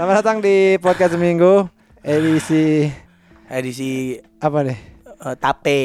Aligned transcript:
Selamat 0.00 0.24
datang 0.24 0.40
di 0.40 0.80
podcast 0.80 1.12
seminggu 1.12 1.68
edisi 2.00 2.88
edisi 3.44 4.16
apa 4.40 4.64
nih? 4.64 4.78
eh, 5.20 5.36
tape. 5.36 5.80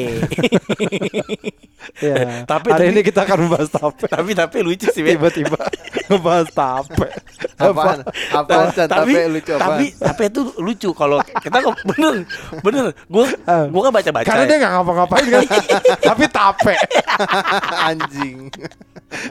Ya. 2.00 2.42
Tapi- 2.48 2.72
hari 2.72 2.88
tapi- 2.88 2.92
ini 2.96 3.00
kita 3.04 3.22
akan 3.22 3.36
membahas 3.46 3.68
tape. 3.68 4.08
tapi 4.08 4.32
tapi 4.32 4.64
lucu 4.64 4.88
sih. 4.88 5.04
Tiba-tiba 5.04 5.60
ngebahas 6.08 6.48
tape. 6.48 7.12
Apaan? 7.60 8.00
Apaan 8.32 8.72
Chan? 8.72 8.88
tapi 8.88 9.12
Tapi 9.12 9.28
lucu 9.30 9.52
apaan? 9.52 9.68
tapi 9.76 9.84
tapi 9.92 10.22
itu 10.26 10.40
lucu 10.56 10.90
kalau 10.90 11.20
kita 11.20 11.60
kok 11.60 11.76
bener 11.86 12.24
bener 12.64 12.84
gue 12.96 13.24
Ah. 13.44 13.68
gue 13.68 13.80
kan 13.82 13.92
baca 13.92 14.10
baca 14.10 14.24
Karena 14.24 14.44
dia 14.48 14.56
nggak 14.56 14.72
ngapa-ngapain 14.72 15.26
kan, 15.28 15.42
tapi 16.10 16.24
tape. 16.26 16.74
Anjing. 17.84 18.48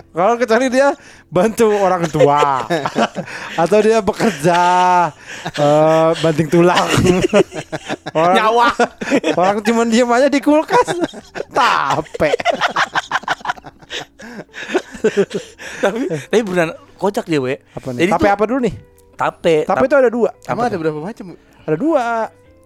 Kalau 0.10 0.34
kecuali 0.36 0.68
dia 0.68 0.94
bantu 1.28 1.68
orang 1.72 2.08
tua 2.08 2.64
atau 3.62 3.78
dia 3.80 4.00
bekerja 4.00 4.62
eh, 5.52 6.10
banting 6.20 6.48
tulang. 6.48 6.80
orang, 8.18 8.36
nyawa 8.36 8.70
Orang 9.40 9.58
cuma 9.62 9.84
diem 9.84 10.08
aja 10.08 10.28
di 10.28 10.40
kulkas. 10.40 10.96
Tape. 11.50 12.32
tapi 15.80 16.00
tapi 16.10 16.42
beneran 16.42 16.72
kocak 16.96 17.26
dia 17.26 17.38
we 17.38 17.62
Apa 17.74 17.92
nih? 17.92 18.00
Jadi 18.02 18.12
tape 18.12 18.24
tuh- 18.24 18.34
apa 18.34 18.44
dulu 18.46 18.60
nih? 18.62 18.76
tape 19.16 19.56
Tape 19.64 19.84
itu 19.86 19.96
ada 19.96 20.10
dua. 20.10 20.30
Emang 20.46 20.66
ada 20.66 20.76
berapa 20.76 21.00
macam? 21.00 21.26
Ada 21.64 21.78
dua. 21.78 22.06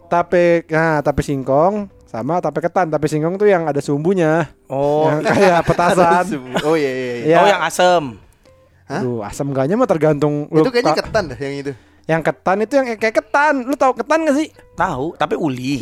Tape, 0.10 0.66
nah 0.68 1.00
tape 1.00 1.22
singkong 1.22 1.86
sama 2.10 2.40
tape 2.40 2.60
ketan. 2.60 2.90
Tape 2.90 3.06
singkong 3.06 3.36
tuh 3.36 3.46
yang 3.46 3.64
ada 3.64 3.78
sumbunya. 3.78 4.50
oh 4.66 5.06
Yang 5.08 5.20
kayak 5.30 5.60
petasan. 5.68 6.24
Oh 6.64 6.74
iya 6.74 6.90
iya. 6.90 6.92
iya. 6.92 7.24
Iya. 7.24 7.36
oh 7.38 7.48
yang 7.48 7.62
asem 7.62 8.04
Hah? 8.84 9.00
Duh, 9.00 9.20
asam 9.22 9.48
enggaknya 9.48 9.76
mah 9.76 9.86
tergantung 9.86 10.44
lu 10.50 10.60
Itu 10.60 10.68
kayaknya 10.68 10.92
ta- 10.92 10.98
ketan 11.00 11.24
dah 11.30 11.38
yang 11.38 11.56
itu. 11.56 11.72
yang 12.10 12.20
ketan 12.20 12.58
itu 12.60 12.74
yang 12.74 12.86
kayak 12.92 13.16
ketan. 13.16 13.54
Lu 13.62 13.76
tahu 13.76 13.92
ketan 13.94 14.24
gak 14.24 14.36
sih? 14.36 14.48
tahu 14.74 15.12
tapi 15.14 15.36
uli 15.36 15.78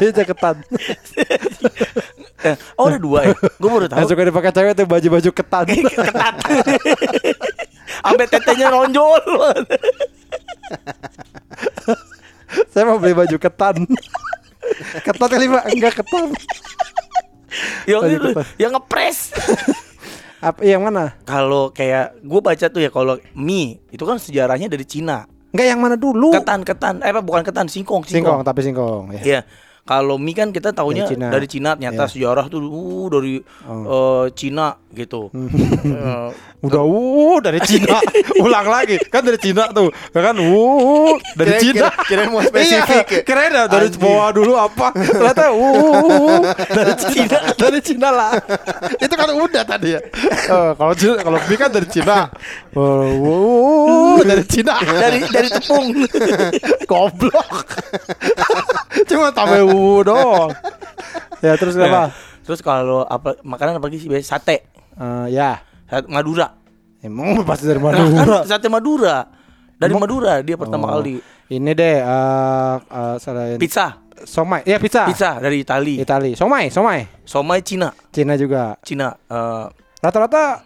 itu 0.00 0.20
ketan. 0.24 0.56
Oh 2.74 2.88
ada 2.88 2.96
dua 2.96 3.20
ya 3.22 3.30
gue 3.36 3.68
baru 3.68 3.84
Yang 3.84 3.92
tahu 3.92 4.06
suka 4.08 4.22
dipakai 4.24 4.50
cewek 4.50 4.72
tuh 4.72 4.86
baju-baju 4.88 5.28
ketan. 5.30 5.64
ketat 5.68 6.34
sampai 8.00 8.24
tetenya 8.24 8.66
nonjol 8.70 9.20
Saya 12.68 12.84
mau 12.84 12.96
beli 12.96 13.12
baju 13.12 13.36
ketan. 13.36 13.86
ketan 15.00 15.28
kali 15.28 15.46
pak? 15.46 15.64
Enggak 15.68 15.94
ketan. 15.96 16.24
yang 17.84 18.00
Baju 18.00 18.14
itu 18.14 18.28
ketan. 18.30 18.46
yang 18.56 18.70
ngepres 18.72 19.18
Apa 20.40 20.62
yang 20.62 20.80
mana? 20.80 21.18
kalau 21.20 21.68
kayak 21.68 22.16
gue 22.16 22.40
baca 22.40 22.66
tuh 22.66 22.80
ya 22.80 22.88
kalau 22.88 23.18
mie 23.34 23.82
itu 23.90 24.00
kan 24.00 24.16
sejarahnya 24.16 24.66
dari 24.66 24.82
Cina 24.82 25.26
Enggak 25.50 25.66
yang 25.66 25.80
mana 25.80 25.94
dulu? 25.94 26.30
ketan 26.32 26.62
ketan 26.62 26.94
eh 27.00 27.10
apa 27.10 27.20
bukan 27.20 27.42
ketan 27.42 27.66
singkong 27.66 28.06
Singkong, 28.06 28.38
singkong, 28.38 28.40
tapi 28.40 28.60
singkong. 28.62 29.04
Ya. 29.12 29.20
Iya. 29.20 29.40
Kalau 29.90 30.16
mie 30.16 30.32
kan 30.32 30.48
kita 30.48 30.70
tahunya 30.70 31.02
Dari 31.02 31.10
Cina. 31.10 31.26
dari 31.28 31.46
Cina, 31.48 31.70
ternyata 31.74 32.06
Iya. 32.06 32.12
sejarah 32.14 32.44
tuh 32.46 32.62
uh 32.62 33.06
dari 33.10 33.42
Oh. 33.66 33.82
eh, 34.22 34.26
Cina 34.32 34.78
gitu. 34.88 35.30
Eh, 35.80 36.28
Udah 36.60 36.84
uh 36.84 37.36
dari 37.40 37.58
Cina. 37.60 37.98
Ulang 38.44 38.66
lagi. 38.66 39.00
Kan 39.04 39.24
dari 39.24 39.34
Cina 39.36 39.66
tuh. 39.68 39.90
Ya 40.12 40.20
Kan 40.22 40.36
uh 40.38 41.16
dari 41.34 41.50
Kira- 41.52 41.58
Cina. 41.58 41.88
kira- 41.90 42.04
kirain 42.06 42.28
mau 42.28 42.42
spesifik 42.46 42.86
ya. 43.02 43.10
Iya, 43.10 43.22
keren 43.24 43.50
ya 43.50 43.64
dari 43.66 43.88
Anjing. 43.88 43.98
bawah 43.98 44.28
dulu 44.30 44.52
apa. 44.54 44.86
Ternyata 44.94 45.44
uh 45.50 46.38
dari 46.70 46.92
Cina. 47.02 47.38
dari 47.56 47.80
Cina 47.80 48.08
lah. 48.10 48.30
Itu 48.94 49.14
kan 49.16 49.28
udah 49.28 49.62
tadi 49.64 49.88
ya. 49.90 50.00
Eh, 50.46 50.70
kalau 50.72 50.94
Cina 50.94 51.18
kalau 51.18 51.38
mie 51.40 51.56
kan 51.56 51.70
dari 51.70 51.88
Cina. 51.88 52.30
Uh, 52.70 53.10
uh, 53.10 54.18
dari 54.22 54.44
Cina. 54.44 54.78
dari 54.78 55.18
dari 55.26 55.48
tepung. 55.48 55.86
Goblok. 56.86 57.56
Cuma 59.20 59.30
tambah 59.30 59.60
uh 59.62 60.00
doang. 60.02 60.50
Ya 61.40 61.56
terus 61.56 61.72
Nah, 61.72 61.88
apa? 61.88 62.02
Terus 62.40 62.60
kalau 62.60 63.00
apa 63.02 63.40
makanan 63.40 63.76
apa 63.76 63.88
sih 63.90 64.04
biasa 64.04 64.36
sate. 64.36 64.68
Eh, 64.92 65.26
ya. 65.30 65.60
Sate 65.84 66.04
Madura. 66.06 66.52
Emang 67.00 67.40
pasti 67.44 67.64
dari 67.64 67.76
Nah, 67.76 67.96
Madura. 67.96 68.38
kan 68.40 68.46
sate 68.46 68.68
Madura. 68.68 69.16
Dari 69.74 69.88
Emang- 69.88 70.04
Madura 70.04 70.32
dia 70.40 70.56
pertama 70.56 70.84
Oh. 70.84 70.90
kali. 70.96 71.16
Ini 71.48 71.72
deh 71.72 71.96
eh 71.96 72.74
eh, 72.78 73.16
selain 73.16 73.56
Pizza, 73.56 74.04
somai. 74.22 74.62
Ya 74.62 74.76
pizza. 74.76 75.08
pizza 75.08 75.40
dari 75.40 75.64
Itali. 75.64 75.96
Itali. 75.98 76.36
Somai, 76.36 76.68
somai. 76.68 77.08
Somai 77.24 77.64
Cina. 77.64 77.88
Cina 78.10 78.36
juga. 78.36 78.76
Cina 78.80 79.16
Rata-rata 79.96 80.64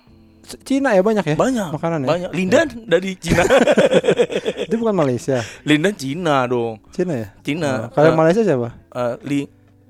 Cina 0.62 0.92
ya 0.92 1.00
banyak 1.00 1.24
ya? 1.24 1.36
banyak. 1.36 1.68
Makanan 1.72 1.98
ya? 2.04 2.08
Banyak. 2.08 2.30
Lindan 2.32 2.66
dari 2.84 3.16
Cina. 3.16 3.42
Itu 4.68 4.76
bukan 4.76 4.94
Malaysia. 4.94 5.40
Lindan 5.62 5.94
Cina 5.94 6.44
dong. 6.44 6.78
Cina 6.90 7.12
ya? 7.16 7.28
Cina. 7.40 7.88
Oh, 7.88 7.92
kalau 7.92 8.12
Eh, 8.12 8.16
Malaysia 8.16 8.42
siapa? 8.42 8.68
eh, 8.72 9.14
li 9.24 9.40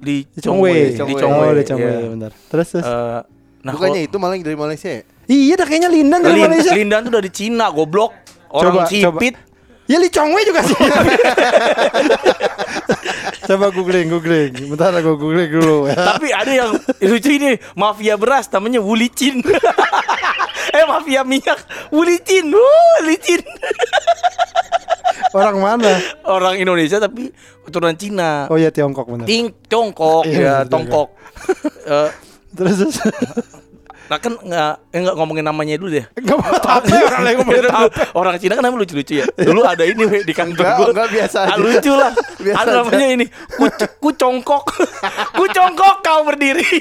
Li 0.00 0.16
Chongwei. 0.36 0.92
Li 0.92 0.96
Chongwei. 0.96 1.16
Chongwei. 1.16 1.48
Oh, 1.48 1.54
di 1.54 1.64
Chongwei, 1.64 1.94
iya. 1.96 2.08
bentar. 2.08 2.30
Terus 2.30 2.66
terus. 2.70 2.84
Eh, 2.84 3.20
nah 3.64 3.72
Bukannya 3.72 4.00
itu 4.04 4.16
malah 4.18 4.36
dari 4.36 4.54
Malaysia 4.54 4.90
ya? 4.90 5.02
iya 5.24 5.56
dah 5.56 5.64
kayaknya 5.64 5.88
Lindan 5.88 6.20
dari 6.20 6.36
Lin- 6.36 6.44
Malaysia. 6.44 6.72
Lindan 6.76 7.00
tuh 7.02 7.12
dari 7.14 7.30
Cina, 7.32 7.72
goblok. 7.72 8.12
Orang 8.52 8.84
Coba, 8.84 8.86
sipit. 8.86 9.34
Ya 9.84 9.96
Li 9.96 10.08
Chongwei 10.08 10.44
juga 10.44 10.60
sih. 10.62 10.76
Coba 13.44 13.68
googling, 13.70 14.08
googling. 14.08 14.52
Bentar 14.72 14.92
aku 14.96 15.16
googling 15.20 15.50
dulu 15.52 15.88
ya. 15.88 15.96
Tapi 16.16 16.28
ada 16.32 16.52
yang 16.52 16.70
lucu 17.00 17.30
ini, 17.30 17.60
mafia 17.76 18.16
beras 18.16 18.48
namanya 18.48 18.80
Wulicin. 18.80 19.44
eh 20.76 20.84
mafia 20.88 21.22
minyak 21.22 21.60
Wulicin. 21.92 22.48
Wuh, 22.48 22.96
licin. 23.04 23.44
Orang 25.34 25.58
mana? 25.58 25.98
Orang 26.22 26.54
Indonesia 26.56 27.02
tapi 27.02 27.34
keturunan 27.66 27.98
Cina. 27.98 28.46
Oh 28.48 28.56
ya 28.56 28.70
Tiongkok 28.70 29.06
benar. 29.10 29.26
Ting 29.26 29.50
Tiongkok 29.66 30.22
Iya, 30.24 30.38
ya, 30.38 30.54
bener 30.62 30.70
Tongkok. 30.70 31.08
Eh, 31.84 32.08
Terus 32.56 32.74
terus. 32.80 32.96
Nah 34.04 34.18
kan 34.18 34.36
nggak 34.36 34.72
eh, 34.90 35.00
nggak 35.00 35.14
ngomongin 35.14 35.42
namanya 35.42 35.74
dulu 35.74 35.90
deh. 35.90 36.04
Enggak 36.12 36.36
mau 36.36 36.52
tape 36.54 36.92
orang 36.92 37.22
lain 37.22 37.34
ngomongin 37.40 37.64
tape. 37.64 37.92
Orang 38.12 38.34
Cina 38.36 38.52
kan 38.54 38.62
namanya 38.62 38.80
lucu-lucu 38.84 39.14
ya. 39.16 39.26
Dulu 39.30 39.60
ada 39.62 39.80
ini 39.82 40.04
di 40.20 40.32
kantor 40.32 40.60
Enggak, 40.60 40.76
gua. 40.76 40.88
enggak, 40.90 41.08
biasa 41.10 41.36
Ah, 41.38 41.46
aja. 41.46 41.56
lucu 41.58 41.92
lah. 41.92 42.12
Biasa 42.44 42.58
ada 42.58 42.70
aja. 42.70 42.78
namanya 42.80 43.06
ini. 43.10 43.26
Ku, 43.50 43.64
ku 43.98 44.10
congkok. 44.12 44.62
ku 45.38 45.44
congkok 45.48 45.94
kau 46.00 46.20
berdiri. 46.22 46.64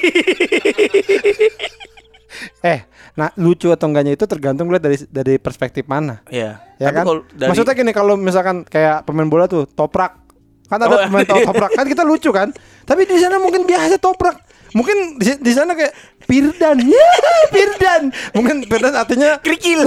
Eh, 2.60 2.80
nah 3.14 3.30
lucu 3.36 3.70
atau 3.70 3.86
enggaknya 3.86 4.18
itu 4.18 4.26
tergantung 4.26 4.66
lihat 4.68 4.82
dari 4.82 4.98
dari 5.06 5.38
perspektif 5.38 5.86
mana. 5.86 6.26
Iya. 6.28 6.58
Ya 6.76 6.90
Tapi 6.90 6.98
kan? 6.98 7.06
dari- 7.30 7.48
Maksudnya 7.48 7.74
gini 7.74 7.92
kalau 7.94 8.18
misalkan 8.18 8.66
kayak 8.66 9.06
pemain 9.06 9.30
bola 9.30 9.46
tuh 9.46 9.64
toprak. 9.64 10.18
Kan 10.66 10.82
ada 10.82 10.90
Oh, 10.90 10.98
pemain 10.98 11.22
iya. 11.22 11.46
toprak 11.46 11.72
kan 11.72 11.86
kita 11.86 12.02
lucu 12.02 12.34
kan. 12.34 12.50
Tapi 12.82 13.06
di 13.06 13.16
sana 13.16 13.38
mungkin 13.38 13.64
biasa 13.64 13.96
toprak. 13.96 14.42
Mungkin 14.74 15.22
di, 15.22 15.38
di 15.38 15.52
sana 15.54 15.78
kayak 15.78 15.94
Pirdan. 16.26 16.78
Ya, 16.94 17.10
Pirdan. 17.54 18.04
Mungkin 18.34 18.66
Pirdan 18.66 18.94
artinya 18.98 19.38
kerikil. 19.40 19.86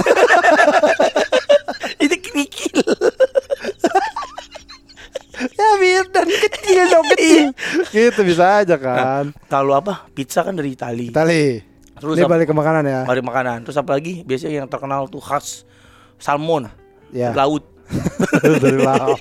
itu 2.03 2.15
kerikil. 2.19 2.79
ya 5.37 5.69
Pirdan 5.77 6.27
kecil 6.27 6.83
dong 6.89 7.05
kecil. 7.13 7.45
gitu 7.91 8.21
bisa 8.23 8.63
aja 8.63 8.75
kan. 8.79 9.35
Kalau 9.51 9.77
apa? 9.77 10.07
Pizza 10.15 10.41
kan 10.41 10.55
dari 10.55 10.73
Itali. 10.73 11.11
Itali. 11.11 11.61
Terus 11.97 12.13
Ini 12.21 12.29
balik 12.29 12.47
ke 12.49 12.55
makanan 12.55 12.83
ya. 12.85 13.01
Mari 13.09 13.21
makanan. 13.25 13.65
Terus 13.65 13.77
apa 13.81 13.97
lagi? 13.97 14.21
Biasanya 14.21 14.63
yang 14.65 14.69
terkenal 14.69 15.09
tuh 15.09 15.21
khas 15.21 15.65
salmon. 16.21 16.69
Ya. 17.09 17.33
Laut. 17.33 17.65
dari 18.63 18.79
laut 18.83 19.19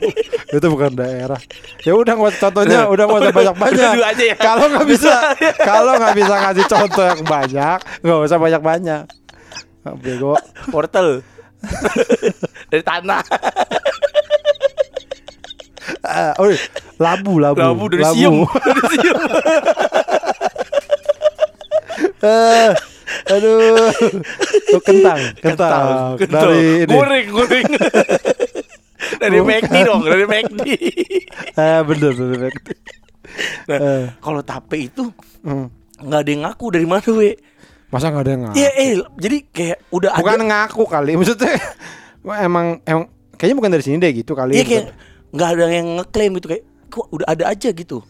itu 0.50 0.66
bukan 0.66 0.90
daerah 0.98 1.38
ya 1.86 1.94
udah 1.94 2.18
nggak 2.18 2.34
contohnya 2.42 2.90
udah 2.90 3.04
nggak 3.06 3.20
usah 3.22 3.34
banyak 3.34 3.56
banyak 3.56 3.90
ya. 4.18 4.34
kalau 4.34 4.66
nggak 4.66 4.86
bisa 4.90 5.14
kalau 5.62 5.92
nggak 5.94 6.14
bisa 6.18 6.34
ngasih 6.34 6.64
contoh 6.66 7.04
yang 7.06 7.22
banyak 7.22 7.78
nggak 8.02 8.18
usah 8.26 8.38
banyak 8.42 8.62
banyak 8.62 9.02
bego 9.94 10.34
Wortel. 10.74 11.22
dari 12.70 12.82
tanah. 12.82 13.22
Ah, 16.02 16.34
oh, 16.38 16.50
labu 16.98 17.38
labu 17.38 17.58
Labu 17.62 17.84
dari. 17.90 18.02
Dari 18.06 18.14
siung. 18.18 18.38
Eh, 22.26 22.70
aduh 23.30 23.92
oh, 24.74 24.82
kentang 24.82 25.20
kentang, 25.38 26.16
Kental. 26.18 26.48
dari 26.48 26.84
ini 26.84 26.92
Goreng, 26.92 27.26
goreng. 27.30 27.66
Dari. 29.46 29.62
McD 29.62 29.76
dong, 29.82 30.02
dari 30.02 30.24
McD. 30.24 30.60
eh 31.54 31.80
bener 31.88 32.10
bener 32.12 32.36
bener. 32.36 32.52
Nah, 33.66 33.78
Eh. 33.78 34.04
kalau 34.18 34.40
tape 34.40 34.76
itu 34.80 35.10
Hmm. 35.40 35.66
nggak 35.98 36.20
ada 36.20 36.30
yang 36.30 36.42
ngaku 36.44 36.66
dari 36.70 36.84
mana, 36.84 37.08
we? 37.10 37.34
masa 37.86 38.08
nggak 38.08 38.22
ada 38.22 38.30
yang 38.30 38.42
ngaku 38.44 38.56
Iya, 38.56 38.70
eh, 38.72 38.90
jadi 39.16 39.36
kayak 39.48 39.78
udah 39.88 40.10
bukan 40.12 40.36
ada. 40.36 40.44
ngaku 40.44 40.82
kali 40.84 41.12
maksudnya 41.18 41.54
emang 42.40 42.66
emang 42.82 43.04
kayaknya 43.32 43.56
bukan 43.56 43.70
dari 43.70 43.84
sini 43.84 43.96
deh 43.96 44.12
gitu 44.12 44.32
kali 44.32 44.52
Iya 44.52 44.64
kayak 44.64 44.84
nggak 45.28 45.48
ada 45.48 45.64
yang 45.68 45.88
ngeklaim 45.96 46.32
gitu 46.34 46.48
kayak 46.48 46.64
kok 46.86 47.06
udah 47.08 47.26
ada 47.26 47.44
aja 47.46 47.68
gitu. 47.68 48.02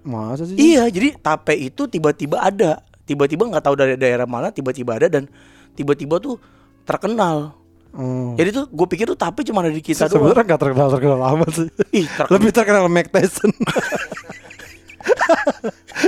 masa 0.00 0.42
sih 0.42 0.56
Iya, 0.56 0.88
jadi 0.88 1.12
tape 1.14 1.52
itu 1.54 1.84
tiba-tiba 1.84 2.38
ada, 2.38 2.80
tiba-tiba 3.02 3.44
nggak 3.46 3.60
tahu 3.62 3.74
dari 3.74 3.94
daerah 3.94 4.24
mana, 4.24 4.48
tiba-tiba 4.48 4.94
ada 4.94 5.08
dan 5.10 5.28
tiba-tiba 5.74 6.16
tuh 6.18 6.40
terkenal. 6.82 7.52
Hmm. 7.88 8.36
Jadi 8.36 8.48
tuh 8.52 8.64
gue 8.66 8.86
pikir 8.86 9.06
tuh 9.06 9.16
tape 9.16 9.42
cuma 9.42 9.60
ada 9.60 9.68
di 9.68 9.80
kita 9.80 10.06
doang. 10.06 10.22
Sebenarnya 10.28 10.44
nggak 10.44 10.60
terkenal 10.60 10.88
terkenal 10.88 11.20
amat 11.34 11.50
sih. 11.50 11.68
Ih, 11.92 12.06
terkenal. 12.06 12.30
Lebih 12.30 12.50
terkenal 12.52 12.84
Mike 12.86 13.10
Tyson. 13.10 13.50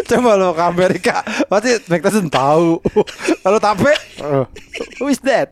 Coba 0.07 0.37
lo 0.37 0.53
ke 0.53 0.63
Amerika, 0.63 1.15
pasti 1.47 1.79
Mike 1.87 2.05
Tyson 2.05 2.29
tahu. 2.29 2.79
Kalau 3.41 3.59
tape, 3.59 3.93
oh, 4.21 4.45
who 4.99 5.09
is 5.09 5.19
that? 5.21 5.51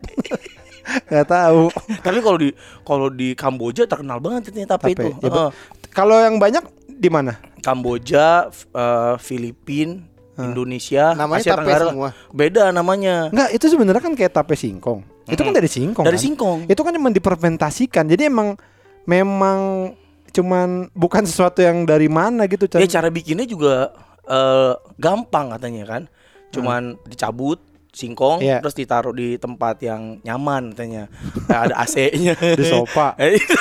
Gak 1.05 1.27
tahu. 1.27 1.69
Tapi 1.99 2.19
kalau 2.19 2.37
di 2.37 2.49
kalau 2.81 3.07
di 3.09 3.33
Kamboja 3.33 3.85
terkenal 3.85 4.17
banget 4.17 4.49
ternyata 4.49 4.77
tape, 4.77 4.95
Tape. 4.95 5.01
itu. 5.01 5.09
Ya, 5.19 5.29
Heeh. 5.29 5.49
Kalau 5.89 6.17
yang 6.17 6.37
banyak 6.37 6.61
di 6.87 7.09
mana? 7.09 7.37
Kamboja, 7.59 8.47
f- 8.47 8.69
eh, 8.69 9.15
Filipin, 9.19 10.05
Indonesia, 10.35 11.11
Namanya 11.13 11.41
Asia 11.41 11.51
tape 11.51 11.59
Tenggara. 11.63 11.85
semua? 11.89 12.09
Beda 12.29 12.63
namanya. 12.69 13.27
Enggak, 13.29 13.49
itu 13.51 13.65
sebenarnya 13.67 14.01
kan 14.01 14.13
kayak 14.13 14.31
tape 14.31 14.55
singkong. 14.55 15.01
Itu 15.29 15.41
kan 15.45 15.53
dari 15.53 15.69
singkong. 15.69 16.05
Dari 16.05 16.17
kan? 16.17 16.25
singkong. 16.25 16.59
Itu 16.69 16.81
kan 16.81 16.91
cuma 16.95 17.09
dipermentasikan. 17.13 18.05
Jadi 18.09 18.29
emang 18.29 18.57
memang 19.05 19.91
cuman 20.29 20.93
bukan 20.93 21.23
sesuatu 21.25 21.61
yang 21.65 21.85
dari 21.85 22.05
mana 22.05 22.45
gitu, 22.45 22.69
Chan. 22.69 22.81
Ya 22.81 22.89
cara 22.89 23.09
bikinnya 23.09 23.45
juga 23.49 23.93
eh, 24.29 24.73
gampang 24.97 25.55
katanya 25.57 25.83
kan. 25.85 26.01
Cuman 26.49 26.97
dicabut 27.05 27.61
singkong 27.89 28.37
Iya. 28.45 28.61
terus 28.61 28.77
ditaruh 28.77 29.13
di 29.13 29.37
tempat 29.41 29.81
yang 29.81 30.21
nyaman 30.21 30.73
katanya. 30.73 31.09
Kayak 31.49 31.61
ada 31.69 31.75
AC-nya. 31.81 32.33
Di 32.59 32.65
sofa. 32.69 33.17
Eh, 33.17 33.35
itu. 33.41 33.55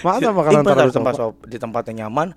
Mana 0.00 0.30
makanan 0.30 0.62
taruh 0.62 0.88
di 0.88 0.94
tempat 0.94 1.14
sofa? 1.18 1.44
di 1.50 1.58
tempat 1.58 1.82
yang 1.90 2.08
nyaman. 2.08 2.32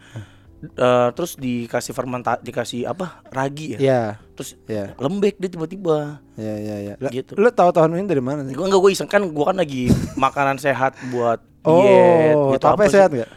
Eh, 0.59 1.09
terus 1.11 1.35
dikasih 1.35 1.91
fermenta 1.91 2.37
dikasih 2.37 2.85
apa 2.85 3.21
ragi 3.27 3.73
ya? 3.73 3.79
Iya, 3.79 4.01
terus 4.33 4.57
iya, 4.65 4.93
lembek 4.95 5.37
dia 5.37 5.47
tiba-tiba. 5.47 6.17
Iya, 6.33 6.55
iya, 6.55 6.75
iya. 6.79 6.93
Lah, 6.97 7.09
Gitu. 7.09 7.33
Lu 7.33 7.49
tahu 7.49 7.69
tahun 7.69 7.95
ini 7.95 8.05
dari 8.05 8.19
mana 8.19 8.41
sih? 8.41 8.51
gue 8.51 8.61
enggak 8.61 8.79
gue 8.79 8.91
iseng. 8.91 9.05
Kan 9.05 9.27
gue 9.27 9.45
kan 9.45 9.55
lagi 9.55 9.89
makanan 10.17 10.57
sehat 10.57 10.93
buat 11.07 11.39
Oh, 11.61 11.77
diet. 11.77 12.35
Gitu 12.53 12.59
tape 12.59 12.79
apa 12.79 12.83
sehat 12.87 13.11
nggak? 13.11 13.31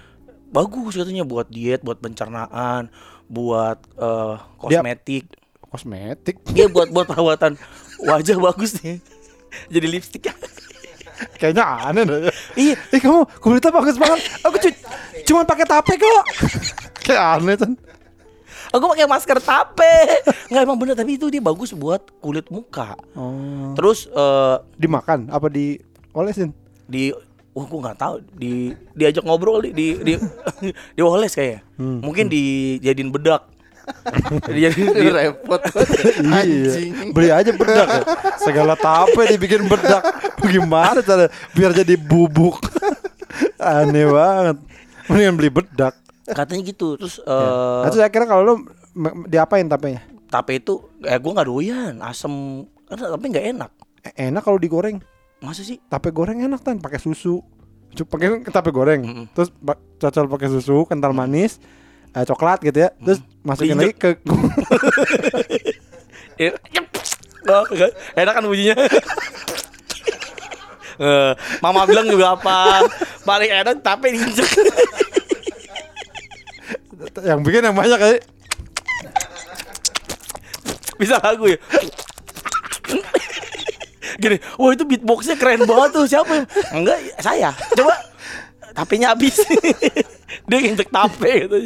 bagus 0.50 0.92
katanya 0.92 1.22
buat 1.22 1.46
diet 1.46 1.78
buat 1.80 1.98
pencernaan 1.98 2.90
buat 3.26 3.78
eh, 3.94 4.34
Dia- 4.66 4.82
kosmetik. 4.82 5.24
Kosmetik. 5.62 6.42
dia 6.48 6.66
buat 6.66 6.88
buat 6.88 7.06
perawatan. 7.06 7.54
Wajah 8.08 8.36
bagus 8.36 8.80
nih. 8.80 8.98
Jadi 9.66 9.86
lipstick 9.88 10.30
Kayaknya 11.36 11.64
aneh 11.64 12.02
deh. 12.02 12.18
iya 12.54 12.74
Eh 12.88 12.98
kamu 12.98 13.24
kulitnya 13.36 13.70
bagus 13.70 13.96
banget. 13.96 14.20
Aku 14.40 14.56
cu 14.56 14.68
cuma 15.24 15.42
pakai 15.42 15.64
tape 15.64 15.92
kok. 15.94 16.24
Kayak 17.04 17.22
aneh 17.36 17.56
kan. 17.56 17.72
aku 18.70 18.86
pakai 18.86 19.02
masker 19.04 19.38
tape 19.40 19.94
nggak 20.46 20.62
emang 20.62 20.78
bener 20.78 20.94
tapi 20.94 21.18
itu 21.18 21.26
dia 21.26 21.42
bagus 21.42 21.74
buat 21.74 22.06
kulit 22.16 22.46
muka 22.48 22.94
Oh. 23.12 23.74
terus 23.74 24.06
eh, 24.06 24.56
Dimakan 24.76 25.26
apa 25.26 25.50
diolesin? 25.50 26.54
di 26.86 27.10
wah 27.50 27.66
gue 27.66 27.80
nggak 27.80 27.98
tahu 27.98 28.14
di 28.30 28.70
diajak 28.94 29.26
ngobrol 29.26 29.58
di 29.60 29.74
di 29.74 29.86
di, 29.98 30.12
dioles 30.96 31.34
kayaknya 31.34 31.66
Hmm. 31.74 31.98
mungkin 31.98 32.30
dijadiin 32.30 33.10
bedak 33.10 33.49
dijadiin 34.48 34.90
di, 34.96 35.08
repot 35.08 35.60
Iya. 36.20 36.72
Beli 37.10 37.28
aja 37.28 37.50
bedak 37.50 37.88
ya. 37.88 38.02
Segala 38.36 38.74
tape 38.74 39.22
dibikin 39.26 39.64
bedak. 39.64 40.02
Gimana 40.40 41.00
cara 41.00 41.26
biar 41.52 41.70
jadi 41.72 41.94
bubuk? 41.94 42.58
Aneh 43.60 44.06
banget. 44.06 44.56
Mendingan 45.06 45.34
beli 45.36 45.50
bedak. 45.52 45.94
katanya 46.22 46.62
gitu 46.64 46.94
terus 46.94 47.18
Ya. 47.18 47.26
eh 47.26 47.34
Nah, 47.34 47.88
terus 47.88 47.98
saya 47.98 48.06
kira 48.08 48.22
kalau 48.22 48.42
lu 48.44 48.54
diapain 49.26 49.66
tapenya? 49.66 49.98
tape 50.26 50.54
itu 50.54 50.78
eh 51.02 51.18
gue 51.18 51.26
nggak 51.28 51.42
doyan 51.44 51.98
asem 52.00 52.30
karena 52.84 53.10
tapi 53.10 53.26
nggak 53.28 53.46
enak 53.50 53.70
E- 54.00 54.16
Enak 54.24 54.40
kalau 54.40 54.56
digoreng. 54.56 55.02
masa 55.38 55.60
sih 55.60 55.82
Tape 55.82 56.08
goreng 56.08 56.38
enak 56.38 56.60
kan 56.60 56.76
pakai 56.76 56.96
susu. 56.96 57.42
Cuma 57.90 58.06
pakai 58.08 58.28
tape 58.46 58.70
goreng. 58.70 59.02
Mm-mm. 59.02 59.26
Terus 59.30 59.50
ba- 59.54 59.76
cocol 59.96 60.30
pakai 60.30 60.48
susu, 60.48 60.84
kental 60.84 61.10
manis, 61.10 61.58
eh, 62.12 62.24
coklat 62.24 62.58
gitu 62.60 62.78
ya. 62.80 62.90
Terus 62.96 63.18
masukin 63.40 63.76
lagi 63.76 63.94
Diinjek. 63.94 63.98
ke 63.98 64.10
Eh. 66.40 66.52
Oh, 67.44 67.64
enggak. 67.68 67.92
enak 68.14 68.32
kan 68.32 68.44
bunyinya 68.44 68.76
Eh, 71.00 71.32
Mama 71.64 71.88
bilang 71.88 72.04
juga 72.04 72.36
apa 72.36 72.84
paling 73.24 73.48
enak 73.48 73.80
tape 73.80 74.12
diinjek 74.12 74.44
yang 77.24 77.40
bikin 77.40 77.64
yang 77.64 77.72
banyak 77.72 77.96
kali. 77.96 78.18
bisa 81.00 81.16
lagu 81.24 81.48
ya 81.48 81.56
gini 84.20 84.36
wah 84.60 84.76
itu 84.76 84.84
beatboxnya 84.84 85.40
keren 85.40 85.64
banget 85.64 85.90
tuh 85.96 86.04
siapa 86.04 86.44
enggak 86.76 87.00
saya 87.24 87.56
coba 87.72 87.96
tapenya 88.76 89.16
habis 89.16 89.40
dia 90.44 90.58
nginjek 90.60 90.92
tape 90.92 91.48
gitu 91.48 91.56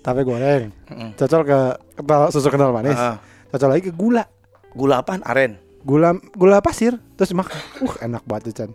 Tape 0.00 0.24
goreng. 0.24 0.72
Mm. 0.88 1.12
Cocol 1.14 1.42
ke 1.44 1.58
kental 1.94 2.32
susu 2.32 2.48
kental 2.48 2.72
manis. 2.72 2.96
Ah. 2.96 3.20
Cocol 3.48 3.68
lagi 3.70 3.88
ke 3.88 3.92
gula. 3.92 4.24
gula 4.70 5.02
apaan 5.02 5.18
aren 5.22 5.58
Gula 5.82 6.14
gula 6.32 6.60
pasir. 6.60 6.96
Terus 7.14 7.34
makan. 7.34 7.58
Uh, 7.82 7.94
enak 8.00 8.22
banget 8.22 8.48
tuh, 8.48 8.54
Chan. 8.54 8.70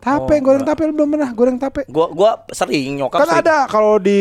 Tape, 0.00 0.32
Oh, 0.32 0.40
goreng 0.40 0.64
tape 0.64 0.80
lu 0.84 0.96
belum 0.96 1.12
pernah 1.12 1.30
goreng 1.30 1.56
tape. 1.56 1.84
gua 1.84 2.08
gua 2.08 2.30
sering 2.48 2.96
nyokap 2.96 3.20
Kan 3.20 3.28
sering. 3.28 3.44
ada 3.44 3.56
kalau 3.68 4.00
di 4.00 4.20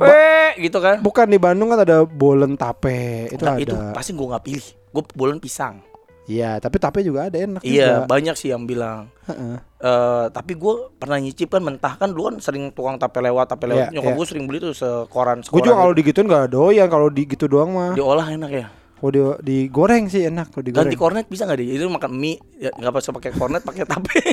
Pe, 0.00 0.56
gitu 0.56 0.80
kan 0.80 1.04
bukan 1.04 1.28
di 1.28 1.36
Bandung 1.36 1.68
kan 1.68 1.84
ada 1.84 2.00
bolen 2.02 2.56
tape. 2.56 3.28
Itu 3.28 3.44
Nah, 3.44 3.56
ada. 3.56 3.60
itu 3.60 3.76
pasti 3.92 4.16
gua 4.16 4.32
nggak 4.32 4.44
pilih 4.44 4.66
gua 4.88 5.04
bolen 5.12 5.36
pisang 5.36 5.84
Iya, 6.28 6.60
tapi 6.60 6.76
tape 6.76 7.00
juga 7.00 7.24
ada 7.24 7.34
enak 7.34 7.64
iya 7.64 7.98
juga. 7.98 8.06
banyak 8.06 8.34
sih 8.34 8.48
yang 8.48 8.62
bilang 8.62 9.08
Heeh. 9.24 9.56
Eh, 9.78 10.24
tapi 10.28 10.52
gue 10.52 10.74
pernah 10.94 11.16
nyicip 11.16 11.48
kan 11.48 11.58
mentah 11.58 11.94
kan 11.94 12.08
dulu 12.08 12.28
kan 12.28 12.36
sering 12.38 12.68
tukang 12.68 12.94
tape 12.94 13.16
lewat 13.18 13.48
tape 13.48 13.64
lewat 13.64 13.88
Iya, 13.88 13.94
nyokap 13.94 14.12
iya. 14.12 14.18
gue 14.18 14.26
sering 14.26 14.44
beli 14.44 14.58
tuh 14.60 14.72
sekoran 14.72 15.40
Gue 15.40 15.46
sekoran 15.48 15.64
juga 15.64 15.74
kalau 15.74 15.90
gitu. 15.90 16.00
digituin 16.04 16.26
gak 16.26 16.46
doyan 16.48 16.86
kalau 16.86 17.08
di 17.08 17.22
gitu 17.24 17.44
doang 17.46 17.70
mah. 17.70 17.92
diolah 17.92 18.28
enak 18.28 18.50
ya 18.52 18.66
Kalau 18.94 19.10
di, 19.10 19.20
digoreng 19.42 20.04
sih 20.06 20.22
enak 20.22 20.50
kalau 20.50 20.62
digoreng. 20.62 20.84
ganti 20.84 20.96
kornet 20.96 21.26
bisa 21.26 21.42
nggak 21.42 21.56
deh 21.56 21.68
itu 21.70 21.84
makan 21.86 22.12
mie 22.12 22.36
ya, 22.56 22.70
nggak 22.70 22.92
usah 22.98 23.14
pakai 23.14 23.30
kornet 23.32 23.62
pakai 23.62 23.84
tape 23.84 24.12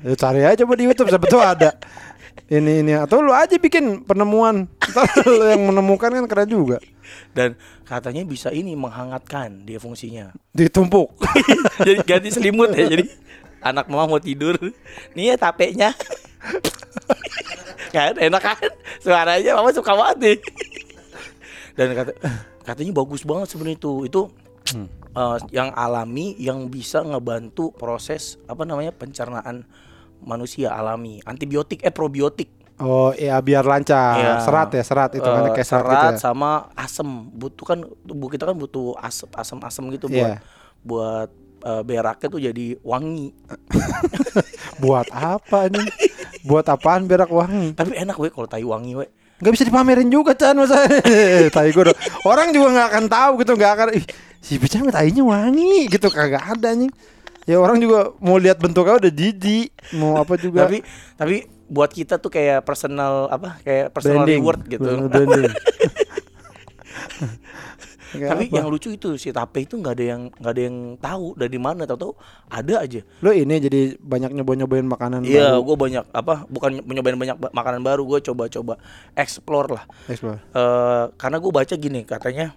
Ya, 0.00 0.16
cari 0.16 0.40
aja 0.40 0.56
coba 0.58 0.74
di 0.74 0.84
YouTube 0.84 1.06
siapa 1.06 1.26
tahu 1.26 1.38
ada. 1.38 1.76
Ini 2.48 2.80
ini 2.80 2.92
atau 2.96 3.20
lu 3.20 3.30
aja 3.30 3.52
bikin 3.52 4.00
penemuan. 4.00 4.64
Ntar 4.64 5.06
lu 5.28 5.44
yang 5.44 5.60
menemukan 5.62 6.08
kan 6.10 6.24
keren 6.24 6.48
juga. 6.48 6.78
Dan 7.32 7.54
katanya 7.86 8.22
bisa 8.26 8.50
ini 8.50 8.74
menghangatkan 8.74 9.64
dia 9.64 9.78
fungsinya. 9.78 10.34
Ditumpuk. 10.52 11.14
jadi 11.86 12.00
ganti 12.02 12.30
selimut 12.34 12.74
ya 12.74 12.86
jadi 12.90 13.04
anak 13.60 13.86
mama 13.88 14.16
mau 14.16 14.20
tidur. 14.20 14.56
Nih 15.14 15.32
ya 15.32 15.36
tapenya. 15.36 15.92
Kan 17.94 18.14
enak 18.22 18.38
kan? 18.38 18.70
Suaranya 19.02 19.58
mama 19.58 19.74
suka 19.74 19.92
banget 19.98 20.16
nih. 20.22 20.38
Dan 21.74 21.88
kata 21.98 22.12
katanya 22.62 22.92
bagus 22.94 23.26
banget 23.26 23.50
sebenarnya 23.50 23.78
itu. 23.82 23.92
Itu 24.06 24.20
eh, 25.10 25.38
yang 25.50 25.74
alami 25.74 26.38
yang 26.38 26.70
bisa 26.70 27.02
ngebantu 27.02 27.74
proses 27.74 28.38
apa 28.46 28.62
namanya 28.62 28.94
pencernaan 28.94 29.66
manusia 30.22 30.70
alami. 30.70 31.18
Antibiotik 31.26 31.82
eh 31.82 31.90
probiotik 31.90 32.59
Oh 32.80 33.12
iya 33.12 33.36
biar 33.38 33.60
lancar. 33.62 34.16
Iya. 34.16 34.32
Serat 34.40 34.68
ya 34.70 34.82
serat 34.82 35.10
itu 35.12 35.22
kan 35.22 35.42
Eh, 35.42 35.52
kayak 35.52 35.64
serat, 35.64 35.84
serat 35.84 35.94
gitu 35.94 36.06
ya. 36.10 36.18
sama 36.18 36.50
asem 36.72 37.04
butuh 37.30 37.66
kan 37.66 37.78
tubuh 38.00 38.26
kita 38.26 38.44
kan 38.44 38.54
butuh 38.54 38.96
asem 38.96 39.28
asem 39.30 39.58
asem 39.60 39.84
gitu 39.90 40.06
buat 40.06 40.16
Iya. 40.32 40.40
buat 40.80 41.28
eh, 41.60 41.82
beraknya 41.82 42.26
tuh 42.26 42.40
jadi 42.40 42.66
wangi 42.80 43.36
Buat 44.80 45.08
apa 45.10 45.68
ini? 45.68 45.84
Buat 46.42 46.66
apaan 46.70 47.04
berak 47.04 47.28
wangi? 47.28 47.72
tapi 47.74 47.92
enak 47.94 48.16
weh 48.16 48.28
kalau 48.28 48.48
tai 48.48 48.64
wangi 48.64 48.96
weh 48.96 49.08
Gak 49.38 49.52
bisa 49.52 49.64
dipamerin 49.64 50.08
juga 50.08 50.32
Chan 50.32 50.52
masa 50.52 50.84
Tai 51.54 51.68
gue. 51.68 51.84
Orang 52.22 52.48
juga 52.50 52.72
gak 52.74 52.88
akan 52.90 53.04
tahu 53.06 53.32
gitu 53.38 53.52
Gak 53.54 53.72
akan 53.74 53.88
Ih, 53.94 54.04
Si 54.36 54.56
Bican 54.56 54.84
tainya 54.86 55.20
wangi 55.20 55.84
gitu 55.86 56.08
Kagak 56.08 56.44
ada 56.50 56.72
nih 56.72 56.88
Ya 57.44 57.56
orang 57.56 57.76
juga 57.76 58.12
mau 58.16 58.36
lihat 58.36 58.56
bentuknya 58.56 58.96
udah 58.98 59.08
jijik 59.10 59.72
Mau 59.96 60.16
apa 60.16 60.36
juga 60.36 60.64
tapi 60.64 60.84
tapi 61.14 61.36
buat 61.70 61.88
kita 61.88 62.18
tuh 62.18 62.28
kayak 62.28 62.66
personal 62.66 63.30
apa 63.30 63.62
kayak 63.62 63.94
personal 63.94 64.26
Branding. 64.26 64.42
reward 64.42 64.60
gitu 64.66 64.90
branding. 65.06 65.54
Tapi 68.10 68.50
apa? 68.50 68.58
yang 68.58 68.66
lucu 68.66 68.90
itu 68.90 69.14
si 69.14 69.30
tape 69.30 69.62
itu 69.62 69.78
nggak 69.78 69.94
ada 69.94 70.04
yang 70.04 70.22
nggak 70.34 70.50
ada 70.50 70.62
yang 70.66 70.76
tahu 70.98 71.38
dari 71.38 71.58
mana 71.62 71.86
tahu-tahu 71.86 72.18
ada 72.50 72.82
aja 72.82 73.06
Lo 73.22 73.30
ini 73.30 73.62
jadi 73.62 73.94
banyak 73.96 74.34
nyoba-nyobain 74.34 74.82
makanan 74.82 75.22
iya 75.22 75.54
baru 75.54 75.62
gue 75.62 75.76
banyak 75.78 76.04
apa 76.10 76.34
bukan 76.50 76.82
menyobain 76.82 77.14
banyak 77.14 77.38
ba- 77.38 77.54
makanan 77.54 77.86
baru 77.86 78.02
gue 78.02 78.18
coba-coba 78.20 78.82
explore 79.14 79.68
lah 79.70 79.84
Explore. 80.10 80.42
Eh, 80.42 81.04
karena 81.14 81.36
gue 81.38 81.52
baca 81.54 81.74
gini 81.78 82.02
katanya 82.02 82.50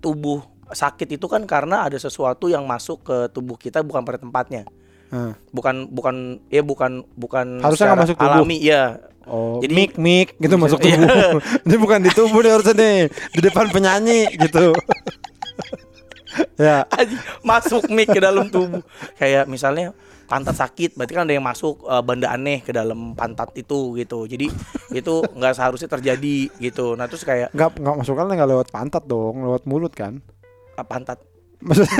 tubuh 0.00 0.40
sakit 0.72 1.20
itu 1.20 1.26
kan 1.28 1.44
karena 1.44 1.84
ada 1.84 2.00
sesuatu 2.00 2.48
yang 2.48 2.64
masuk 2.64 3.04
ke 3.04 3.16
tubuh 3.28 3.60
kita 3.60 3.84
bukan 3.84 4.00
pada 4.00 4.16
tempatnya 4.16 4.64
Nah. 5.08 5.32
bukan 5.50 5.88
bukan 5.88 6.14
ya 6.48 6.60
bukan 6.60 7.04
bukan 7.14 7.60
Harusnya 7.60 7.92
nggak 7.92 8.00
masuk 8.02 8.16
tubuh. 8.16 8.34
alami 8.34 8.58
ya 8.60 8.82
Oh, 9.24 9.56
Jadi- 9.56 9.72
mik 9.72 9.92
mik 9.96 10.28
gitu 10.36 10.60
masuk 10.60 10.84
Iya. 10.84 11.00
tubuh. 11.00 11.40
Ini 11.64 11.76
bukan 11.80 11.98
di 11.98 12.10
tubuh 12.12 12.44
nih 12.44 12.52
harusnya 12.52 12.76
nih, 12.76 12.98
di 13.08 13.40
depan 13.40 13.72
penyanyi 13.72 14.28
gitu. 14.36 14.76
Ya. 16.58 16.84
Masuk 17.40 17.88
mic 17.88 18.10
ke 18.10 18.20
dalam 18.20 18.50
tubuh. 18.50 18.84
Kayak 19.16 19.46
misalnya 19.46 19.96
pantat 20.24 20.56
sakit, 20.56 20.92
berarti 20.92 21.12
kan 21.14 21.24
ada 21.24 21.32
yang 21.32 21.44
masuk 21.44 21.84
eh, 21.84 22.02
benda 22.02 22.28
aneh 22.28 22.60
ke 22.60 22.68
dalam 22.68 23.14
pantat 23.14 23.48
itu 23.54 23.94
gitu. 23.94 24.26
Jadi 24.26 24.52
itu 24.90 25.14
nggak 25.24 25.54
seharusnya 25.54 25.88
terjadi 25.88 26.36
gitu. 26.60 26.92
Nah 26.92 27.06
terus 27.06 27.22
kayak 27.22 27.48
Nggak 27.52 27.80
nggak 27.80 27.96
masukkan 27.96 28.28
nggak 28.28 28.50
lewat 28.50 28.68
pantat 28.68 29.04
dong, 29.04 29.40
lewat 29.40 29.64
mulut 29.64 29.92
kan? 29.92 30.20
ah, 30.74 30.82
pantat. 30.82 31.16
Maksudnya, 31.64 31.96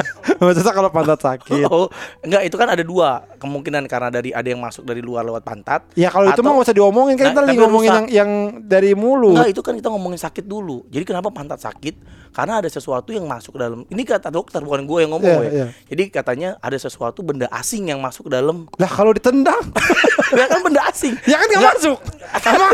maksudnya 0.44 0.72
kalau 0.76 0.90
pantat 0.92 1.20
sakit. 1.24 1.64
Oh, 1.72 1.88
enggak 2.20 2.42
itu 2.44 2.56
kan 2.60 2.68
ada 2.68 2.84
dua 2.84 3.24
kemungkinan 3.40 3.88
karena 3.88 4.08
dari 4.12 4.30
ada 4.36 4.44
yang 4.44 4.60
masuk 4.60 4.84
dari 4.84 5.00
luar 5.00 5.24
lewat 5.24 5.40
pantat. 5.40 5.88
Ya 5.96 6.12
kalau 6.12 6.28
itu 6.28 6.44
mah 6.44 6.52
nggak 6.52 6.66
usah 6.68 6.76
diomongin 6.76 7.16
kan 7.16 7.24
Nah, 7.24 7.32
kita 7.32 7.42
lagi 7.48 7.58
ngomongin 7.58 7.90
rusak. 7.90 7.96
yang 7.96 8.06
yang 8.12 8.30
dari 8.60 8.92
mulut. 8.92 9.40
Enggak, 9.40 9.48
itu 9.56 9.60
kan 9.64 9.74
kita 9.80 9.88
ngomongin 9.88 10.20
sakit 10.20 10.44
dulu. 10.44 10.84
Jadi 10.92 11.04
kenapa 11.08 11.32
pantat 11.32 11.64
sakit? 11.64 12.25
Karena 12.36 12.60
ada 12.60 12.68
sesuatu 12.68 13.16
yang 13.16 13.24
masuk 13.24 13.56
ke 13.56 13.60
dalam. 13.64 13.88
Ini 13.88 14.02
kata 14.04 14.28
dokter 14.28 14.60
bukan 14.60 14.84
gue 14.84 14.98
yang 15.08 15.16
ngomong 15.16 15.40
Iya, 15.40 15.48
ya. 15.48 15.52
iya. 15.56 15.66
Jadi 15.88 16.02
katanya 16.12 16.60
ada 16.60 16.76
sesuatu 16.76 17.24
benda 17.24 17.48
asing 17.48 17.88
yang 17.88 17.96
masuk 18.04 18.28
ke 18.28 18.36
dalam. 18.36 18.68
Lah 18.76 18.90
kalau 18.92 19.16
ditendang, 19.16 19.72
ya 20.36 20.44
kan 20.44 20.60
benda 20.60 20.84
asing. 20.84 21.16
ya 21.32 21.40
kan 21.40 21.48
nggak 21.48 21.64
masuk. 21.64 21.98
Emang, 22.52 22.72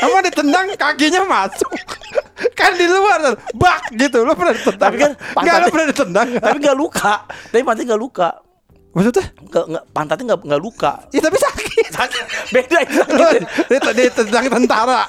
emang 0.00 0.22
ditendang 0.24 0.66
kakinya 0.80 1.22
masuk. 1.28 1.76
kan 2.56 2.72
di 2.74 2.88
luar 2.88 3.36
bak 3.52 3.92
gitu. 4.00 4.24
Lo 4.24 4.32
pernah 4.32 4.56
ditendang? 4.56 4.80
Tapi 4.80 4.96
kan 4.96 5.12
nggak 5.44 5.56
lo 5.60 5.66
pernah 5.68 5.86
ditendang? 5.92 6.28
Tapi 6.40 6.56
nggak 6.64 6.78
luka. 6.80 7.14
Tapi 7.52 7.60
pantatnya 7.60 7.86
nggak 7.92 8.00
luka. 8.00 8.30
Maksudnya? 8.92 9.24
Nggak, 9.48 9.64
nggak, 9.72 9.84
pantatnya 9.96 10.24
nggak 10.32 10.40
nggak 10.44 10.62
luka. 10.62 10.92
Ya 11.12 11.20
tapi 11.24 11.38
sakit. 11.40 11.86
Sakit. 11.92 12.24
Beda 12.52 12.78
itu 12.84 12.92
sakit. 13.00 13.42
dit- 13.68 13.96
ditendang 13.96 14.46
tentara 14.52 15.08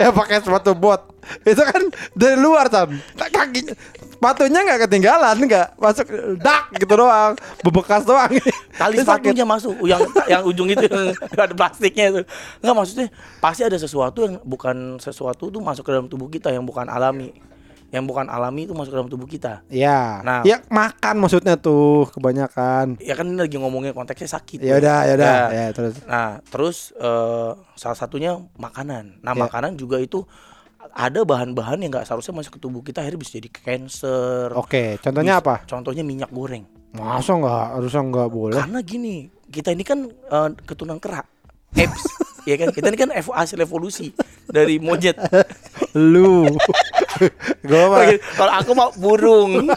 ya 0.00 0.08
pakai 0.08 0.40
sepatu 0.40 0.72
bot 0.72 1.12
itu 1.44 1.60
kan 1.60 1.82
dari 2.16 2.40
luar 2.40 2.66
kan 2.72 2.88
kakinya 3.14 3.76
sepatunya 4.08 4.60
nggak 4.64 4.80
ketinggalan 4.88 5.36
nggak 5.36 5.76
masuk 5.76 6.06
dak 6.40 6.72
gitu 6.76 6.92
doang 6.96 7.36
bebekas 7.60 8.08
doang 8.08 8.32
Tali 8.80 8.96
sepatunya 8.96 9.44
masuk 9.44 9.76
yang 9.84 10.00
yang 10.24 10.42
ujung 10.48 10.72
itu 10.72 10.88
yang 10.88 11.44
ada 11.44 11.52
plastiknya 11.52 12.04
itu. 12.16 12.20
Nggak 12.64 12.74
maksudnya 12.74 13.06
pasti 13.44 13.60
ada 13.60 13.76
sesuatu 13.76 14.24
yang 14.24 14.40
bukan 14.40 14.96
sesuatu 14.96 15.52
tuh 15.52 15.60
masuk 15.60 15.84
ke 15.84 15.90
dalam 15.92 16.08
tubuh 16.08 16.32
kita 16.32 16.48
yang 16.48 16.64
bukan 16.64 16.88
alami. 16.88 17.36
Yang 17.90 18.04
bukan 18.06 18.26
alami 18.26 18.64
itu 18.64 18.72
masuk 18.72 18.90
ke 18.90 18.96
dalam 18.96 19.10
tubuh 19.10 19.26
kita. 19.26 19.66
ya 19.66 20.20
Nah. 20.20 20.40
ya 20.42 20.62
makan 20.66 21.14
maksudnya 21.18 21.54
tuh 21.54 22.06
kebanyakan 22.08 22.98
Ya 22.98 23.12
kan 23.12 23.26
ini 23.26 23.36
lagi 23.36 23.54
ngomongin 23.54 23.90
konteksnya 23.90 24.30
sakit. 24.32 24.58
ya 24.58 24.76
udah 24.76 24.98
ya 25.04 25.12
udah 25.14 25.34
Ya. 25.48 25.50
ya 25.50 25.66
terus 25.70 25.94
Nah, 26.04 26.30
terus 26.44 26.76
eh, 26.96 27.50
salah 27.74 27.96
satunya 27.96 28.30
makanan. 28.56 29.18
Nah, 29.20 29.32
Ya. 29.32 29.40
makanan 29.40 29.74
juga 29.74 29.98
itu 29.98 30.22
ada 30.88 31.22
bahan-bahan 31.22 31.78
yang 31.78 31.90
nggak 31.90 32.02
seharusnya 32.04 32.32
masuk 32.32 32.56
ke 32.56 32.60
tubuh 32.60 32.80
kita 32.80 33.00
akhirnya 33.00 33.20
bisa 33.20 33.36
jadi 33.36 33.50
cancer. 33.50 34.48
oke 34.52 34.98
contohnya 34.98 35.36
Bisa- 35.36 35.44
apa 35.44 35.54
Contohnya 35.64 36.02
minyak 36.02 36.30
goreng. 36.30 36.64
masa 36.92 37.32
nggak 37.32 37.66
harusnya 37.72 38.02
nggak 38.04 38.28
boleh 38.28 38.58
Karena 38.58 38.80
gini, 38.80 39.16
kita 39.46 39.70
ini 39.70 39.82
kan 39.82 39.98
eh, 40.06 40.48
keturunan 40.60 40.98
kera. 40.98 41.22
Apes, 41.72 42.02
ya 42.44 42.56
kan? 42.56 42.68
Kita 42.70 42.86
ini 42.88 42.98
kan 42.98 43.10
evo- 43.10 43.32
hasil 43.32 43.58
evolusi 43.58 44.10
dari 44.44 44.78
monyet. 44.78 45.16
lu 45.92 46.46
gue 47.60 47.82
mah 47.84 48.06
Kalau 48.36 48.52
aku 48.54 48.70
mau 48.72 48.90
burung. 48.94 49.68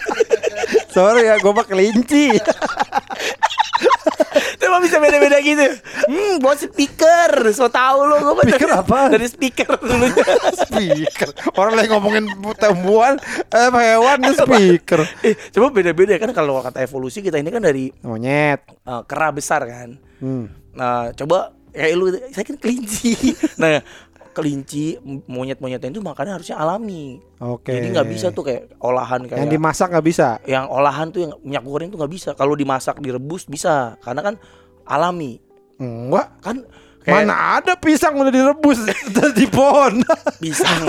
sorry 0.88 1.26
ya 1.26 1.38
gue 1.38 1.50
mah 1.50 1.66
kelinci 1.66 2.38
Cuma 4.56 4.80
bisa 4.80 4.98
beda-beda 4.98 5.38
gitu. 5.38 5.66
Hmm, 6.08 6.40
buat 6.40 6.56
speaker. 6.56 7.52
So 7.52 7.68
tau 7.68 8.06
lo 8.06 8.16
gue 8.18 8.48
Speaker 8.48 8.70
apaan? 8.74 9.10
Dari 9.12 9.28
speaker 9.28 9.68
dulunya. 9.78 10.24
speaker 10.56 11.30
orang 11.54 11.74
lagi 11.76 11.90
ngomongin 11.90 12.26
tumbuhan 12.56 13.16
eh 13.50 13.70
hewan 13.70 14.18
nih 14.20 14.34
speaker 14.34 15.02
eh, 15.22 15.36
coba 15.52 15.68
beda-beda 15.70 16.16
kan 16.18 16.32
kalau 16.32 16.58
kata 16.60 16.82
evolusi 16.82 17.20
kita 17.20 17.38
ini 17.38 17.50
kan 17.50 17.62
dari 17.62 17.92
monyet 18.02 18.64
eh, 18.66 19.02
kera 19.06 19.30
besar 19.30 19.62
kan. 19.66 20.00
hmm. 20.22 20.46
Nah, 20.74 21.14
coba 21.14 21.54
kayak 21.74 21.94
lu 21.98 22.06
saya 22.32 22.46
kan 22.46 22.58
kelinci. 22.62 23.34
nah, 23.62 23.82
kelinci 24.34 24.98
monyet-monyetnya 25.30 25.94
itu 25.94 26.02
makannya 26.02 26.34
harusnya 26.34 26.58
alami. 26.58 27.22
oke 27.38 27.70
Jadi 27.70 27.88
nggak 27.94 28.08
bisa 28.10 28.34
tuh 28.34 28.42
kayak 28.50 28.78
olahan 28.82 29.30
kayak 29.30 29.46
yang 29.46 29.52
dimasak 29.54 29.94
nggak 29.94 30.06
bisa 30.10 30.28
yang 30.50 30.66
olahan 30.74 31.14
tuh 31.14 31.22
yang 31.22 31.32
minyak 31.46 31.62
goreng 31.62 31.94
tuh 31.94 32.02
nggak 32.02 32.14
bisa. 32.14 32.30
Kalau 32.34 32.58
dimasak 32.58 32.98
direbus 32.98 33.46
bisa 33.46 33.98
karena 34.02 34.22
kan 34.26 34.36
alami. 34.90 35.38
enggak 35.78 36.30
Kan 36.42 36.66
kayak 37.04 37.28
mana 37.28 37.60
ada 37.60 37.74
pisang 37.76 38.16
udah 38.16 38.32
direbus 38.32 38.80
di 39.38 39.46
pohon 39.52 40.00
pisang 40.42 40.88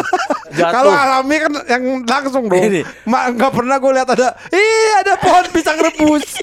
jatuh. 0.54 0.70
kalau 0.70 0.92
alami 0.94 1.36
kan 1.42 1.52
yang 1.66 1.82
langsung 2.06 2.46
dong 2.46 2.62
Ini. 2.70 2.86
Ma, 3.10 3.34
nggak 3.34 3.50
pernah 3.50 3.76
gue 3.82 3.92
lihat 3.98 4.08
ada 4.14 4.38
ih 4.54 4.90
ada 5.02 5.18
pohon 5.18 5.44
pisang 5.50 5.74
rebus 5.82 6.38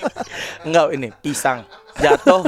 Enggak 0.67 0.91
ini 0.91 1.07
pisang 1.23 1.63
jatuh 2.03 2.43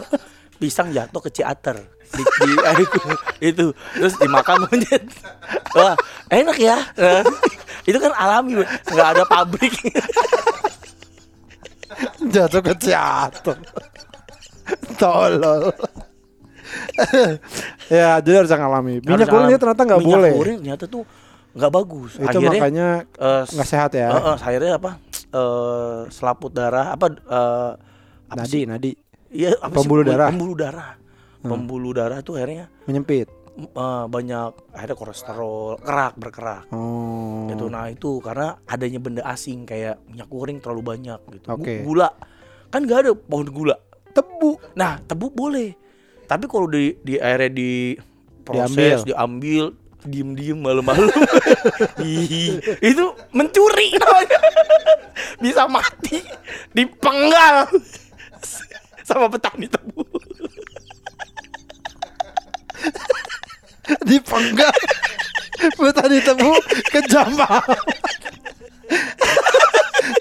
pisang 0.63 0.95
jatuh 0.95 1.19
ke 1.19 1.27
ciater. 1.27 1.75
Di, 2.07 2.23
di- 2.23 2.63
ah, 2.71 2.79
itu, 3.43 3.75
terus 3.99 4.15
dimakan 4.15 4.63
monyet. 4.63 5.03
Wah 5.75 5.99
enak 6.31 6.55
ya. 6.55 6.79
Nah, 6.95 7.19
itu 7.89 7.97
kan 7.99 8.15
alami 8.15 8.63
nggak 8.63 9.07
ada 9.11 9.23
pabrik. 9.27 9.75
Jatuh 12.33 12.63
ke 12.63 12.73
jatuh 12.79 13.53
tolol. 14.97 15.69
Ya 17.91 18.17
jadi 18.23 18.41
harus 18.41 18.49
yang 18.49 18.65
alami. 18.65 18.97
Minyak 19.03 19.29
dia 19.29 19.57
ternyata 19.59 19.83
nggak 19.83 20.01
Minyak 20.01 20.17
boleh. 20.17 20.31
goreng 20.33 20.57
ternyata 20.63 20.85
tuh 20.87 21.03
nggak 21.53 21.71
bagus. 21.71 22.11
Itu 22.17 22.25
akhirnya 22.25 22.49
makanya 22.49 22.87
eh, 23.13 23.43
nggak 23.45 23.67
sehat 23.69 23.91
ya. 23.93 24.09
eh, 24.09 24.17
eh, 24.17 24.35
akhirnya 24.39 24.71
apa? 24.81 24.91
Eh, 25.33 25.99
selaput 26.09 26.49
darah 26.49 26.97
apa 26.97 27.05
eh, 27.13 27.71
apa 28.31 28.41
nadi 28.41 28.49
sih? 28.49 28.63
nadi 28.65 28.91
Iya, 29.33 29.57
apa 29.57 29.73
sih? 29.73 29.77
Pembuluh 29.83 30.03
darah. 30.05 30.29
Hmm. 30.29 30.37
pembuluh 30.37 30.55
darah. 30.55 30.91
Pembuluh 31.43 31.91
darah 31.91 32.19
tuh 32.23 32.39
akhirnya 32.39 32.71
menyempit? 32.87 33.27
Eh, 33.53 34.05
banyak 34.09 34.73
akhirnya 34.73 34.97
kolesterol 34.97 35.77
kerak 35.77 36.17
berkerak. 36.17 36.65
Oh. 36.73 37.45
Gitu. 37.51 37.69
Nah 37.69 37.85
itu 37.91 38.17
karena 38.17 38.57
adanya 38.65 38.97
benda 38.97 39.21
asing 39.29 39.67
kayak 39.67 40.01
minyak 40.09 40.25
goreng 40.25 40.57
terlalu 40.57 40.81
banyak 40.95 41.19
gitu. 41.37 41.47
Oke. 41.53 41.85
gula. 41.85 42.09
Kan 42.73 42.89
nggak 42.89 42.99
ada 43.05 43.11
pohon 43.13 43.49
gula. 43.53 43.77
Tebu. 44.09 44.57
Nah 44.73 44.97
tebu 45.05 45.29
boleh. 45.29 45.77
Tapi 46.25 46.49
kalau 46.49 46.65
di 46.65 46.97
di 47.05 47.21
airnya 47.21 47.51
di 47.53 47.93
proses 48.41 49.05
diambil, 49.05 49.75
diem 50.01 50.33
diem 50.33 50.57
malam-malam. 50.57 51.13
Itu 52.89 53.05
mencuri 53.37 53.93
namanya. 54.01 54.39
bisa 55.43 55.67
mati 55.69 56.23
dipenggal 56.73 57.69
sama 59.03 59.27
petani 59.29 59.67
tebu 59.67 60.03
dipenggal. 64.07 64.73
Tadi 65.93 66.17
tebu 66.19 66.51
kejam 66.91 67.27
banget. 67.35 67.79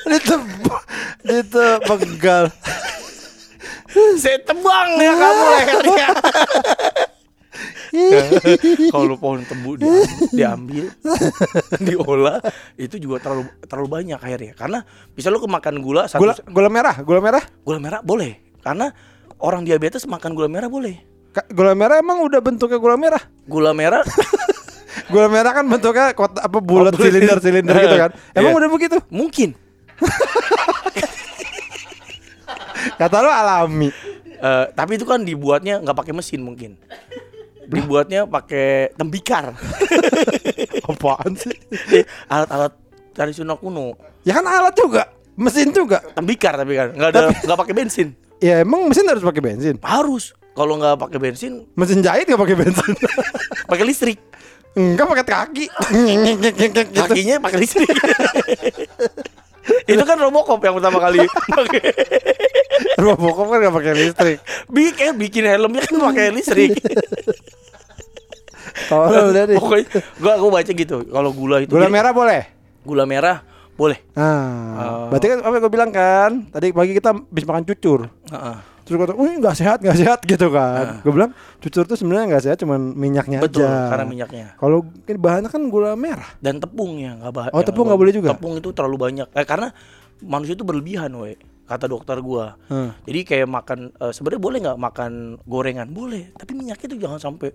Ditebu 0.07 0.75
ditepenggal 1.23 2.51
saya 4.17 4.41
tebang 4.41 4.89
ya 4.97 5.12
kamu 5.12 5.45
lehernya 5.53 6.09
kalau 8.95 9.21
pohon 9.21 9.45
tebu 9.45 9.77
dia- 9.77 10.09
diambil 10.33 10.89
diolah 11.77 12.41
itu 12.81 12.97
juga 12.97 13.21
terlalu 13.21 13.53
terlalu 13.69 13.89
banyak 13.93 14.17
akhirnya. 14.17 14.57
Karena 14.57 14.81
bisa 15.12 15.29
lo 15.29 15.45
kemakan 15.45 15.85
gula 15.85 16.09
satu 16.09 16.25
gula 16.25 16.33
gula 16.49 16.73
merah? 16.73 16.97
Gula 17.05 17.21
merah? 17.21 17.45
Gula 17.61 17.77
merah 17.77 18.01
boleh 18.01 18.51
karena 18.62 18.90
orang 19.37 19.62
diabetes 19.62 20.07
makan 20.07 20.33
gula 20.33 20.47
merah 20.47 20.66
boleh. 20.66 20.99
Ka- 21.31 21.47
gula 21.50 21.75
merah 21.75 21.99
emang 21.99 22.23
udah 22.23 22.38
bentuknya 22.38 22.78
gula 22.78 22.95
merah? 22.95 23.21
Gula 23.45 23.71
merah? 23.73 24.02
Gula 25.09 25.28
merah 25.28 25.52
kan 25.52 25.64
bentuknya 25.64 26.12
kota 26.12 26.40
apa 26.40 26.57
bulat 26.57 26.92
Oh, 26.92 27.00
silinder 27.00 27.37
silinder 27.37 27.75
gitu 27.75 27.97
kan? 27.97 28.11
Emang 28.33 28.52
Iya. 28.52 28.59
udah 28.64 28.69
begitu? 28.71 28.97
Mungkin. 29.09 29.52
Kata 32.97 33.16
lo 33.21 33.28
alami. 33.28 33.88
Eh, 34.42 34.64
tapi 34.73 34.97
itu 34.97 35.04
kan 35.04 35.21
dibuatnya 35.21 35.81
nggak 35.81 35.95
pakai 35.95 36.12
mesin 36.12 36.40
mungkin. 36.40 36.76
Dibuatnya 37.64 38.25
pakai 38.25 38.92
tembikar. 38.95 39.52
Apaan 40.88 41.33
sih? 41.37 41.54
Eh, 41.92 42.04
alat-alat 42.26 42.73
tradisional 43.12 43.57
kuno. 43.57 43.97
Ya 44.25 44.33
kan 44.33 44.45
alat 44.45 44.75
juga 44.75 45.09
mesin 45.35 45.71
juga. 45.71 46.00
Tembikar 46.12 46.57
tapi 46.57 46.73
kan 46.73 46.88
nggak 46.92 47.09
ada 47.11 47.21
nggak 47.33 47.59
pakai 47.59 47.75
bensin 47.75 48.09
ya 48.42 48.61
emang 48.61 48.84
mesin 48.84 49.06
harus 49.06 49.22
pakai 49.22 49.38
bensin? 49.40 49.78
Harus. 49.80 50.34
Kalau 50.52 50.76
nggak 50.76 50.99
pakai 50.99 51.16
bensin 51.16 51.64
mesin 51.72 52.02
jahit 52.02 52.26
nggak 52.26 52.37
pakai 52.37 52.56
bensin? 52.58 52.92
pakai 53.70 53.84
listrik. 53.87 54.18
Enggak 54.72 55.04
pakai 55.06 55.25
kaki 55.25 55.64
kakinya 56.92 57.37
pakai 57.44 57.58
listrik. 57.58 57.88
Itu 59.84 60.02
kan 60.02 60.18
Robocop 60.18 60.58
yang 60.58 60.75
pertama 60.75 60.99
kali 60.99 61.22
Robocop 62.99 63.46
kan 63.46 63.58
nggak 63.61 63.75
pakai 63.75 63.92
listrik. 63.94 64.38
Bikin 64.66 65.16
bikin 65.16 65.44
helmnya 65.46 65.80
kan 65.82 65.96
pakai 66.02 66.32
listrik. 66.32 66.76
Tolol 68.88 69.32
deh. 69.32 69.56
pokoknya 69.56 69.84
gua 70.16 70.32
gua 70.37 70.50
baca 70.54 70.70
gitu. 70.70 70.96
Kalau 71.04 71.30
gula 71.30 71.61
itu 71.61 71.70
gula 71.70 71.87
jadi- 71.87 71.94
merah 71.94 72.12
boleh? 72.12 72.42
Gula 72.82 73.04
merah 73.04 73.37
boleh. 73.72 73.99
Nah, 74.12 74.49
Oh. 74.72 75.06
berarti 75.08 75.26
kan 75.28 75.38
apa 75.40 75.52
yang 75.52 75.62
gue 75.62 75.72
bilang 75.72 75.90
kan? 75.90 76.30
Tadi 76.49 76.72
pagi 76.72 76.92
kita 76.92 77.12
habis 77.12 77.44
makan 77.44 77.64
cucur. 77.64 78.08
Heeh. 78.33 78.57
Terus 78.83 78.97
gue 78.99 79.15
wih 79.15 79.39
nggak 79.39 79.57
sehat, 79.57 79.79
nggak 79.79 79.99
sehat 79.99 80.19
gitu 80.27 80.51
kan. 80.51 80.99
Gue 81.07 81.12
bilang 81.15 81.31
cucur 81.62 81.87
tuh 81.87 81.95
sebenarnya 81.95 82.35
nggak 82.35 82.45
sehat, 82.45 82.59
cuman 82.59 82.81
minyaknya 82.99 83.39
Betul, 83.39 83.62
aja. 83.69 83.95
karena 83.95 84.05
minyaknya. 84.11 84.47
Kalau 84.59 84.83
ini 85.07 85.19
bahannya 85.21 85.51
kan 85.53 85.62
gula 85.71 85.95
merah. 85.95 86.27
Dan 86.43 86.59
tepungnya 86.59 87.15
nggak 87.23 87.33
bah- 87.33 87.53
Oh, 87.55 87.62
yang 87.62 87.69
tepung 87.69 87.87
nggak 87.87 88.01
boleh 88.01 88.12
juga? 88.12 88.29
Tepung 88.35 88.59
itu 88.59 88.69
terlalu 88.75 88.97
banyak. 88.99 89.29
Eh, 89.39 89.47
karena 89.47 89.71
manusia 90.25 90.59
itu 90.59 90.67
berlebihan, 90.67 91.15
we. 91.15 91.39
Kata 91.62 91.87
dokter 91.87 92.19
gua. 92.19 92.59
Hmm. 92.67 92.91
Jadi 93.07 93.21
kayak 93.23 93.49
makan 93.49 93.79
eh, 93.95 94.12
sebenarnya 94.12 94.43
boleh 94.43 94.59
nggak 94.67 94.79
makan 94.83 95.12
gorengan? 95.47 95.89
Boleh, 95.95 96.35
tapi 96.35 96.53
minyaknya 96.59 96.87
itu 96.91 96.99
jangan 96.99 97.21
sampai 97.23 97.55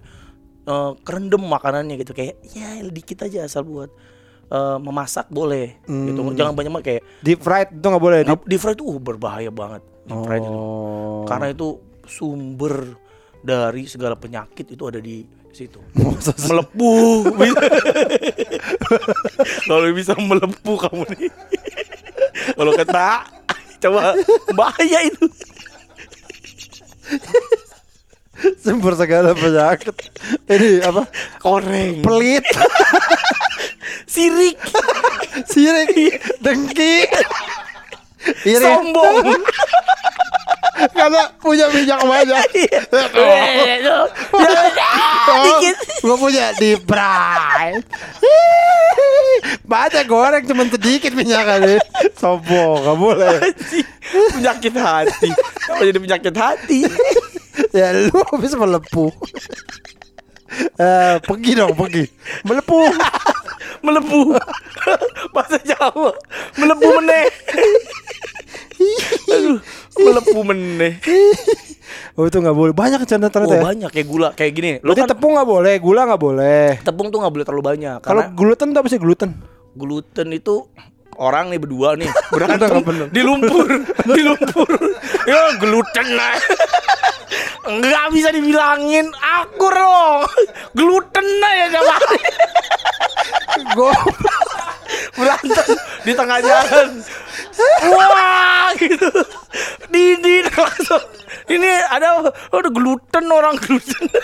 eh, 0.63 0.91
kerendam 1.03 1.43
makanannya 1.43 1.99
gitu 1.99 2.15
kayak 2.15 2.39
ya 2.55 2.79
dikit 2.87 3.27
aja 3.27 3.43
asal 3.43 3.67
buat 3.67 3.91
eh, 4.47 4.77
memasak 4.79 5.27
boleh 5.27 5.75
gitu. 5.83 6.23
Hmm. 6.23 6.39
Jangan 6.39 6.55
banyak 6.55 6.71
kayak 6.87 7.03
Deep 7.19 7.43
fried 7.43 7.67
itu 7.75 7.83
nggak 7.83 8.03
boleh. 8.03 8.19
Deep... 8.23 8.41
di 8.47 8.55
fry 8.55 8.73
itu 8.79 8.87
uh, 8.87 8.95
berbahaya 8.95 9.51
banget. 9.51 9.83
Di 10.07 10.15
fry 10.23 10.39
itu. 10.39 10.49
Oh. 10.49 11.27
Karena 11.27 11.51
itu 11.51 11.83
sumber 12.07 12.95
dari 13.43 13.83
segala 13.85 14.15
penyakit 14.15 14.71
itu 14.71 14.83
ada 14.87 15.03
di 15.03 15.27
situ. 15.51 15.83
Melepuh. 16.47 17.33
Kalau 19.67 19.87
bisa 19.91 20.13
melepuh 20.15 20.77
kamu 20.77 21.03
nih. 21.17 21.31
Kalau 22.55 22.71
kena, 22.77 23.25
coba 23.83 24.15
bahaya 24.55 24.99
itu. 25.03 25.25
sumber 28.61 28.93
segala 28.93 29.33
penyakit. 29.33 29.97
Ini 30.45 30.85
apa? 30.85 31.09
Koreng, 31.41 32.05
Pelit, 32.05 32.45
sirik, 34.05 34.61
sirik, 35.49 36.21
dengki, 36.37 37.09
iri, 38.45 38.63
sombong. 38.63 39.25
karena 40.97 41.23
punya 41.41 41.65
minyak 41.73 42.01
banyak. 42.05 42.43
Dikit. 45.37 45.77
Gue 46.05 46.15
punya 46.17 46.53
deep 46.61 46.85
fried. 46.85 47.81
Banyak 49.65 50.05
goreng 50.05 50.43
cuman 50.45 50.67
sedikit 50.69 51.11
minyaknya. 51.17 51.81
Sombong, 52.17 52.85
gak 52.85 52.97
boleh. 52.97 53.37
penyakit 54.37 54.73
hati. 54.77 55.29
Apa 55.69 55.81
jadi 55.83 55.99
penyakit 55.99 56.35
hati? 56.37 56.79
ya 57.73 57.89
lu 57.93 58.13
habis 58.33 58.53
melepuh. 58.53 59.11
Eh, 60.77 61.15
pergi 61.21 61.51
dong, 61.57 61.73
pergi. 61.75 62.05
Melepuh. 62.45 62.89
Melepuh. 63.85 64.33
Bahasa 65.35 65.61
Jawa. 65.61 66.13
Melepuh 66.57 66.91
meneh. 67.01 67.25
Aduh, 69.27 69.59
melepuh 69.97 70.43
meneh. 70.45 70.93
Oh 72.13 72.25
itu 72.25 72.37
nggak 72.37 72.53
boleh. 72.53 72.73
Banyak 72.73 73.03
canda 73.03 73.27
Oh 73.27 73.31
ternyata 73.31 73.55
ya. 73.57 73.63
banyak 73.63 73.89
kayak 73.89 74.07
gula 74.07 74.29
kayak 74.33 74.51
gini. 74.53 74.71
Lo 74.81 74.91
Berarti 74.91 75.01
kan 75.03 75.09
tepung 75.13 75.31
nggak 75.35 75.49
boleh, 75.49 75.73
gula 75.77 76.01
nggak 76.05 76.21
boleh. 76.21 76.67
tepung 76.83 77.07
tuh 77.09 77.19
nggak 77.21 77.33
boleh 77.33 77.45
terlalu 77.45 77.63
banyak 77.65 77.99
Kalau 78.01 78.23
gluten 78.33 78.67
tuh 78.71 78.79
apa 78.81 78.89
sih 78.89 78.99
gluten? 78.99 79.31
gluten 79.77 80.33
itu 80.33 80.65
orang 81.17 81.49
nih 81.49 81.59
berdua 81.61 81.93
nih 81.93 82.09
berantem 82.33 82.81
di 83.09 83.21
lumpur 83.21 83.69
di 84.17 84.21
lumpur 84.25 84.69
ya 85.29 85.53
gluten 85.57 86.07
lah 86.13 86.33
nggak 87.67 88.05
bisa 88.09 88.29
dibilangin 88.33 89.05
akur 89.17 89.69
dong 89.69 90.25
gluten 90.73 91.27
lah 91.37 91.53
ya 91.53 91.67
sama 91.73 91.95
Gue 93.73 93.89
berantem 95.17 95.67
di 96.05 96.13
tengah 96.13 96.39
jalan. 96.39 96.89
Wah 97.89 98.69
gitu. 98.77 99.09
Didi 99.89 100.45
langsung. 100.53 101.03
Ini 101.47 101.71
ada 101.89 102.29
ada 102.29 102.69
gluten 102.69 103.25
orang 103.33 103.57
gluten. 103.57 104.05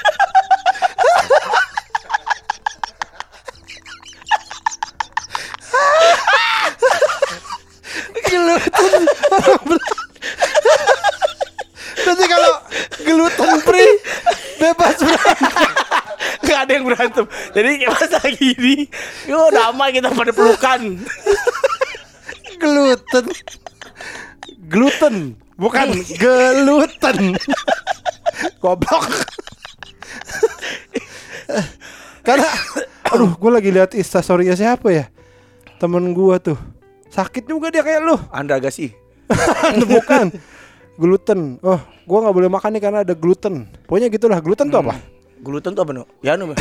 Berarti 12.04 12.26
kalau 12.28 12.54
gluten 13.06 13.52
free 13.64 13.94
bebas 14.60 14.98
berantem. 15.00 15.72
nggak 16.44 16.60
ada 16.60 16.72
yang 16.76 16.86
berantem 16.86 17.26
jadi 17.54 17.86
pas 17.94 18.10
lagi 18.10 18.58
ini 18.58 18.76
yo 19.30 19.50
damai 19.54 19.94
kita 19.94 20.10
pada 20.10 20.34
pelukan 20.34 21.02
gluten. 22.64 23.26
Gluten, 24.64 25.16
bukan 25.60 25.88
gluten. 26.18 27.36
Goblok. 28.64 29.06
Karena 32.24 32.48
aduh, 33.12 33.36
gue 33.36 33.52
lagi 33.52 33.70
lihat 33.70 33.92
instastorynya 33.94 34.56
siapa 34.56 34.88
ya? 34.90 35.06
Temen 35.78 36.16
gua 36.16 36.40
tuh. 36.40 36.56
Sakit 37.12 37.46
juga 37.46 37.70
dia 37.70 37.84
kayak 37.84 38.02
lu. 38.02 38.16
anda 38.32 38.58
agak 38.58 38.72
sih 38.72 38.90
bukan. 39.94 40.32
Gluten. 40.96 41.60
Oh, 41.60 41.82
gua 42.08 42.18
nggak 42.24 42.36
boleh 42.40 42.50
makan 42.50 42.72
nih 42.80 42.82
karena 42.82 43.00
ada 43.04 43.14
gluten. 43.14 43.68
Pokoknya 43.86 44.08
gitulah. 44.08 44.40
Gluten 44.40 44.72
tuh 44.72 44.80
apa? 44.80 44.96
gluten 45.44 45.76
tuh 45.76 45.84
apa 45.84 45.92
no 45.92 46.04
ya 46.24 46.40
no 46.40 46.56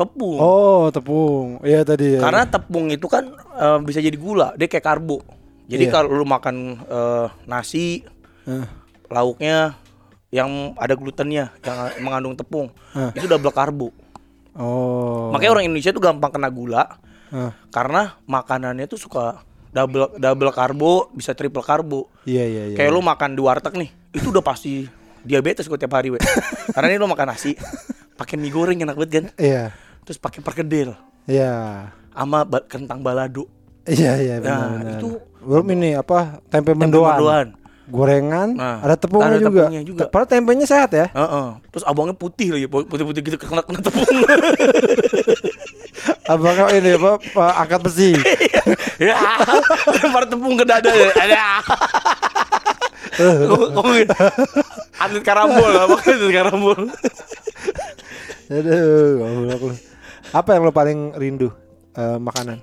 tepung 0.00 0.36
Oh, 0.36 0.88
tepung. 0.88 1.60
Iya 1.60 1.82
tadi 1.82 2.16
ya. 2.16 2.20
karena 2.20 2.42
tepung 2.44 2.88
itu 2.88 3.04
kan 3.04 3.28
eh, 3.36 3.78
bisa 3.80 3.98
jadi 3.98 4.14
gula 4.14 4.52
dia 4.54 4.64
kayak 4.64 4.80
karbo 4.82 5.20
jadi 5.66 5.84
Iya. 5.84 5.92
kalau 5.94 6.08
lu 6.12 6.24
makan 6.24 6.56
eh, 6.80 7.26
nasi 7.44 8.02
Eh, 8.42 8.64
lauknya 9.06 9.76
yang 10.30 10.72
ada 10.74 10.94
glutennya 10.94 11.52
yang 11.60 11.76
mengandung 12.00 12.32
tepung 12.32 12.72
Eh. 12.92 13.12
itu 13.14 13.26
double 13.26 13.50
karbo 13.50 13.92
Oh. 14.52 15.30
makanya 15.30 15.52
orang 15.52 15.64
Indonesia 15.66 15.90
tuh 15.90 16.00
gampang 16.00 16.32
kena 16.32 16.48
gula 16.48 16.98
Eh, 17.28 17.52
karena 17.68 18.18
makanannya 18.24 18.84
tuh 18.84 18.98
suka 18.98 19.38
double 19.70 20.16
double 20.16 20.50
karbo 20.50 21.06
bisa 21.12 21.30
triple 21.30 21.62
karbo 21.62 22.10
Iya 22.24 22.42
iya 22.42 22.62
iya. 22.66 22.76
kayak 22.76 22.90
lu 22.90 22.98
makan 23.00 23.32
di 23.32 23.40
warteg 23.40 23.74
nih 23.76 23.90
itu 24.10 24.28
udah 24.28 24.42
pasti 24.42 24.82
diabetes 25.20 25.64
gue 25.64 25.76
tiap 25.76 25.92
hari 25.92 26.10
we 26.10 26.18
karena 26.74 26.90
ini 26.90 26.98
lu 26.98 27.06
makan 27.06 27.30
nasi 27.30 27.54
pakai 28.16 28.34
mie 28.34 28.50
goreng 28.50 28.74
enak 28.76 28.96
banget 28.96 29.10
kan 29.12 29.26
Iya. 29.36 29.64
Terus 30.10 30.18
pakai 30.18 30.42
perkedel 30.42 30.98
Iya. 31.22 31.86
sama 32.10 32.42
ba- 32.42 32.66
kentang 32.66 32.98
balado 32.98 33.46
Iya 33.82 34.18
iya 34.18 34.34
benar. 34.36 34.50
Nah, 34.50 34.70
benar. 34.76 34.98
itu- 34.98 35.22
belum 35.40 35.66
ini 35.70 35.90
apa 35.94 36.42
tempe 36.44 36.74
tempe 36.74 36.82
mendoan. 36.82 37.14
mendoan. 37.16 37.46
Gorengan, 37.86 38.48
Nah, 38.54 38.78
ada 38.80 38.94
tepungnya 38.94 39.34
ada 39.34 39.38
juga. 39.40 39.62
tepungnya 39.62 39.82
juga. 39.82 40.02
Padahal 40.06 40.28
tempenya 40.28 40.62
sehat 40.62 40.90
ya. 40.92 41.10
Heeh. 41.10 41.48
Terus 41.70 41.82
abangnya 41.82 42.14
putih 42.14 42.54
lagi, 42.54 42.66
putih-putih 42.66 43.20
gitu 43.20 43.34
kena 43.36 43.62
kena 43.62 43.78
tepung. 43.80 44.06
Apakah 46.28 46.70
ini 46.70 46.94
apa, 46.94 47.18
apa 47.18 47.46
angkat 47.56 47.80
besi? 47.82 48.10
ya, 49.02 49.14
lempar 49.96 50.22
tepung 50.24 50.54
ke 50.54 50.62
dada 50.62 50.86
ya. 50.86 51.10
Ada. 51.16 51.42
Ngomongin 53.74 54.06
atlet 54.96 55.22
karambol 55.24 55.72
apa 55.72 55.94
atlet 55.96 56.30
karambol. 56.30 56.78
Aduh, 58.46 59.10
goblok 59.16 59.62
lu. 59.64 59.74
Apa 60.30 60.54
yang 60.54 60.62
lo 60.62 60.72
paling 60.72 61.14
rindu 61.18 61.50
eh, 61.94 62.18
makanan? 62.18 62.62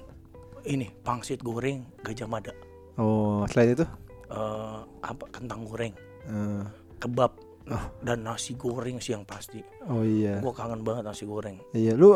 Ini 0.64 0.92
pangsit 1.04 1.40
goreng 1.40 1.84
gajah 2.04 2.28
mada. 2.28 2.52
Oh, 2.96 3.44
selain 3.48 3.76
itu? 3.76 3.86
Eh, 4.28 4.80
apa 4.84 5.24
kentang 5.32 5.64
goreng, 5.64 5.94
Eh, 6.28 6.64
kebab 7.00 7.32
dan 8.00 8.24
nasi 8.24 8.56
goreng 8.56 9.00
sih 9.00 9.12
yang 9.12 9.28
pasti. 9.28 9.60
oh 9.88 10.04
iya. 10.04 10.40
Gua 10.40 10.56
kangen 10.56 10.84
banget 10.84 11.04
nasi 11.04 11.28
goreng. 11.28 11.60
Iya, 11.72 11.96
lu 11.96 12.16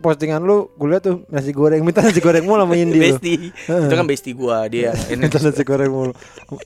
postingan 0.00 0.40
lu 0.40 0.70
gue 0.76 0.86
liat 0.86 1.02
tuh 1.02 1.16
nasi 1.28 1.52
goreng 1.52 1.84
minta 1.84 2.00
nasi 2.00 2.20
goreng 2.20 2.44
mulu 2.44 2.64
sama 2.64 2.76
Indi. 2.76 3.00
Besti. 3.00 3.34
Itu 3.64 3.94
kan 3.96 4.04
besti 4.04 4.30
gua 4.32 4.64
dia. 4.68 4.92
Ini 5.08 5.20
Minta 5.24 5.40
nasi 5.40 5.64
goreng 5.64 5.88
mulu. 5.88 6.12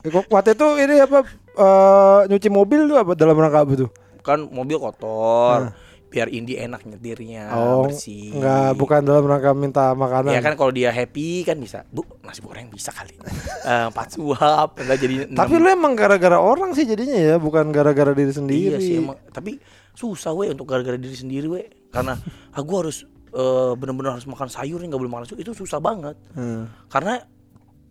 Kok 0.02 0.30
Waktu 0.30 0.54
itu 0.54 0.66
ini 0.78 0.94
apa 0.98 1.18
eh, 1.54 2.20
nyuci 2.26 2.48
mobil 2.50 2.86
tuh 2.86 2.98
apa 2.98 3.14
dalam 3.14 3.38
rangka 3.38 3.62
apa 3.62 3.74
tuh? 3.74 3.90
kan 4.18 4.44
mobil 4.44 4.76
kotor. 4.76 5.72
Biar 6.08 6.32
Indi 6.32 6.56
enak 6.56 6.88
nyetirnya, 6.88 7.52
Oh, 7.52 7.84
bersih. 7.84 8.32
enggak 8.32 8.72
bukan 8.80 9.04
dalam 9.04 9.28
rangka 9.28 9.52
minta 9.52 9.92
makanan. 9.92 10.32
Ya 10.32 10.40
kan 10.40 10.56
kalau 10.56 10.72
dia 10.72 10.88
happy 10.88 11.44
kan 11.44 11.60
bisa. 11.60 11.84
Bu, 11.92 12.00
nasi 12.24 12.40
goreng 12.40 12.72
bisa 12.72 12.88
kali. 12.90 13.12
Eh, 13.68 13.84
Empat 13.92 14.16
suap, 14.16 14.80
enggak 14.80 14.96
jadi 14.96 15.14
Tapi 15.28 15.60
lu 15.60 15.68
emang 15.68 15.92
gara-gara 15.92 16.40
orang 16.40 16.72
sih 16.72 16.88
jadinya 16.88 17.12
ya, 17.12 17.36
bukan 17.36 17.68
gara-gara 17.68 18.16
diri 18.16 18.32
sendiri. 18.32 18.72
Iya 18.72 18.78
sih 18.80 18.96
emang. 18.96 19.20
Tapi 19.28 19.60
susah 19.92 20.32
we 20.32 20.48
untuk 20.48 20.64
gara-gara 20.64 20.96
diri 20.96 21.12
sendiri 21.12 21.44
we. 21.44 21.68
Karena 21.92 22.16
ah, 22.56 22.62
gua 22.64 22.88
harus 22.88 23.04
eh, 23.28 23.72
bener-bener 23.76 24.16
harus 24.16 24.24
makan 24.24 24.48
sayur 24.48 24.80
nggak 24.80 24.96
boleh 24.96 25.12
makan 25.12 25.28
sayur 25.28 25.44
itu 25.44 25.52
susah 25.52 25.76
banget. 25.76 26.16
Hmm. 26.32 26.72
Karena 26.88 27.20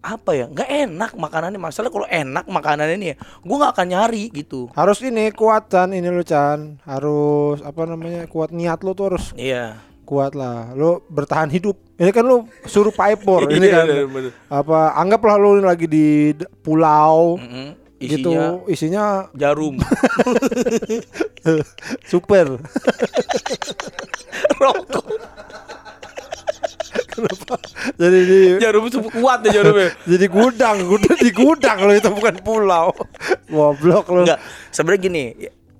apa 0.07 0.31
ya 0.31 0.45
nggak 0.47 0.69
enak 0.87 1.09
makanannya 1.13 1.57
masalah 1.57 1.87
kalau 1.87 2.05
enak 2.05 2.43
makanannya 2.47 2.95
nih 2.95 3.07
ya 3.11 3.15
gue 3.19 3.55
nggak 3.55 3.71
akan 3.73 3.85
nyari 3.87 4.23
gitu 4.31 4.67
Harus 4.71 4.97
ini 5.01 5.27
kuat 5.29 5.67
Chan, 5.67 5.91
ini 5.91 6.07
lu 6.07 6.21
Chan. 6.21 6.79
Harus 6.81 7.59
apa 7.59 7.83
namanya? 7.83 8.23
Kuat 8.25 8.49
niat 8.49 8.81
lu 8.81 8.91
tuh 8.91 9.11
harus 9.11 9.29
iya 9.35 9.75
kuat 10.01 10.31
lah. 10.31 10.71
Lu 10.71 10.97
bertahan 11.05 11.47
hidup. 11.47 11.75
Ini 11.95 12.09
kan 12.09 12.21
lu 12.21 12.47
suruh 12.63 12.89
paipor 12.89 13.43
ini 13.51 13.67
Iya, 13.67 13.73
kan. 13.73 13.85
bener, 13.85 14.05
bener. 14.07 14.31
Apa 14.47 14.95
anggaplah 14.95 15.35
lu 15.35 15.59
lagi 15.59 15.83
di 15.83 16.31
pulau 16.57 17.35
Mm-mm. 17.35 17.75
gitu 17.97 18.29
Isinya 18.69 18.69
isinya 18.69 19.05
jarum 19.33 19.73
super. 22.05 22.55
rokok 24.57 25.05
Jadi 27.97 28.19
di 28.25 28.39
jarum 28.61 28.85
super 28.87 29.11
kuat 29.13 29.39
ya 29.49 29.61
jarumnya 29.61 29.89
jadi 30.05 30.25
gudang, 30.29 30.77
gudang 30.85 31.17
di 31.17 31.31
gudang 31.33 31.77
lo 31.83 31.93
itu 31.93 32.09
bukan 32.13 32.35
pulau. 32.41 32.93
Goblok 33.49 34.05
lu. 34.13 34.23
enggak 34.27 34.39
sebenarnya 34.69 35.01
gini 35.01 35.23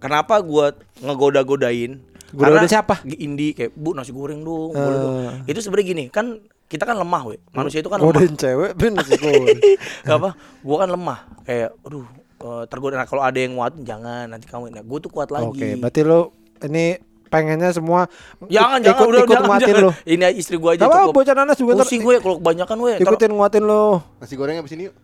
kenapa 0.02 0.42
gua 0.42 0.74
ngegoda-godain 1.02 2.02
Goda-goda 2.28 2.68
Karena 2.68 2.68
siapa? 2.68 2.96
Indi 3.08 3.56
kayak 3.56 3.72
bu 3.72 3.96
nasi 3.96 4.12
goreng 4.12 4.44
dong 4.44 4.76
dong." 4.76 5.48
Eh. 5.48 5.56
itu 5.56 5.64
sebenarnya 5.64 5.88
gini 5.96 6.04
kan 6.12 6.44
kita 6.68 6.84
kan 6.84 7.00
lemah 7.00 7.24
we 7.24 7.40
manusia 7.56 7.80
itu 7.80 7.88
kan 7.88 8.04
Godain 8.04 8.36
lemah 8.36 8.40
cewek 8.44 8.72
ben 8.76 8.92
nasi 9.00 9.16
goreng. 9.16 9.60
Gak 10.04 10.18
apa 10.20 10.30
gua 10.60 10.76
kan 10.84 10.90
lemah 10.92 11.20
kayak 11.48 11.72
aduh 11.88 12.04
eh, 12.44 12.64
tergoda 12.68 13.00
nah, 13.00 13.08
kalau 13.08 13.24
ada 13.24 13.40
yang 13.40 13.56
nguatin 13.56 13.84
jangan 13.88 14.26
nanti 14.28 14.46
kamu 14.46 14.76
nah 14.76 14.84
gue 14.84 15.00
tuh 15.00 15.12
kuat 15.12 15.32
lagi 15.32 15.48
Oke, 15.48 15.68
berarti 15.80 16.02
lu 16.04 16.36
ini 16.68 17.00
pengennya 17.28 17.72
semua 17.76 18.08
jangan 18.48 18.80
ikut, 18.80 18.88
jangan 18.88 19.08
udah 19.08 19.20
ikut 19.24 19.36
jangan, 19.36 19.48
nguatin 19.48 19.68
jangan. 19.76 19.84
lu. 19.84 19.92
ini 20.08 20.26
istri 20.36 20.56
gua 20.56 20.72
aja 20.76 20.84
Gak 20.88 20.92
cukup 20.96 21.16
bocah 21.16 21.34
nanas 21.36 21.58
juga 21.60 21.74
pusing 21.84 22.02
gue 22.04 22.16
kalau 22.24 22.36
kebanyakan 22.40 22.78
we 22.80 22.92
Ntar- 22.96 23.04
ikutin 23.04 23.32
nguatin 23.36 23.64
lu. 23.64 23.86
Nasi 24.20 24.34
goreng 24.36 24.56
abis 24.60 24.74
ini 24.76 24.84
yuk. 24.90 24.96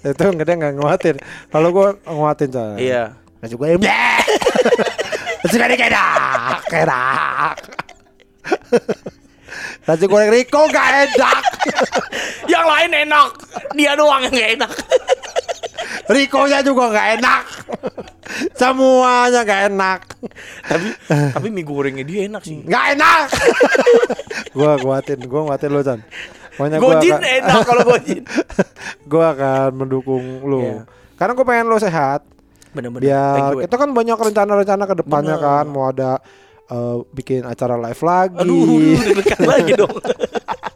itu 0.10 0.24
dia 0.32 0.54
nggak 0.56 0.72
nguatin. 0.80 1.16
Kalau 1.52 1.68
gua 1.70 1.88
nguatin 2.04 2.48
coy. 2.48 2.76
iya 2.80 3.12
Nasi 3.40 3.54
goreng. 3.56 3.80
Nasi 5.44 5.56
goreng 5.56 5.80
enak, 5.80 6.60
enak. 6.68 7.56
Nasi 9.88 10.04
goreng 10.06 10.30
Riko 10.30 10.60
gak 10.68 10.88
enak. 11.08 11.38
yang 12.48 12.64
lain 12.66 12.90
enak 13.06 13.30
dia 13.76 13.92
doang 13.94 14.22
yang 14.26 14.34
gak 14.34 14.50
enak 14.58 14.70
Riko 16.10 16.50
nya 16.50 16.58
juga 16.60 16.90
gak 16.90 17.08
enak. 17.22 17.44
Semuanya 18.58 19.40
gak 19.46 19.60
enak. 19.70 20.00
tapi 20.66 20.86
tapi 21.08 21.46
mie 21.50 21.62
gorengnya 21.66 22.02
dia 22.02 22.26
enak 22.26 22.42
sih 22.42 22.62
Gak 22.66 22.98
enak. 22.98 23.30
gua 24.58 24.74
nguatin, 24.78 25.18
gua 25.30 25.40
nguatin 25.46 25.70
lu 25.70 25.80
Chan. 25.86 26.00
Pokoknya 26.58 26.76
gua 26.82 26.98
Gojin 26.98 27.14
akan, 27.14 27.24
enak 27.40 27.60
kalau 27.62 27.82
gojin 27.86 28.22
gua 29.10 29.26
akan 29.34 29.70
mendukung 29.78 30.24
lu. 30.42 30.60
Iya. 30.66 30.82
Karena 31.14 31.32
gua 31.38 31.46
pengen 31.46 31.66
lu 31.70 31.78
sehat. 31.78 32.26
bener-bener 32.70 33.02
biar 33.02 33.66
kita 33.66 33.74
kan 33.74 33.90
banyak 33.90 34.14
rencana-rencana 34.14 34.84
ke 34.86 34.94
depannya 35.02 35.42
Bener. 35.42 35.50
kan 35.58 35.64
mau 35.66 35.90
ada 35.90 36.22
eh, 36.70 37.02
bikin 37.10 37.42
acara 37.42 37.74
live 37.74 37.98
lagi 37.98 38.38
aduh 38.38 38.62
lagi 39.42 39.72
dong 39.74 39.90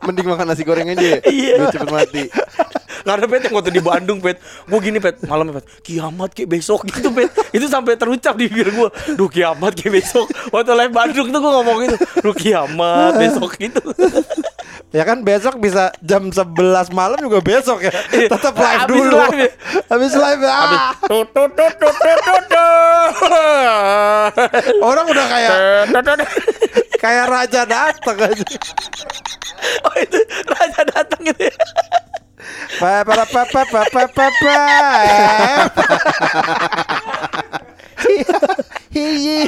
Mending 0.05 0.27
makan 0.29 0.47
nasi 0.53 0.63
goreng 0.69 0.93
aja 0.93 1.01
ya. 1.01 1.21
Iya. 1.25 1.55
Biar 1.57 1.69
cepet 1.73 1.89
mati. 1.89 2.23
Ada 3.05 3.29
pet. 3.29 3.41
Yang 3.45 3.55
waktu 3.55 3.71
di 3.71 3.83
Bandung 3.85 4.19
pet. 4.25 4.41
Gue 4.65 4.81
gini 4.81 4.99
pet. 4.99 5.21
Malamnya 5.29 5.61
pet. 5.61 5.67
Kiamat 5.85 6.33
kayak 6.33 6.49
besok. 6.49 6.89
Gitu 6.89 7.09
pet. 7.13 7.31
Itu 7.53 7.69
sampai 7.69 8.01
terucap 8.01 8.35
di 8.41 8.49
bibir 8.49 8.73
gue 8.73 8.89
Duh 9.15 9.29
kiamat 9.29 9.77
kayak 9.77 10.01
besok. 10.01 10.27
Waktu 10.51 10.73
live 10.73 10.95
Bandung 10.95 11.29
tuh 11.29 11.41
gue 11.41 11.53
ngomong 11.53 11.79
gitu. 11.85 11.97
Duh 12.25 12.37
kiamat 12.37 13.13
besok 13.21 13.51
gitu. 13.61 13.81
Ya 14.95 15.03
kan 15.03 15.27
besok 15.27 15.59
bisa 15.59 15.91
jam 16.07 16.31
11 16.31 16.55
malam 16.95 17.19
juga 17.19 17.43
besok 17.43 17.83
ya. 17.83 17.93
Tetap 18.31 18.55
live 18.55 18.81
Habis 18.87 18.95
dulu. 18.95 19.17
live 19.19 19.39
ya. 19.43 19.51
habis 19.91 20.13
live 20.15 20.41
ya. 20.41 20.53
Habis. 20.55 20.81
Tut, 21.11 21.29
tut, 21.35 21.51
tut, 21.59 21.75
tut, 21.83 21.97
tut, 21.99 22.21
tut, 22.23 22.45
tut. 22.47 23.11
orang 24.81 25.05
udah 25.11 25.27
kayak 25.27 25.55
kayak 27.03 27.27
raja 27.27 27.61
datang 27.67 28.17
aja. 28.23 28.47
Oh 29.83 29.95
itu 29.99 30.19
raja 30.47 30.81
datang 30.87 31.21
gitu 31.25 31.43
ya 31.51 31.55
Pa 32.81 33.05
pa 33.05 33.25
pa 33.27 33.43
pa 33.45 33.63
pa 33.65 33.83
pa 33.93 34.03
pa 34.09 34.27
pa. 34.29 34.59
Hiyi. 38.95 39.39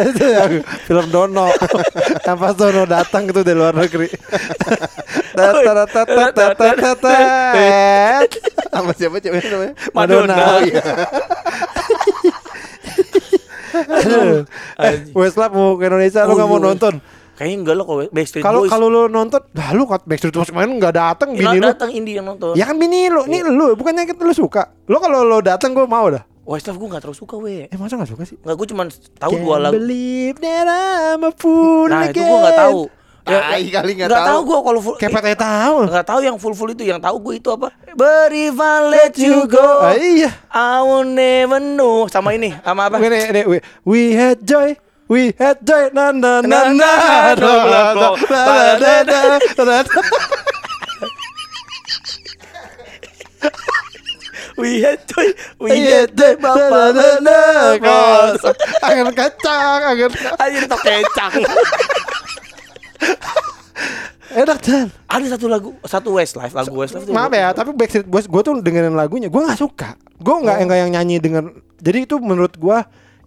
Itu 0.00 0.24
yang 0.24 0.52
film 0.88 1.06
Dono. 1.12 1.48
Tanpa 2.24 2.52
Dono 2.56 2.84
datang 2.88 3.28
itu 3.28 3.40
dari 3.40 3.56
luar 3.56 3.74
negeri. 3.76 4.08
Sama 8.70 8.92
siapa 8.94 9.16
cewek 9.18 9.44
namanya? 9.50 9.74
Madonna. 9.92 10.36
Oh, 10.36 10.60
iya. 10.62 10.82
Aduh. 13.90 14.44
Eh, 14.80 14.94
Westlife 15.14 15.54
mau 15.54 15.76
ke 15.78 15.84
Indonesia 15.86 16.26
lu 16.26 16.34
gak 16.36 16.48
mau 16.48 16.58
oh, 16.58 16.60
iya. 16.60 16.68
nonton? 16.72 16.94
Kayaknya 17.40 17.56
enggak 17.58 17.74
lo 17.74 17.82
kalau 17.82 18.00
Backstreet 18.06 18.44
kalau 18.44 18.60
Boys. 18.60 18.68
kalau 18.68 18.86
lu 18.86 19.02
nonton 19.08 19.40
dah 19.48 19.72
lu 19.72 19.88
kat 19.88 20.04
Backstreet 20.04 20.36
Boys 20.36 20.52
kemarin 20.52 20.76
nggak 20.76 20.92
datang 20.92 21.32
Ih, 21.32 21.40
bini 21.40 21.56
lu. 21.56 21.64
datang 21.66 21.88
Indi 21.88 22.12
yang 22.12 22.28
nonton. 22.28 22.52
Ya 22.52 22.68
kan 22.68 22.76
bini 22.76 23.08
lu 23.08 23.24
ini 23.24 23.40
lu 23.40 23.72
bukannya 23.72 24.04
kita 24.04 24.20
lu 24.20 24.36
suka? 24.36 24.68
Lu 24.84 25.00
kalau 25.00 25.24
lu 25.24 25.40
datang 25.40 25.72
gue 25.72 25.82
mau 25.82 26.04
dah. 26.06 26.20
Westlife 26.42 26.76
gue 26.76 26.88
gak 26.90 27.00
terlalu 27.00 27.16
suka 27.16 27.34
weh 27.36 27.64
eh 27.64 27.76
masa 27.76 27.94
nggak 27.94 28.10
suka 28.10 28.22
sih? 28.24 28.36
Enggak 28.36 28.54
gue 28.54 28.66
cuma 28.68 28.82
tahu 29.16 29.32
dua 29.38 29.56
lagu 29.56 29.72
believe 29.74 30.36
that 30.36 30.66
I'm 30.66 31.22
a 31.22 31.32
fool 31.32 31.86
Nah 31.86 32.04
itu 32.04 32.18
again. 32.18 32.26
gue 32.26 32.38
gak 32.42 32.58
tahu 32.58 32.80
Tai 33.22 33.62
kali 33.62 33.92
nggak 33.94 34.08
Nggak 34.08 34.18
tahu. 34.18 34.28
tahu 34.28 34.40
gue 34.42 34.58
kalau 34.60 34.80
full 34.82 34.96
Kepet 34.96 35.22
aja 35.22 35.38
tahu. 35.38 35.76
Nggak 35.86 36.06
tahu 36.06 36.20
yang 36.20 36.36
full 36.36 36.52
full 36.52 36.68
itu 36.68 36.82
Yang 36.82 37.00
tahu 37.00 37.16
gue 37.22 37.34
itu 37.38 37.48
apa? 37.48 37.68
But 37.94 38.32
if 38.32 38.56
I 38.58 38.74
let 38.84 39.14
you 39.14 39.46
go 39.46 39.68
Ah, 39.80 39.94
iya. 39.94 40.28
I 40.50 40.82
will 40.82 41.06
never 41.06 41.56
know. 41.56 42.04
Sama 42.04 42.34
ini 42.34 42.50
Sama 42.58 42.84
apa? 42.84 42.98
Ini, 42.98 43.18
ini, 43.30 43.40
we, 43.46 43.56
we 43.82 44.00
had 44.10 44.42
joy. 44.42 44.74
We 45.10 45.34
had 45.34 45.58
dirt 45.66 45.90
na 45.90 46.14
na 46.14 46.38
na 46.38 46.70
na 46.70 46.92
We 54.54 54.86
had 54.86 55.02
to 55.10 55.34
We 55.58 55.82
had 55.82 56.14
to 56.14 56.38
Papa 56.38 56.94
Nana 56.94 57.74
Kos 57.82 58.54
Angin 58.86 59.10
kacang 59.10 59.82
Angin 59.82 60.14
Angin 60.38 60.64
kacang 60.70 61.34
Enak 64.30 64.58
dan 64.62 64.94
Ada 65.10 65.34
satu 65.34 65.50
lagu 65.50 65.74
Satu 65.82 66.14
Westlife 66.14 66.54
Lagu 66.54 66.78
Westlife 66.78 67.10
Maaf 67.10 67.34
ya 67.34 67.50
Tapi 67.50 67.74
Backstreet 67.74 68.06
Boys 68.06 68.30
Gue 68.30 68.46
tuh 68.46 68.54
dengerin 68.62 68.94
lagunya 68.94 69.26
Gue 69.26 69.42
gak 69.42 69.58
suka 69.58 69.98
Gue 70.22 70.38
gak, 70.46 70.62
oh. 70.62 70.70
yang 70.70 70.94
nyanyi 70.94 71.18
dengan 71.18 71.50
Jadi 71.82 72.06
itu 72.06 72.22
menurut 72.22 72.54
gue 72.54 72.78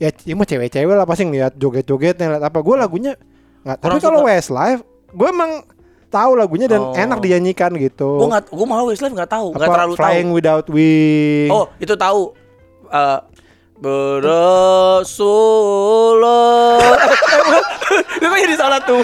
ya 0.04 0.12
ya 0.12 0.36
mah 0.36 0.44
cewek-cewek 0.44 0.92
lah 0.92 1.08
pasti 1.08 1.24
ngeliat 1.24 1.56
joget-jogetnya, 1.56 2.36
liat 2.36 2.44
apa. 2.44 2.60
Gue 2.60 2.76
lagunya 2.76 3.16
nggak. 3.64 3.78
Tapi 3.80 3.98
kalau. 4.04 4.28
Westlife, 4.28 4.84
gue 5.16 5.28
emang 5.32 5.64
tahu 6.12 6.36
lagunya 6.36 6.68
dan 6.68 6.84
Oh. 6.84 6.94
enak 6.94 7.24
dinyanyikan 7.24 7.72
gitu. 7.80 8.20
Gue 8.20 8.30
gak 8.30 8.52
Gue 8.52 8.68
malah 8.70 8.86
Westlife 8.86 9.18
gak 9.18 9.34
tahu 9.34 9.50
Gak 9.56 9.66
Apa, 9.66 9.74
terlalu 9.74 9.94
tahu 9.96 10.02
Flying 10.04 10.30
Without 10.30 10.68
Wings. 10.70 11.50
Oh, 11.50 11.66
itu 11.80 11.96
tahu. 11.96 12.36
Eh 12.92 13.20
Berasulullah. 15.34 16.80
Itu 18.16 18.26
kan 18.32 18.40
jadi 18.40 18.56
salah 18.56 18.80
tuh. 18.86 19.04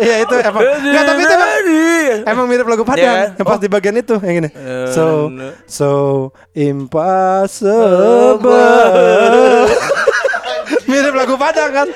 Iya 0.00 0.16
itu 0.24 0.34
emang. 0.34 0.62
Nggak, 0.64 1.04
tapi 1.04 1.20
itu 1.20 1.34
emang, 1.34 1.50
emang 2.24 2.46
mirip 2.48 2.64
lagu 2.64 2.82
Padang. 2.82 3.04
Iya 3.04 3.12
kan? 3.12 3.36
Yang 3.36 3.46
pas 3.46 3.54
Oh. 3.54 3.60
di 3.60 3.68
bagian 3.68 3.96
itu 3.96 4.14
yang 4.18 4.34
gini. 4.40 4.50
Eh, 4.50 4.88
So 4.90 5.28
so 5.68 5.90
impossible. 6.56 7.68
mirip 10.86 11.12
lagu 11.12 11.36
Padang 11.36 11.70
kan. 11.70 11.88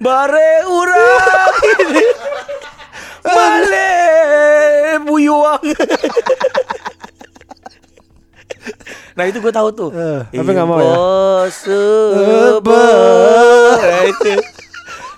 Bare 0.00 0.50
urang 0.64 1.52
ini. 1.78 2.04
Bale 3.20 3.88
buyuang. 5.04 5.60
Nah 9.14 9.24
itu 9.24 9.38
gue 9.38 9.52
tahu 9.52 9.68
tuh. 9.70 9.90
Eh, 9.92 10.20
tapi 10.32 10.50
nggak 10.50 10.66
mau 10.66 10.80
ya? 10.80 10.90
Impossible. 10.90 12.64
Nah, 13.76 14.02
itu. 14.08 14.32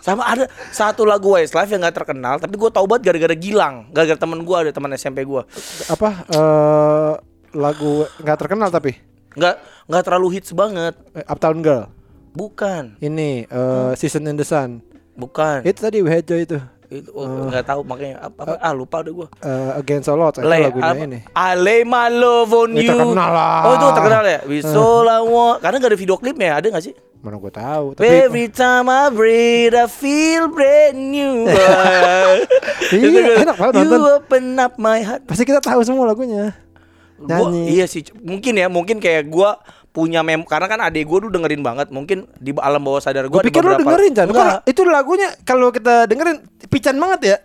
Sama 0.07 0.23
ada 0.23 0.47
satu 0.71 1.03
lagu 1.03 1.35
Westlife 1.35 1.67
yang 1.67 1.83
gak 1.83 1.99
terkenal 1.99 2.39
Tapi 2.39 2.55
gue 2.55 2.71
tau 2.71 2.87
banget 2.87 3.11
gara-gara 3.11 3.35
Gilang 3.35 3.91
Gara-gara 3.91 4.15
temen 4.15 4.39
gue 4.47 4.55
ada 4.57 4.71
teman 4.71 4.95
SMP 4.95 5.27
gue 5.27 5.43
Apa 5.91 6.23
eh, 6.31 7.13
lagu 7.51 8.07
nggak 8.23 8.39
terkenal 8.39 8.71
tapi 8.71 8.95
Gak, 9.35 9.59
nggak 9.91 10.05
terlalu 10.07 10.39
hits 10.39 10.55
banget 10.55 10.95
Eh, 11.11 11.27
Uptown 11.27 11.59
Girl. 11.59 11.91
Bukan 12.31 13.03
Ini 13.03 13.51
eh, 13.51 13.91
Season 13.99 14.23
in 14.31 14.39
the 14.39 14.47
Sun. 14.47 14.79
Bukan 15.19 15.67
Itu 15.67 15.83
tadi 15.83 15.99
We 16.07 16.15
Had 16.15 16.23
Joy 16.23 16.47
itu. 16.47 16.63
Itu 16.89 17.11
oh, 17.11 17.47
nggak 17.47 17.65
tahu 17.65 17.81
makanya 17.83 18.23
apa, 18.23 18.41
apa 18.41 18.55
ah 18.59 18.71
lupa 18.71 19.01
udah 19.01 19.13
gue 19.13 19.29
Eh, 19.41 19.71
Against 19.77 20.07
All 20.07 20.21
Odds 20.21 20.39
itu 20.39 20.45
Lay, 20.45 20.63
lagunya 20.65 20.87
apa, 20.87 21.03
ini. 21.03 21.19
I 21.33 21.51
lay 21.55 21.81
my 21.83 22.07
love 22.07 22.51
on 22.51 22.71
you 22.73 22.87
terkenal 22.87 23.31
lah. 23.31 23.61
Oh 23.65 23.73
itu 23.75 23.87
terkenal 23.91 24.23
ya 24.23 24.41
Bisola 24.43 25.17
wa 25.21 25.59
Karena 25.59 25.77
gak 25.77 25.91
ada 25.91 25.99
video 25.99 26.15
klipnya 26.15 26.51
Ada 26.55 26.71
gak 26.71 26.85
sih 26.85 26.95
Mana 27.19 27.37
gue 27.37 27.51
tahu. 27.51 27.87
Tapi 27.95 28.07
Every 28.07 28.47
time 28.49 28.87
I 28.87 29.11
breathe 29.11 29.75
I 29.75 29.87
feel 29.87 30.47
brand 30.47 30.95
new 30.95 31.51
Iya, 32.93 33.43
enak 33.43 33.57
banget 33.57 33.73
You 33.77 33.89
nonton. 33.89 34.01
open 34.17 34.45
up 34.57 34.75
my 34.77 35.01
heart 35.01 35.23
pasti 35.25 35.43
kita 35.43 35.59
tahu 35.59 35.83
semua 35.83 36.07
lagunya. 36.07 36.55
Gua, 37.17 37.49
iya 37.65 37.89
sih, 37.89 38.05
mungkin 38.21 38.53
ya, 38.55 38.69
mungkin 38.69 39.01
kayak 39.01 39.25
gua 39.27 39.57
punya 39.97 40.21
mem 40.21 40.45
karena 40.45 40.69
kan 40.69 40.81
adek 40.85 41.09
gue 41.09 41.19
dulu 41.25 41.33
dengerin 41.33 41.65
banget. 41.65 41.89
Mungkin 41.89 42.29
di 42.37 42.53
alam 42.61 42.85
bawah 42.85 43.01
sadar 43.01 43.25
gue 43.25 43.41
pikir 43.41 43.65
lu 43.65 43.81
dengerin 43.81 44.13
enggak. 44.13 44.29
Kok 44.29 44.69
Itu 44.69 44.85
lagunya 44.85 45.33
kalau 45.41 45.73
kita 45.73 46.05
dengerin 46.05 46.45
pican 46.69 47.01
banget 47.01 47.21
ya. 47.25 47.37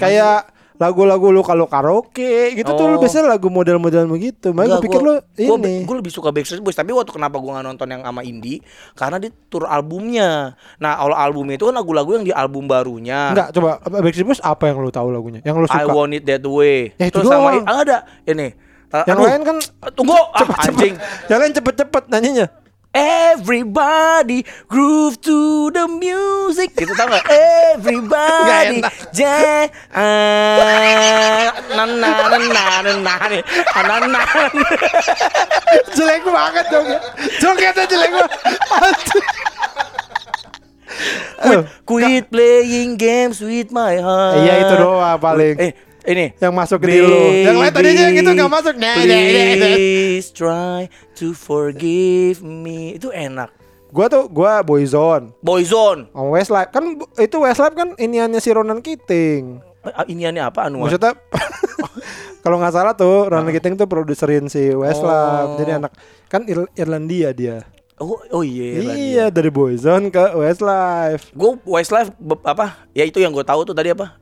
Kayak 0.00 0.48
lagu-lagu 0.72 1.30
lu 1.30 1.46
kalau 1.46 1.70
karaoke 1.70 2.58
gitu 2.58 2.74
tuh 2.74 2.90
lu 2.90 2.96
Oh. 2.96 2.98
biasanya 2.98 3.30
lagu 3.30 3.46
model-model 3.46 4.02
begitu. 4.08 4.50
Makanya 4.50 4.80
gue 4.80 4.84
pikir 4.88 4.98
lu 4.98 5.14
ini. 5.38 5.86
Gue 5.86 5.96
lebih 6.00 6.10
suka 6.10 6.34
Backstreet 6.34 6.58
Boys. 6.58 6.74
Tapi 6.74 6.90
waktu 6.90 7.12
kenapa 7.12 7.38
gue 7.38 7.52
gak 7.52 7.62
nonton 7.62 7.86
yang 7.86 8.02
sama 8.02 8.26
Indie? 8.26 8.58
Karena 8.96 9.22
di 9.22 9.30
tur 9.46 9.68
albumnya. 9.68 10.58
Nah 10.82 10.92
kalau 10.96 11.14
albumnya 11.14 11.54
itu 11.54 11.70
kan 11.70 11.76
lagu-lagu 11.76 12.18
yang 12.18 12.24
di 12.26 12.34
album 12.34 12.66
barunya. 12.66 13.30
Enggak 13.30 13.48
coba 13.54 13.78
Backstreet 13.84 14.26
Boys 14.26 14.42
apa 14.42 14.72
yang 14.72 14.82
lu 14.82 14.90
tahu 14.90 15.14
lagunya? 15.14 15.38
Yang 15.44 15.54
lu 15.60 15.66
I 15.68 15.74
suka? 15.86 15.92
Want 15.92 16.12
It 16.16 16.24
That 16.26 16.42
Way. 16.42 16.78
Ya, 16.98 17.04
itu 17.06 17.14
Terus 17.20 17.30
sama 17.30 17.48
doang. 17.52 17.66
ah, 17.68 17.78
ada. 17.84 17.96
Ini 18.26 18.48
Ah, 18.92 19.08
Yang 19.08 19.18
aduh. 19.18 19.26
lain 19.26 19.42
kan 19.42 19.56
Tunggu. 19.96 20.12
Ah, 20.36 20.68
anjing. 20.68 20.94
Yang 21.32 21.38
lain 21.40 21.52
cepet-cepet 21.56 22.04
nanyanya 22.12 22.46
Everybody 22.92 24.44
groove 24.68 25.16
to 25.24 25.72
the 25.72 25.88
music. 25.88 26.76
Gitu 26.76 26.92
tau 26.92 27.08
gak? 27.08 27.24
Everybody 27.72 28.84
ah, 29.96 31.48
na 31.72 31.88
na 31.88 32.08
na 32.28 32.36
na 32.36 32.36
na 32.84 32.92
na 33.00 33.14
nih. 33.32 33.40
Ah, 33.72 33.80
na 33.88 34.04
na 34.04 34.20
Jelek 35.96 36.20
banget 36.28 36.68
joget 36.68 37.00
Jogetnya 37.40 37.84
jelek 37.88 38.12
banget. 38.12 39.00
Eh, 41.48 41.64
Quit 41.88 42.28
playing 42.28 43.00
games 43.00 43.40
with 43.40 43.72
my 43.72 43.96
heart. 43.96 44.36
Iya, 44.44 44.68
itu 44.68 44.74
doang 44.76 45.16
paling. 45.16 45.56
Eh 45.56 45.72
ini 46.04 46.34
Yang 46.36 46.52
masuk 46.52 46.78
ke 46.82 46.86
diri 46.88 47.00
lu. 47.02 47.20
Yang 47.42 47.56
lain 47.58 47.72
tadinya 47.72 48.06
gitu 48.10 48.30
nggak 48.32 48.50
masuk. 48.50 48.74
Nah, 48.74 48.94
nah, 48.98 49.06
nah, 49.06 49.44
nah. 49.54 49.74
Please 49.76 50.28
try 50.30 50.80
to 51.14 51.30
forgive 51.32 52.40
me 52.40 52.96
Itu 52.96 53.10
enak 53.10 53.50
Gua 53.92 54.08
tuh 54.08 54.24
gua 54.26 54.64
Boyzone 54.64 55.36
Boyzone 55.44 56.08
Oh, 56.16 56.32
Westlife 56.32 56.72
kan 56.72 56.96
itu 57.20 57.36
Westlife 57.36 57.76
kan 57.76 57.92
iniannya 57.94 58.40
si 58.40 58.48
Ronan 58.48 58.80
Keating. 58.80 59.60
Ah, 59.84 60.08
Iniannya 60.08 60.48
apa 60.48 60.70
Anuan? 60.70 60.88
Maksudnya 60.88 61.12
kalau 62.46 62.56
nggak 62.56 62.72
salah 62.72 62.96
tuh 62.96 63.28
Ronan 63.28 63.52
Keating 63.52 63.76
tuh 63.76 63.84
produserin 63.84 64.48
si 64.48 64.72
Westlife. 64.72 65.44
Oh. 65.44 65.56
Jadi 65.60 65.76
anak 65.76 65.92
kan 66.32 66.48
Ir- 66.48 66.72
Irlandia 66.72 67.36
dia. 67.36 67.68
Oh, 68.00 68.16
oh 68.32 68.42
iya 68.42 68.80
Iya 68.80 69.24
dari 69.28 69.52
Boyzone 69.52 70.08
ke 70.08 70.24
Westlife. 70.34 71.28
Gue 71.36 71.60
Westlife 71.62 72.08
apa? 72.42 72.88
Ya 72.96 73.04
itu 73.04 73.20
yang 73.20 73.30
gue 73.30 73.44
tahu 73.44 73.68
tuh 73.68 73.76
tadi 73.76 73.92
apa? 73.92 74.16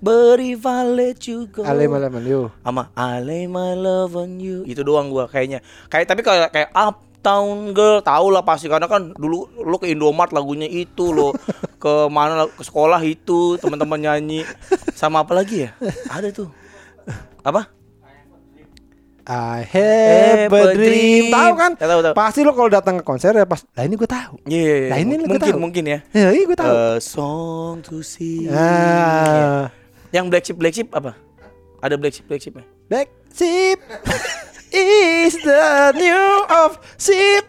But 0.00 0.40
if 0.40 0.64
I 0.64 0.88
let 0.88 1.20
you 1.28 1.44
go 1.52 1.60
Ale 1.60 1.84
malaman 1.84 2.24
yo. 2.24 2.48
Sama 2.64 2.88
I 2.96 3.20
lay 3.20 3.44
my 3.44 3.76
love 3.76 4.16
on 4.16 4.40
you 4.40 4.64
Itu 4.64 4.80
doang 4.80 5.12
gua 5.12 5.28
kayaknya 5.28 5.60
Kayak 5.92 6.08
tapi 6.08 6.24
kayak 6.24 6.48
kayak 6.48 6.72
Uptown 6.72 7.76
Girl 7.76 8.00
tahu 8.00 8.32
lah 8.32 8.40
pasti 8.40 8.72
karena 8.72 8.88
kan 8.88 9.12
dulu 9.12 9.44
lo 9.60 9.76
ke 9.76 9.92
Indomart 9.92 10.32
lagunya 10.32 10.64
itu 10.64 11.12
lo 11.12 11.36
ke 11.84 12.08
mana 12.08 12.48
ke 12.48 12.64
sekolah 12.64 12.96
itu 13.04 13.60
teman-teman 13.60 14.00
nyanyi 14.00 14.40
sama 14.96 15.20
apa 15.20 15.36
lagi 15.36 15.68
ya 15.68 15.76
ada 16.08 16.32
tuh 16.32 16.48
apa 17.44 17.68
I 19.30 19.62
have 19.62 20.50
a 20.50 20.74
dream. 20.74 21.30
Tahu 21.30 21.52
kan? 21.54 21.72
Ya, 21.78 21.86
tahu, 21.86 22.00
tahu. 22.02 22.14
Pasti 22.18 22.42
lo 22.42 22.50
kalau 22.50 22.66
datang 22.66 22.98
ke 22.98 23.04
konser 23.06 23.30
ya 23.30 23.46
pas. 23.46 23.62
Lah 23.78 23.86
ini 23.86 23.94
gue 23.94 24.08
tahu. 24.10 24.42
Iya 24.42 24.58
iya, 24.58 24.74
iya. 24.74 24.90
Nah, 24.90 24.98
ini 24.98 25.14
mungkin 25.22 25.38
tahu. 25.38 25.60
mungkin 25.60 25.84
ya 25.86 25.98
Ya 26.10 26.34
ini 26.34 26.50
gue 26.50 26.58
tahu. 26.58 26.66
A 26.66 26.98
song 26.98 27.78
to 27.86 28.02
see 28.02 28.50
Ah. 28.50 29.70
Yang 30.10 30.26
black 30.30 30.44
sheep 30.46 30.58
black 30.58 30.74
sheep 30.74 30.90
apa 30.90 31.14
ada 31.80 31.94
black 31.96 32.14
sheep 32.14 32.26
black 32.26 32.42
sheepnya 32.42 32.66
Black 32.90 33.08
sheep 33.30 33.78
is 34.74 35.38
the 35.46 35.94
new 35.94 36.26
of 36.50 36.74
sheep. 36.98 37.46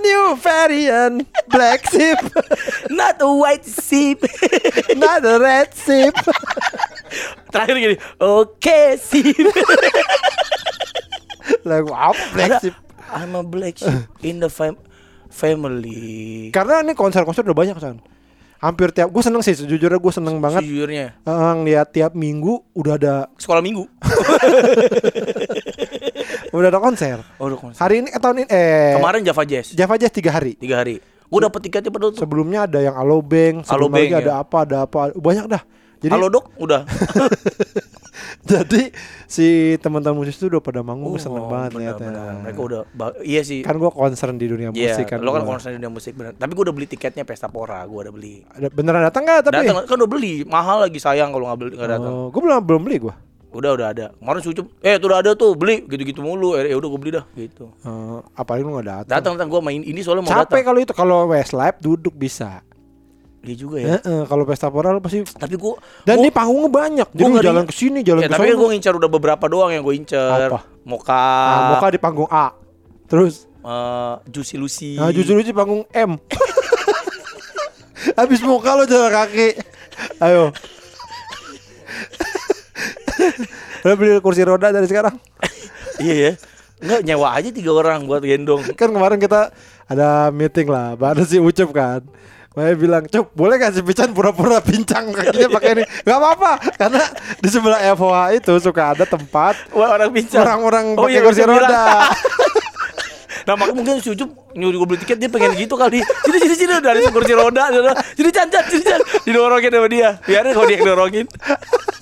new 0.00 0.32
variant 0.40 1.28
black 1.52 1.84
sheep, 1.92 2.16
not 2.88 3.20
a 3.20 3.28
white 3.28 3.64
sheep 3.64 4.20
not 4.96 5.20
a 5.24 5.36
red 5.40 5.68
sheep. 5.72 6.12
terakhir 7.52 7.76
gini 7.76 7.96
oke 8.20 8.78
sheep 9.00 9.48
Lagu 11.68 11.92
apa 11.92 12.20
black 12.32 12.52
sheep? 12.64 12.76
I'm 13.10 13.34
a 13.36 13.42
black 13.44 13.76
sheep 13.76 14.08
in 14.24 14.40
the 14.40 14.48
fam 14.48 14.78
family. 15.30 16.50
Karena 16.54 16.82
ini 16.82 16.92
konser-konser 16.94 17.42
udah 17.46 17.56
banyak 17.56 17.76
kan. 17.78 17.98
Hampir 18.60 18.92
tiap 18.92 19.08
gue 19.08 19.22
seneng 19.24 19.40
sih 19.40 19.56
sejujurnya 19.56 19.96
gue 19.96 20.12
seneng 20.12 20.36
banget 20.36 20.60
Sejujurnya 20.60 21.16
eh, 21.24 21.52
ngeliat 21.56 21.88
tiap 21.96 22.12
minggu 22.12 22.60
udah 22.76 22.92
ada 23.00 23.14
sekolah 23.40 23.64
minggu. 23.64 23.80
udah 26.56 26.68
ada 26.68 26.76
konser. 26.76 27.24
Oh, 27.40 27.48
udah 27.48 27.56
konser. 27.56 27.80
Hari 27.80 28.04
ini 28.04 28.12
eh, 28.12 28.20
tahun 28.20 28.44
ini 28.44 28.46
eh 28.52 28.92
Kemarin 29.00 29.24
Java 29.24 29.42
Jazz 29.48 29.72
Java 29.72 29.96
Jazz 29.96 30.12
tiga 30.12 30.36
hari. 30.36 30.60
tiga 30.60 30.84
hari. 30.84 31.00
Gue 31.00 31.40
dapet 31.40 31.60
tiketnya 31.64 31.88
padahal 31.88 32.12
tuh. 32.12 32.20
Sebelumnya 32.20 32.68
ada 32.68 32.82
yang 32.82 32.98
Alobank, 32.98 33.64
sebelum 33.64 33.88
Alobank, 33.88 34.10
lagi 34.10 34.14
ada 34.18 34.32
ya. 34.34 34.42
apa, 34.42 34.56
ada 34.66 34.76
apa, 34.84 34.98
banyak 35.14 35.46
dah. 35.46 35.62
Jadi 36.00 36.12
Halo 36.12 36.26
dok, 36.32 36.44
udah. 36.58 36.82
jadi 38.50 38.90
si 39.24 39.46
teman-teman 39.78 40.16
musisi 40.16 40.36
itu 40.36 40.48
udah 40.48 40.60
pada 40.60 40.80
manggung 40.80 41.10
gue 41.10 41.18
seneng 41.18 41.40
Oh, 41.40 41.48
banget 41.48 41.70
benar, 41.72 41.82
liatnya. 41.94 42.10
benar. 42.10 42.32
Mereka 42.42 42.60
udah, 42.60 42.80
iya 43.20 43.40
sih. 43.40 43.60
Kan 43.60 43.76
gue 43.76 43.88
concern 43.88 44.34
di 44.34 44.46
dunia 44.46 44.68
Iya, 44.70 44.92
musik 44.92 45.06
kan. 45.06 45.18
lo 45.18 45.30
kan 45.30 45.42
gua. 45.42 45.50
konser 45.52 45.72
dunia 45.72 45.88
musik 45.88 46.12
bener. 46.12 46.32
Tapi 46.32 46.50
gue 46.50 46.62
udah 46.62 46.72
beli 46.72 46.86
tiketnya 46.86 47.22
Pesta 47.22 47.46
Pora, 47.46 47.82
gue 47.82 47.98
udah 47.98 48.10
beli. 48.10 48.42
Ada- 48.48 48.70
Beneran 48.70 49.02
datang 49.02 49.22
nggak 49.22 49.40
tapi? 49.44 49.56
Datang 49.62 49.84
kan 49.84 49.96
udah 49.96 50.10
beli, 50.10 50.34
mahal 50.44 50.80
lagi 50.80 50.98
sayang 50.98 51.30
kalau 51.30 51.46
nggak 51.46 51.58
beli 51.58 51.70
nggak 51.74 51.90
datang. 51.90 52.12
Oh, 52.12 52.26
gue 52.28 52.40
belum 52.40 52.60
belum 52.60 52.82
beli 52.82 52.98
gue. 53.00 53.14
Udah 53.50 53.74
udah 53.74 53.88
ada. 53.90 54.06
Kemarin 54.14 54.40
sucup, 54.40 54.66
eh 54.78 54.94
itu 54.94 55.04
udah 55.04 55.18
ada 55.18 55.30
tuh 55.34 55.52
beli 55.52 55.82
gitu-gitu 55.82 56.22
mulu. 56.22 56.54
Eh 56.54 56.70
ya 56.70 56.76
udah 56.76 56.86
gue 56.86 57.00
beli 57.00 57.12
dah 57.12 57.26
gitu. 57.34 57.66
Uh, 57.82 58.22
apalagi 58.32 58.62
lu 58.62 58.70
nggak 58.72 58.86
datang. 58.86 59.10
Datang 59.10 59.32
datang 59.34 59.48
gue 59.48 59.60
main 59.60 59.82
ini 59.82 60.00
soalnya 60.00 60.22
mau 60.22 60.30
Capek 60.32 60.62
kalau 60.62 60.78
itu 60.78 60.92
kalau 60.92 61.26
Westlife 61.26 61.78
duduk 61.78 62.14
bisa. 62.14 62.62
Iya 63.40 63.56
juga 63.56 63.76
ya. 63.80 63.86
Heeh, 63.96 64.20
kalau 64.28 64.44
pesta 64.44 64.68
pora 64.68 64.92
lu 64.92 65.00
pasti 65.00 65.24
Tapi 65.24 65.56
gue 65.56 65.74
dan 66.04 66.20
di 66.20 66.28
panggungnya 66.28 66.68
banyak. 66.68 67.08
Jadi 67.08 67.24
gua 67.24 67.40
jalan 67.40 67.64
ke 67.64 67.72
sini, 67.72 68.04
jalan 68.04 68.20
ya, 68.20 68.28
ke 68.28 68.36
tapi 68.36 68.52
gue 68.52 68.68
ngincar 68.68 68.92
udah 68.92 69.08
beberapa 69.08 69.44
doang 69.48 69.72
yang 69.72 69.80
gue 69.80 69.96
incer. 69.96 70.48
Apa? 70.52 70.60
Moka, 70.84 71.16
Ah, 71.48 71.60
Moka 71.72 71.86
di 71.88 71.96
panggung 71.96 72.28
A. 72.28 72.52
Terus 73.08 73.48
eh, 73.64 74.14
Juicy 74.28 74.56
Lucy. 74.60 74.90
nah, 75.00 75.08
jujur 75.08 75.40
lucu 75.40 75.56
panggung 75.56 75.88
M. 75.90 76.20
Habis 78.20 78.44
Moka 78.44 78.76
lo 78.76 78.84
jalan 78.84 79.08
kaki. 79.08 79.48
Ayo. 80.20 80.52
Lo 83.80 83.96
beli 83.96 84.20
kursi 84.20 84.44
roda 84.44 84.68
dari 84.68 84.84
sekarang. 84.84 85.16
iya 86.04 86.14
ya. 86.14 86.32
Enggak 86.80 87.00
nyewa 87.04 87.28
aja 87.32 87.48
tiga 87.48 87.72
orang 87.72 88.04
buat 88.04 88.20
gendong. 88.20 88.64
Kan 88.76 88.92
kemarin 88.92 89.20
kita 89.20 89.52
ada 89.84 90.28
meeting 90.28 90.68
lah, 90.68 90.96
baru 90.96 91.24
si 91.24 91.36
Ucup 91.36 91.72
kan. 91.72 92.04
Maya 92.50 92.74
bilang, 92.74 93.06
Cup, 93.06 93.30
boleh 93.38 93.62
gak 93.62 93.78
si 93.78 93.82
Pican 93.86 94.10
pura-pura 94.10 94.58
pincang 94.58 95.14
kakinya 95.14 95.48
pakai 95.60 95.70
ini? 95.78 95.84
Gak 96.02 96.18
apa-apa, 96.18 96.52
karena 96.74 97.02
di 97.38 97.46
sebelah 97.46 97.78
FOH 97.94 98.42
itu 98.42 98.52
suka 98.58 98.90
ada 98.90 99.06
tempat 99.06 99.54
orang 99.70 100.10
pincang. 100.10 100.42
orang-orang 100.42 100.98
Oh, 100.98 101.06
pakai 101.06 101.14
iya, 101.14 101.20
kursi 101.22 101.42
roda. 101.46 101.82
Nah 103.40 103.56
makanya 103.56 103.76
mungkin 103.82 103.94
si 104.04 104.12
Ucup 104.12 104.30
nyuruh 104.52 104.84
gue 104.84 104.88
beli 104.94 105.00
tiket 105.00 105.16
dia 105.16 105.30
pengen 105.32 105.56
gitu 105.56 105.74
kali. 105.74 106.04
Sini 106.04 106.38
sini 106.44 106.54
sini 106.54 106.72
udah 106.76 106.92
ada 106.92 107.08
kursi 107.08 107.32
roda. 107.32 107.72
Sini 108.12 108.30
cancat, 108.30 108.68
sini 108.68 108.84
cancat. 108.84 109.24
Didorongin 109.24 109.72
sama 109.72 109.88
dia. 109.88 110.10
Biarin 110.22 110.52
kalau 110.52 110.66
dia 110.68 110.76
yang 110.76 110.86
dorongin. 110.86 111.26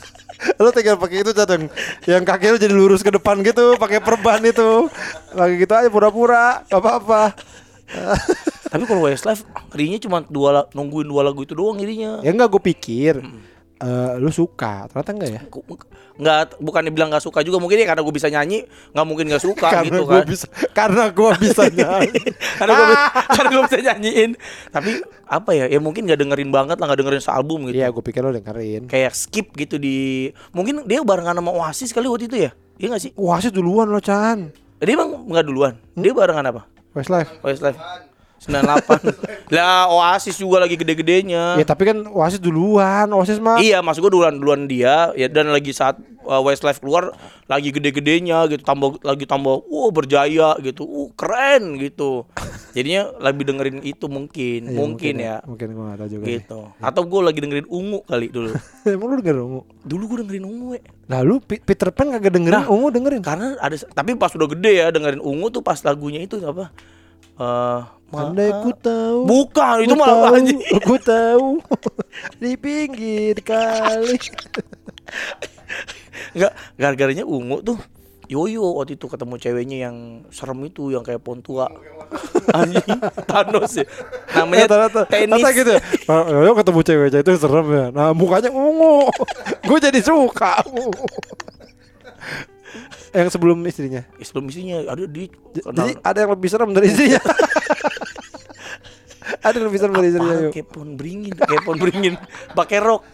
lo 0.62 0.70
tinggal 0.70 0.98
pakai 0.98 1.22
itu 1.22 1.30
cat 1.34 1.50
yang, 1.50 1.64
yang 2.06 2.22
kaki 2.26 2.54
lo 2.54 2.58
jadi 2.58 2.74
lurus 2.74 3.02
ke 3.02 3.10
depan 3.10 3.42
gitu, 3.42 3.74
pakai 3.74 3.98
perban 3.98 4.38
itu, 4.42 4.86
pakai 5.34 5.54
gitu 5.58 5.72
aja 5.74 5.88
pura-pura, 5.90 6.62
gak 6.70 6.78
apa-apa. 6.78 7.22
Tapi 8.68 8.84
kalau 8.84 9.04
Westlife 9.04 9.42
ngerinya 9.72 9.98
cuma 9.98 10.18
dua 10.22 10.68
nungguin 10.70 11.08
dua 11.08 11.22
lagu 11.24 11.40
itu 11.42 11.56
doang 11.56 11.80
ngirinya. 11.80 12.20
Ya 12.20 12.30
enggak 12.30 12.52
gue 12.52 12.62
pikir, 12.62 13.20
eh, 13.78 14.12
lu 14.20 14.28
suka, 14.28 14.86
ternyata 14.88 15.10
enggak 15.12 15.30
ya? 15.32 15.42
Nggak, 16.18 16.58
bukannya 16.58 16.90
bilang 16.90 17.14
nggak 17.14 17.22
suka 17.22 17.46
juga 17.46 17.62
mungkin 17.62 17.78
ya 17.78 17.86
karena 17.86 18.02
gue 18.02 18.10
bisa 18.10 18.26
nyanyi 18.26 18.66
nggak 18.90 19.06
mungkin 19.06 19.30
nggak 19.30 19.38
suka 19.38 19.70
karena 19.70 19.86
gitu 19.86 20.02
kan. 20.02 20.24
bisa, 20.26 20.46
karena 20.74 21.04
gue 21.14 21.30
bisa 21.38 21.62
nyanyi. 21.78 22.22
karena 22.58 22.72
gue 22.74 22.86
karena 23.38 23.48
gue 23.54 23.62
bisa 23.70 23.78
nyanyiin. 23.86 24.30
Tapi 24.74 24.90
apa 25.30 25.50
ya? 25.54 25.64
Ya 25.70 25.78
mungkin 25.78 26.10
nggak 26.10 26.18
dengerin 26.18 26.50
banget 26.50 26.76
lah 26.82 26.90
nggak 26.90 27.00
dengerin 27.06 27.22
sealbum 27.22 27.70
gitu. 27.70 27.78
Iya, 27.78 27.94
gue 27.94 28.02
pikir 28.02 28.20
lo 28.26 28.34
dengerin. 28.34 28.90
Kayak 28.90 29.14
skip 29.14 29.54
gitu 29.54 29.78
di 29.78 30.28
mungkin 30.50 30.82
dia 30.90 30.98
barengan 31.06 31.38
sama 31.38 31.54
Oasis 31.54 31.94
kali 31.94 32.10
waktu 32.10 32.26
itu 32.26 32.36
ya. 32.44 32.50
Iya 32.82 32.86
nggak 32.94 33.02
sih? 33.02 33.12
Wah 33.14 33.38
sih 33.38 33.54
duluan 33.54 33.90
lo 33.90 33.98
Chan 33.98 34.50
Dia 34.78 34.94
emang 34.94 35.22
nggak 35.26 35.46
duluan. 35.46 35.78
Dia 35.94 36.10
barengan 36.10 36.50
apa? 36.50 36.62
Westlife 36.98 37.30
Westlife. 37.46 37.78
98 38.48 39.28
Lah 39.54 39.88
Oasis 39.88 40.36
juga 40.36 40.60
lagi 40.60 40.74
gede-gedenya 40.74 41.56
Ya 41.56 41.64
tapi 41.64 41.84
kan 41.84 42.04
Oasis 42.04 42.40
duluan, 42.40 43.08
Oasis 43.12 43.38
mah. 43.38 43.60
Iya, 43.60 43.80
maksud 43.80 44.00
gue 44.00 44.12
duluan 44.12 44.36
duluan 44.36 44.64
dia 44.64 45.12
ya 45.12 45.28
dan 45.28 45.48
lagi 45.48 45.70
saat 45.70 45.96
uh, 46.24 46.40
Westlife 46.40 46.80
keluar 46.80 47.12
lagi 47.44 47.72
gede-gedenya 47.72 48.44
gitu, 48.46 48.60
tambah 48.60 49.00
lagi 49.00 49.24
tambah 49.24 49.64
wow 49.64 49.88
berjaya 49.88 50.52
gitu. 50.60 50.84
Uh, 50.84 51.08
keren 51.12 51.76
gitu. 51.78 52.28
Jadinya 52.72 53.08
lebih 53.18 53.48
dengerin 53.48 53.80
itu 53.80 54.04
mungkin, 54.06 54.68
Iya, 54.68 54.76
mungkin 54.76 55.14
ya. 55.16 55.36
Mungkin 55.42 55.66
gua 55.72 55.84
gak 55.90 55.98
tahu 55.98 56.08
juga. 56.12 56.24
nih. 56.28 56.32
Gitu. 56.44 56.60
Atau 56.78 57.02
gue 57.08 57.20
lagi 57.24 57.38
dengerin 57.40 57.66
Ungu 57.66 57.98
kali 58.04 58.28
dulu. 58.28 58.52
Emang 58.84 59.08
lu 59.08 59.16
denger 59.18 59.36
ungu? 59.40 59.60
Dulu 59.82 60.02
gue 60.04 60.16
dengerin 60.22 60.44
Ungu, 60.44 60.64
we. 60.76 60.80
Lalu 61.08 61.34
Peter 61.40 61.88
Pan 61.88 62.12
kagak 62.12 62.36
dengerin, 62.36 62.52
Nah. 62.52 62.68
ungu 62.68 62.92
dengerin. 62.92 63.24
Karena 63.24 63.56
ada 63.56 63.72
tapi 63.88 64.12
pas 64.14 64.28
udah 64.30 64.48
gede 64.52 64.72
ya 64.76 64.92
dengerin 64.92 65.24
Ungu 65.24 65.48
tuh 65.48 65.64
pas 65.64 65.80
lagunya 65.80 66.20
itu 66.20 66.36
apa? 66.44 66.68
Eh, 67.40 67.80
Andai 67.80 67.97
maaf. 68.12 68.64
ku 68.64 68.70
tahu. 68.76 69.18
Bukan, 69.28 69.76
itu 69.84 69.94
malah 69.94 70.36
anjing. 70.36 70.60
Ku 70.84 70.96
tahu 70.96 71.60
di 72.42 72.56
pinggir 72.56 73.36
kali. 73.44 74.16
Enggak, 76.34 76.52
gara-garanya 76.76 77.24
ungu 77.24 77.62
tuh 77.62 77.78
Yoyo 78.28 78.76
waktu 78.76 79.00
itu 79.00 79.08
ketemu 79.08 79.40
ceweknya 79.40 79.88
yang 79.88 79.96
serem 80.28 80.60
itu 80.68 80.92
yang 80.92 81.00
kayak 81.00 81.24
Pontua. 81.24 81.72
Anjing, 82.60 83.00
Thanos 83.24 83.72
ya. 83.72 83.88
Namanya 84.36 84.68
Rata-rata 84.68 85.00
tenis. 85.08 85.40
rata 85.40 85.50
gitu. 85.56 85.72
Oh, 86.12 86.44
yo 86.44 86.52
ketemu 86.52 86.80
cewek 86.84 87.08
itu 87.24 87.32
serem 87.40 87.68
ya. 87.72 87.86
Nah, 87.88 88.12
mukanya 88.12 88.52
ungu. 88.52 89.08
Gue 89.64 89.80
jadi 89.80 89.96
suka. 90.04 90.60
yang 93.16 93.32
sebelum 93.32 93.64
istrinya. 93.64 94.04
Sebelum 94.20 94.52
isinya 94.52 94.92
ada 94.92 95.08
di 95.08 95.32
kenal 95.32 95.88
Jadi 95.88 95.92
ada 96.04 96.18
yang 96.20 96.30
lebih 96.36 96.48
serem 96.52 96.70
dari 96.76 96.92
istrinya. 96.92 97.24
Ada 99.42 99.58
istrinya. 99.70 100.18
apa 100.18 100.34
yuk. 100.48 100.52
kayak 100.52 100.68
pohon 100.68 100.90
beringin, 100.98 101.32
kayak 101.34 101.62
pohon 101.62 101.78
beringin 101.78 102.14
pakai 102.52 102.78
rok. 102.82 103.02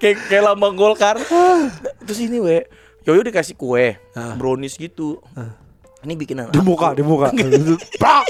kayak 0.00 0.16
kayak 0.28 0.42
lambang 0.44 0.74
Golkar. 0.76 1.16
Terus 2.06 2.20
ini 2.24 2.38
we, 2.40 2.64
Yoyo 3.04 3.22
dikasih 3.24 3.56
kue, 3.56 3.96
brownies 4.36 4.76
gitu. 4.76 5.20
Ini 5.98 6.14
bikinan 6.14 6.54
Di 6.54 6.62
aku. 6.62 6.66
muka, 6.66 6.88
di 6.94 7.02
muka. 7.02 7.34
Prak! 8.00 8.26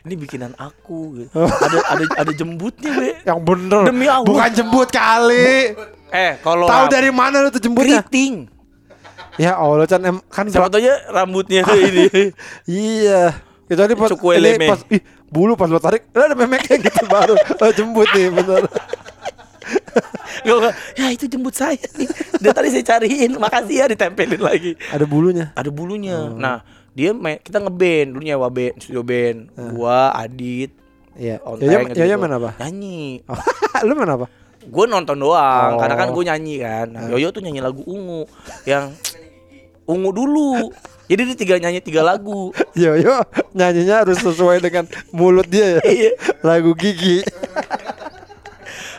Ini 0.00 0.14
bikinan 0.16 0.56
aku 0.56 1.20
gitu. 1.20 1.28
Ada 1.68 1.78
ada 1.92 2.04
ada 2.24 2.32
jembutnya 2.32 2.88
we. 2.96 3.12
yang 3.20 3.36
bener. 3.44 3.84
Demi 3.84 4.08
Allah. 4.08 4.24
Bukan 4.24 4.48
jembut 4.56 4.88
kali. 4.88 5.76
Eh, 6.08 6.40
kalau 6.40 6.64
Tahu 6.64 6.84
dari 6.88 7.12
mana 7.12 7.44
lu 7.44 7.52
tuh 7.52 7.60
jembutnya? 7.60 8.00
keriting. 8.00 8.48
Ya 9.40 9.56
Allah 9.56 9.88
Chan 9.88 10.04
em, 10.04 10.20
kan 10.28 10.44
Siapa 10.44 10.68
aja 10.68 11.00
rambutnya 11.08 11.64
ini. 11.88 12.28
Iya. 12.68 13.32
Itu 13.64 13.78
tadi 13.78 13.94
pas 13.96 14.10
ini 14.12 14.66
pas 14.66 14.80
ih, 14.90 15.00
bulu 15.30 15.54
pas 15.54 15.70
lo 15.70 15.78
tarik, 15.78 16.10
ada 16.10 16.34
memeknya 16.34 16.76
gitu 16.76 17.06
baru. 17.06 17.38
Oh, 17.62 17.70
jembut 17.72 18.10
nih 18.12 18.28
bener. 18.28 18.66
Ya 20.98 21.06
itu 21.12 21.28
jembut 21.30 21.54
saya 21.54 21.78
nih. 21.94 22.08
Dia 22.42 22.50
tadi 22.50 22.68
saya 22.72 22.84
cariin, 22.96 23.36
makasih 23.36 23.76
ya 23.80 23.86
ditempelin 23.86 24.40
lagi. 24.40 24.72
Ada 24.90 25.04
bulunya. 25.06 25.52
Ada 25.54 25.70
bulunya. 25.70 26.32
Nah, 26.32 26.64
dia 26.90 27.12
main, 27.14 27.38
kita 27.38 27.60
ngeband 27.60 28.16
dulu 28.16 28.22
nyewa 28.24 28.48
band, 28.50 28.80
studio 28.82 29.04
band. 29.04 29.52
Gua, 29.76 30.10
Adit, 30.10 30.72
Iya. 31.14 31.38
Yoyo 31.44 31.78
gitu. 31.92 31.98
Yoyo 32.00 32.16
main 32.16 32.32
apa? 32.32 32.50
Nyanyi. 32.58 33.20
lu 33.84 33.92
main 33.94 34.10
apa? 34.10 34.26
Gue 34.60 34.84
nonton 34.86 35.16
doang, 35.20 35.76
Oh. 35.76 35.80
karena 35.80 35.94
kan 35.94 36.08
gue 36.10 36.24
nyanyi 36.24 36.56
kan. 36.58 36.86
Nah, 36.88 37.02
Yoyo 37.12 37.28
tuh 37.30 37.44
nyanyi 37.44 37.60
lagu 37.60 37.84
ungu 37.84 38.24
yang 38.64 38.90
ungu 39.90 40.10
dulu. 40.14 40.70
Jadi 41.10 41.26
dia 41.26 41.36
tiga 41.36 41.54
nyanyi 41.58 41.82
tiga 41.82 42.06
lagu. 42.06 42.54
Yoyo 42.78 43.26
nyanyinya 43.50 44.06
harus 44.06 44.22
sesuai 44.22 44.62
dengan 44.62 44.86
mulut 45.10 45.50
dia 45.50 45.78
ya. 45.78 45.80
Iya. 45.82 46.12
Lagu 46.46 46.70
gigi. 46.78 47.26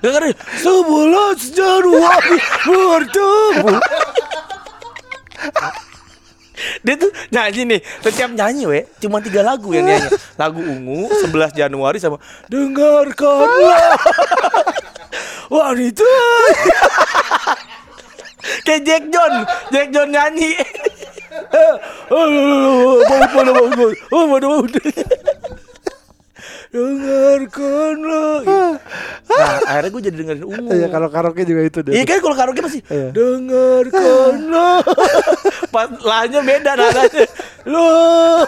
Dengerin 0.03 0.35
sebelas 0.59 1.39
Januari 1.55 2.37
bertemu. 2.67 3.79
Dia 6.85 6.93
tuh 6.93 7.09
nyanyi 7.33 7.61
nih 7.65 7.81
Setiap 8.05 8.29
nyanyi 8.37 8.69
we 8.69 8.79
Cuma 9.01 9.17
tiga 9.17 9.41
lagu 9.41 9.73
yang 9.73 9.81
nyanyi 9.81 10.13
Lagu 10.37 10.61
Ungu 10.61 11.09
11 11.09 11.57
Januari 11.57 11.97
sama 11.97 12.21
Dengarkanlah 12.53 13.97
Wanita 15.57 16.05
Kayak 18.65 18.81
Jack 18.87 19.03
John 19.13 19.33
Jack 19.71 19.87
John 19.93 20.09
nyanyi 20.09 20.57
Oh 22.09 22.97
baut 24.27 24.73
Dengarkanlah 26.71 28.47
Nah 29.27 29.55
akhirnya 29.67 29.89
gue 29.91 30.01
jadi 30.07 30.17
dengerin 30.17 30.45
Ungu 30.47 30.71
Iya 30.71 30.87
kalau 30.87 31.11
karaoke 31.11 31.43
juga 31.43 31.61
itu 31.67 31.79
deh. 31.83 31.91
Iya 31.91 32.03
kan 32.07 32.17
kalau 32.23 32.35
karaoke 32.35 32.63
masih 32.63 32.81
Iya. 32.87 33.11
dengarkanlah. 33.11 34.79
Pas 35.71 35.87
lahannya 35.99 36.41
beda 36.43 36.71
nadanya. 36.75 37.25
Loh, 37.67 38.43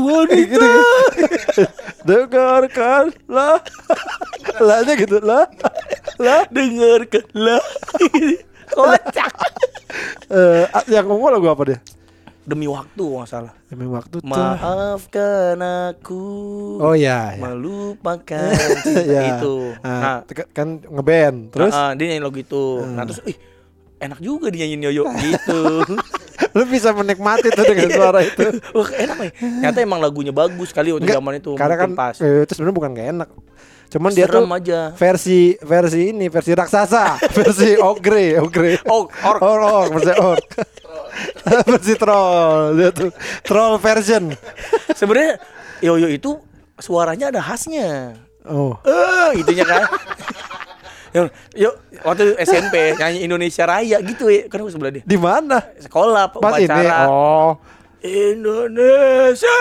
wanita. 0.00 0.70
Dengarkanlah. 2.06 3.58
Lahnya 4.58 4.94
gitu 4.98 5.18
lah. 5.22 5.46
Lah. 6.18 6.42
Dengarkanlah. 6.50 7.62
Kocak. 8.66 9.32
Eh, 10.26 10.66
yang 10.88 11.06
ungu 11.06 11.30
lagu 11.30 11.46
apa 11.46 11.62
dia? 11.64 11.78
Demi 12.42 12.66
waktu 12.66 12.98
nggak 13.00 13.24
salah. 13.24 13.54
Demi 13.66 13.86
waktu 13.86 14.18
tuh. 14.18 14.26
Maafkan 14.26 15.56
aku. 15.62 16.24
Oh 16.76 16.92
iya. 16.92 17.32
iya. 17.32 17.40
Melupakan 17.40 18.50
Iya. 19.06 19.38
itu. 19.38 19.72
Nah, 19.80 20.00
Nah, 20.00 20.16
teka- 20.24 20.50
kan 20.50 20.82
ngeband. 20.82 21.54
Terus 21.54 21.70
ah, 21.70 21.88
ah, 21.88 21.90
dia 21.94 22.10
nyanyi 22.10 22.20
lagu 22.20 22.36
itu. 22.36 22.64
Nah, 22.84 23.06
terus 23.06 23.22
ih 23.24 23.36
enak 23.96 24.18
juga 24.18 24.50
dinyanyiin 24.50 24.82
Yoyo 24.84 25.04
gitu. 25.14 25.60
lu 26.56 26.64
bisa 26.66 26.90
menikmati 26.90 27.48
tuh 27.48 27.64
dengan 27.64 27.88
suara 27.88 28.20
itu. 28.20 28.44
Wah, 28.72 28.88
enak 28.90 29.16
nih. 29.20 29.32
Ternyata 29.32 29.78
emang 29.80 29.98
lagunya 29.98 30.30
bagus 30.30 30.68
kali 30.68 30.90
waktu 30.90 31.06
zaman 31.08 31.38
itu. 31.38 31.54
Karena 31.54 31.76
kan 31.76 31.90
pas. 31.94 32.18
eh, 32.18 32.42
itu 32.42 32.52
sebenarnya 32.52 32.76
bukan 32.76 32.90
gak 32.92 33.08
enak. 33.14 33.28
Cuman 33.90 34.10
dia 34.10 34.26
tuh 34.26 34.42
Serem 34.42 34.52
aja. 34.58 34.80
versi 34.98 35.54
versi 35.62 36.00
ini 36.10 36.26
versi 36.26 36.52
raksasa, 36.52 37.18
versi 37.38 37.78
ogre, 37.78 38.38
ogre. 38.42 38.82
Oh, 38.90 39.06
orc. 39.06 39.40
Or, 39.40 39.58
or, 39.62 39.86
versi 39.94 40.12
orc. 40.18 40.48
versi 41.70 41.92
troll, 41.94 42.74
dia 42.74 42.90
tuh 42.90 43.10
troll 43.46 43.78
version. 43.78 44.34
Sebenarnya 44.94 45.38
Yoyo 45.78 46.08
itu 46.10 46.40
suaranya 46.80 47.30
ada 47.30 47.38
khasnya. 47.38 48.18
Oh. 48.44 48.76
Eh, 48.82 49.40
itunya 49.40 49.64
kan. 49.64 49.86
Yuk, 51.14 51.30
yuk, 51.54 51.74
waktu 52.02 52.34
SMP 52.42 52.98
nyanyi 52.98 53.22
Indonesia 53.22 53.62
Raya 53.62 54.02
gitu 54.02 54.26
ya, 54.26 54.50
kan 54.50 54.58
gue 54.58 54.72
sebelah 54.74 54.90
dia. 54.98 55.06
Di 55.06 55.14
mana? 55.14 55.62
Sekolah 55.78 56.26
Pas 56.42 56.58
ini. 56.58 56.66
Oh. 57.06 57.54
Indonesia. 58.02 59.60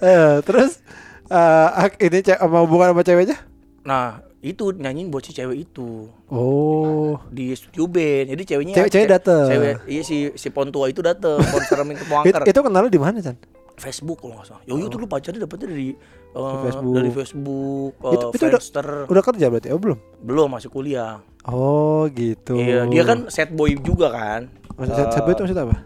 Eh, 0.00 0.34
terus 0.42 0.80
eh, 1.26 1.68
ak- 1.78 1.98
ini 1.98 2.18
ce- 2.20 2.40
mau 2.42 2.64
hubungan 2.64 2.90
sama 2.90 3.02
ceweknya? 3.02 3.36
Nah, 3.80 4.06
itu 4.38 4.72
nyanyiin 4.72 5.08
buat 5.08 5.20
si 5.20 5.30
cewek 5.30 5.62
itu 5.62 6.08
Oh. 6.26 7.20
di 7.28 7.52
studio 7.52 7.84
band. 7.84 8.30
Jadi 8.30 8.42
ceweknya 8.46 8.74
Cewek- 8.74 8.90
cewek 8.90 9.06
ce- 9.06 9.12
dateng. 9.12 9.46
Cewek 9.46 9.74
iya 9.86 10.02
si 10.02 10.16
si 10.34 10.48
Pontua 10.48 10.86
itu 10.86 11.00
dateng 11.00 11.36
konser 11.38 11.76
Min 11.82 11.94
It- 11.94 12.00
Kepoangker. 12.00 12.42
itu 12.46 12.60
kenalnya 12.60 12.88
di 12.88 12.98
mana, 12.98 13.18
Chan? 13.18 13.36
Facebook 13.74 14.20
kalau 14.20 14.36
nggak 14.36 14.46
salah. 14.46 14.62
Yoyo 14.64 14.86
tuh 14.86 14.98
lu 14.98 15.06
pacarnya 15.06 15.40
dapetnya 15.40 15.68
dari 15.68 15.96
eh, 16.30 16.56
Facebook. 16.62 16.94
dari 16.94 17.10
Facebook, 17.10 17.92
eh, 17.98 18.08
Itu- 18.10 18.28
itu 18.30 18.36
udah- 18.38 18.60
Friendster. 18.60 18.86
Udah 19.06 19.22
kerja 19.22 19.46
berarti? 19.46 19.68
Oh, 19.68 19.80
belum. 19.80 19.98
Belum 20.20 20.48
masih 20.48 20.68
kuliah. 20.68 21.24
Oh, 21.42 22.04
gitu. 22.06 22.54
Iya, 22.54 22.84
dia 22.86 23.02
kan 23.02 23.28
set 23.28 23.48
boy 23.50 23.72
juga 23.74 24.08
kan. 24.10 24.52
Maksud, 24.76 24.92
set- 24.94 25.10
set 25.10 25.22
boy 25.22 25.32
itu 25.32 25.42
maksud 25.42 25.56
apa? 25.58 25.76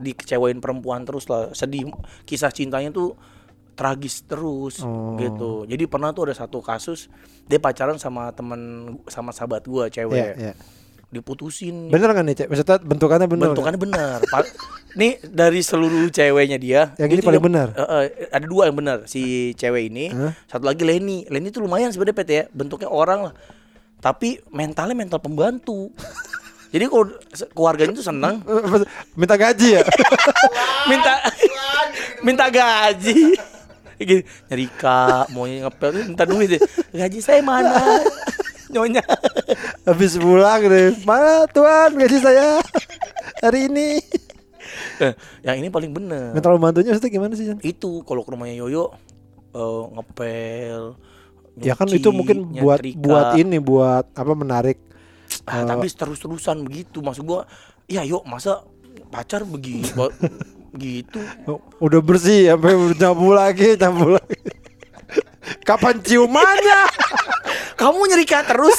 Dikecewain 0.00 0.58
perempuan 0.58 1.04
terus 1.04 1.24
lah, 1.26 1.52
sedih. 1.52 1.92
Kisah 2.24 2.48
cintanya 2.48 2.88
tuh 2.88 3.14
tragis 3.72 4.24
terus 4.24 4.80
Oh. 4.80 5.16
gitu. 5.16 5.64
Jadi 5.64 5.84
pernah 5.84 6.10
tuh 6.10 6.26
ada 6.26 6.34
satu 6.34 6.58
kasus 6.58 7.08
dia 7.44 7.56
pacaran 7.56 7.96
sama 7.96 8.28
temen 8.30 8.60
sama 9.06 9.30
sahabat 9.30 9.62
gua 9.62 9.86
cewek. 9.86 10.16
Iya, 10.16 10.34
iya. 10.36 10.54
Diputusin. 11.08 11.88
Bener 11.88 12.06
kan 12.08 12.22
nih, 12.22 12.36
Cek? 12.36 12.46
Maksudnya 12.46 12.78
bentukannya 12.78 13.26
bener. 13.26 13.42
kan? 13.42 13.52
Bentukannya 13.52 13.80
benar. 13.80 14.18
Pa- 14.24 14.46
Nih 14.90 15.22
dari 15.22 15.58
seluruh 15.60 16.06
ceweknya 16.08 16.54
dia, 16.56 16.80
Yang 16.96 17.10
ini 17.12 17.22
paling 17.22 17.38
benar? 17.40 17.70
Eh, 17.72 17.86
eh, 18.10 18.28
ada 18.28 18.42
dua 18.42 18.66
yang 18.66 18.74
benar, 18.74 19.06
si 19.06 19.22
cewek 19.54 19.86
ini, 19.86 20.10
Hah? 20.10 20.34
satu 20.46 20.66
lagi 20.66 20.82
Leni. 20.82 21.22
Leni 21.26 21.48
tuh 21.48 21.62
lumayan 21.62 21.88
sebenarnya 21.88 22.16
pet 22.16 22.28
ya, 22.28 22.42
bentuknya 22.50 22.86
orang 22.86 23.30
lah. 23.30 23.34
Tapi 23.98 24.42
mentalnya 24.50 24.94
mental 24.94 25.18
pembantu. 25.18 25.94
Jadi 26.70 26.84
keluarganya 27.50 27.92
tuh 27.92 28.06
senang, 28.06 28.42
Eh, 28.46 28.82
Minta 29.20 29.34
gaji 29.34 29.68
ya? 29.74 29.82
minta 30.90 31.12
minta 32.22 32.46
gaji. 32.46 33.34
Gini, 34.00 34.22
nyerika, 34.48 35.28
mau 35.28 35.44
ngepel, 35.44 36.08
minta 36.08 36.24
duit 36.24 36.56
deh. 36.56 36.62
Gaji 36.90 37.18
saya 37.20 37.44
mana? 37.44 38.00
nyonya 38.70 39.02
Habis 39.82 40.14
pulang 40.16 40.62
deh. 40.62 40.94
Mana 41.02 41.44
tuan 41.50 41.90
gaji 41.98 42.16
saya 42.16 42.62
hari 43.42 43.66
ini? 43.66 43.98
Eh, 45.02 45.12
yang 45.42 45.58
ini 45.58 45.72
paling 45.72 45.90
bener 45.90 46.30
Mental 46.30 46.54
bantunya 46.54 46.94
maksudnya 46.94 47.10
gimana 47.10 47.32
sih? 47.34 47.50
Jan? 47.50 47.58
itu 47.60 48.04
kalau 48.06 48.22
ke 48.22 48.30
rumahnya 48.30 48.62
Yoyo 48.62 48.94
eh, 49.50 49.82
ngepel 49.96 50.94
Ya 51.60 51.74
kan 51.74 51.90
itu 51.90 52.08
mungkin 52.14 52.54
buat 52.54 52.78
nyetrika. 52.80 53.00
buat 53.02 53.28
ini 53.36 53.58
buat 53.58 54.06
apa 54.14 54.32
menarik 54.32 54.78
ah, 55.44 55.64
tapi 55.64 55.86
terus-terusan 55.86 56.60
begitu 56.60 56.98
maksud 56.98 57.22
gua 57.22 57.46
ya 57.84 58.02
yuk 58.02 58.22
masa 58.22 58.64
pacar 59.08 59.42
begitu 59.42 59.92
gitu 60.76 61.18
udah 61.76 62.00
bersih 62.00 62.48
sampai 62.48 62.70
nyabu 62.94 63.28
lagi 63.30 63.74
nyabu 63.74 64.14
lagi. 64.14 64.38
Kapan 65.60 65.98
ciumannya? 65.98 66.80
kamu 67.80 68.06
nyerika 68.06 68.44
terus 68.44 68.76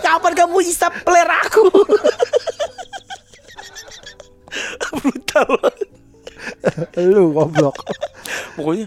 kapan 0.00 0.32
kamu 0.34 0.62
isap 0.62 0.94
peler 1.02 1.28
aku 1.28 1.68
brutal. 4.94 5.48
Lu 6.98 7.30
goblok. 7.30 7.76
pokoknya 8.54 8.86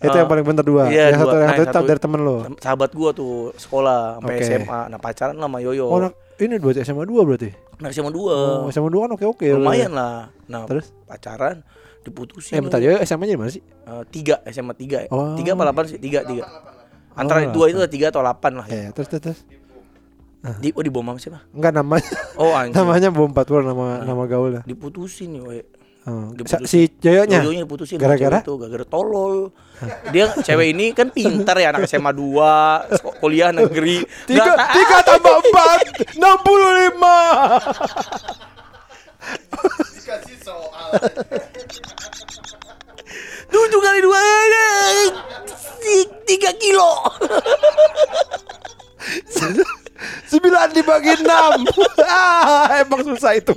itu 0.00 0.16
yang 0.16 0.28
paling 0.28 0.44
bener 0.44 0.62
dua. 0.62 0.88
iya, 0.88 1.10
yang 1.10 1.20
satu 1.20 1.28
dua. 1.28 1.38
yang 1.38 1.50
Nah, 1.50 1.56
satu, 1.58 1.62
yang 1.62 1.74
satu- 1.74 1.88
dari 1.88 2.00
temen 2.00 2.20
lo. 2.22 2.36
sahabat 2.56 2.90
gua 2.92 3.10
tuh 3.10 3.34
sekolah 3.54 4.16
sampai 4.16 4.34
Oke. 4.34 4.44
SMA 4.46 4.80
nah 4.86 4.98
pacaran 4.98 5.36
sama 5.36 5.58
Yoyo 5.60 5.86
Oh, 5.86 6.00
ini 6.42 6.56
berarti 6.56 6.80
SMA 6.80 7.02
2 7.02 7.12
berarti. 7.22 7.50
nah 7.78 7.88
SMA 7.88 8.08
dua 8.08 8.36
Oh, 8.60 8.68
SMA 8.68 8.88
2 8.88 8.96
kan 8.98 9.10
oke-oke. 9.12 9.48
lumayan 9.52 9.90
lah 9.90 10.28
nah 10.44 10.64
Terus? 10.64 10.92
pacaran 11.04 11.60
diputusin 12.00 12.52
Eh 12.52 12.60
bentar 12.60 12.78
ya 12.78 12.96
SMA-nya 13.00 13.36
mana 13.36 13.48
sih? 13.48 13.60
Eh, 13.60 14.02
tiga 14.08 14.40
SMA 14.46 14.72
tiga 14.72 15.04
Oh. 15.08 15.34
tiga 15.34 15.52
apa 15.52 15.62
delapan 15.66 15.84
sih 15.86 15.96
tiga 15.96 16.22
tiga 16.22 16.44
antara 17.12 17.42
Oh, 17.42 17.52
dua 17.52 17.68
itu 17.68 17.78
tiga 17.86 18.08
atau 18.08 18.20
delapan 18.20 18.52
lah 18.54 18.66
ya. 18.66 18.72
Ya, 18.72 18.88
terus 18.90 19.08
terus. 19.08 19.22
terus. 19.22 19.40
di 20.56 20.72
oh 20.72 20.80
di 20.80 20.88
bom 20.88 21.04
sama 21.04 21.20
siapa 21.20 21.44
Enggak 21.50 21.72
namanya. 21.74 22.08
oh 22.34 22.48
anjing 22.50 22.72
namanya 22.78 23.08
Bom 23.10 23.28
Patwar 23.30 23.60
nama 23.60 24.00
nama 24.00 24.24
gaulnya. 24.24 24.64
diputusin 24.64 25.28
nih 25.30 25.42
we. 25.42 25.58
Oh. 26.02 26.32
Diputusin. 26.32 26.64
Si 26.64 26.80
Joyonya. 26.96 27.40
Yoyonya 27.40 27.62
diputusin 27.62 27.96
Gara-gara? 27.96 28.40
itu 28.40 28.56
gara-gara 28.56 28.84
tolol 28.84 29.52
dia 30.08 30.28
cewek 30.34 30.70
ini 30.70 30.92
kan 30.92 31.08
pintar 31.08 31.56
ya 31.56 31.70
anak 31.70 31.84
SMA 31.84 32.08
2 32.10 32.36
seko- 32.90 33.16
kuliah 33.16 33.48
negeri 33.48 34.00
Tiga, 34.24 34.44
Nggak 34.44 34.56
ta- 34.58 34.72
tiga 34.72 34.98
tambah 35.02 35.34
empat, 35.38 35.78
enam 36.14 36.36
puluh 36.40 36.70
lima. 36.74 37.18
Dikasih 39.90 40.36
soal. 40.38 40.88
tujuh 43.46 43.80
kali 43.80 44.00
dua 44.00 44.16
eh, 44.16 45.08
ti- 45.78 46.10
tiga 46.26 46.50
kilo 46.54 46.92
Sembilan 50.24 50.68
dibagi 50.70 51.12
enam. 51.14 51.60
ah, 52.06 52.78
emang 52.78 53.04
susah 53.04 53.32
itu. 53.34 53.52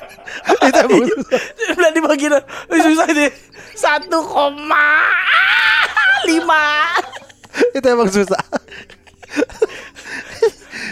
itu 0.66 0.78
emang 0.78 1.02
susah. 1.04 1.38
Sembilan 1.62 1.92
dibagi 1.92 2.26
enam. 2.26 2.42
Susah 2.70 3.06
deh 3.06 3.30
satu 3.74 4.22
koma 4.22 5.02
lima 6.24 6.88
Itu 7.70 7.86
emang 7.86 8.08
susah. 8.08 8.38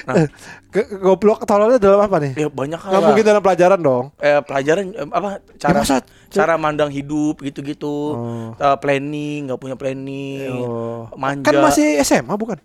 Ke- 0.03 0.31
ke- 0.69 0.89
Goblok 0.95 1.45
tololnya 1.45 1.79
dalam 1.79 2.01
apa 2.01 2.17
nih? 2.19 2.33
ya 2.35 2.49
banyak 2.49 2.77
hal 2.77 3.01
mungkin 3.03 3.23
dalam 3.23 3.39
pelajaran 3.39 3.79
dong. 3.79 4.05
eh, 4.19 4.41
pelajaran 4.41 4.85
eh, 4.91 5.07
apa 5.07 5.29
cara 5.57 5.79
masa? 5.79 5.97
cara 6.27 6.55
mandang 6.57 6.89
hidup 6.89 7.39
gitu-gitu 7.39 7.97
Oh. 8.13 8.51
Eh, 8.53 8.77
planning 8.79 9.47
nggak 9.47 9.61
punya 9.61 9.77
planning 9.77 10.49
Oh. 10.59 11.07
manja 11.15 11.45
Kan 11.45 11.61
masih 11.61 12.01
SMA 12.01 12.35
bukan? 12.35 12.59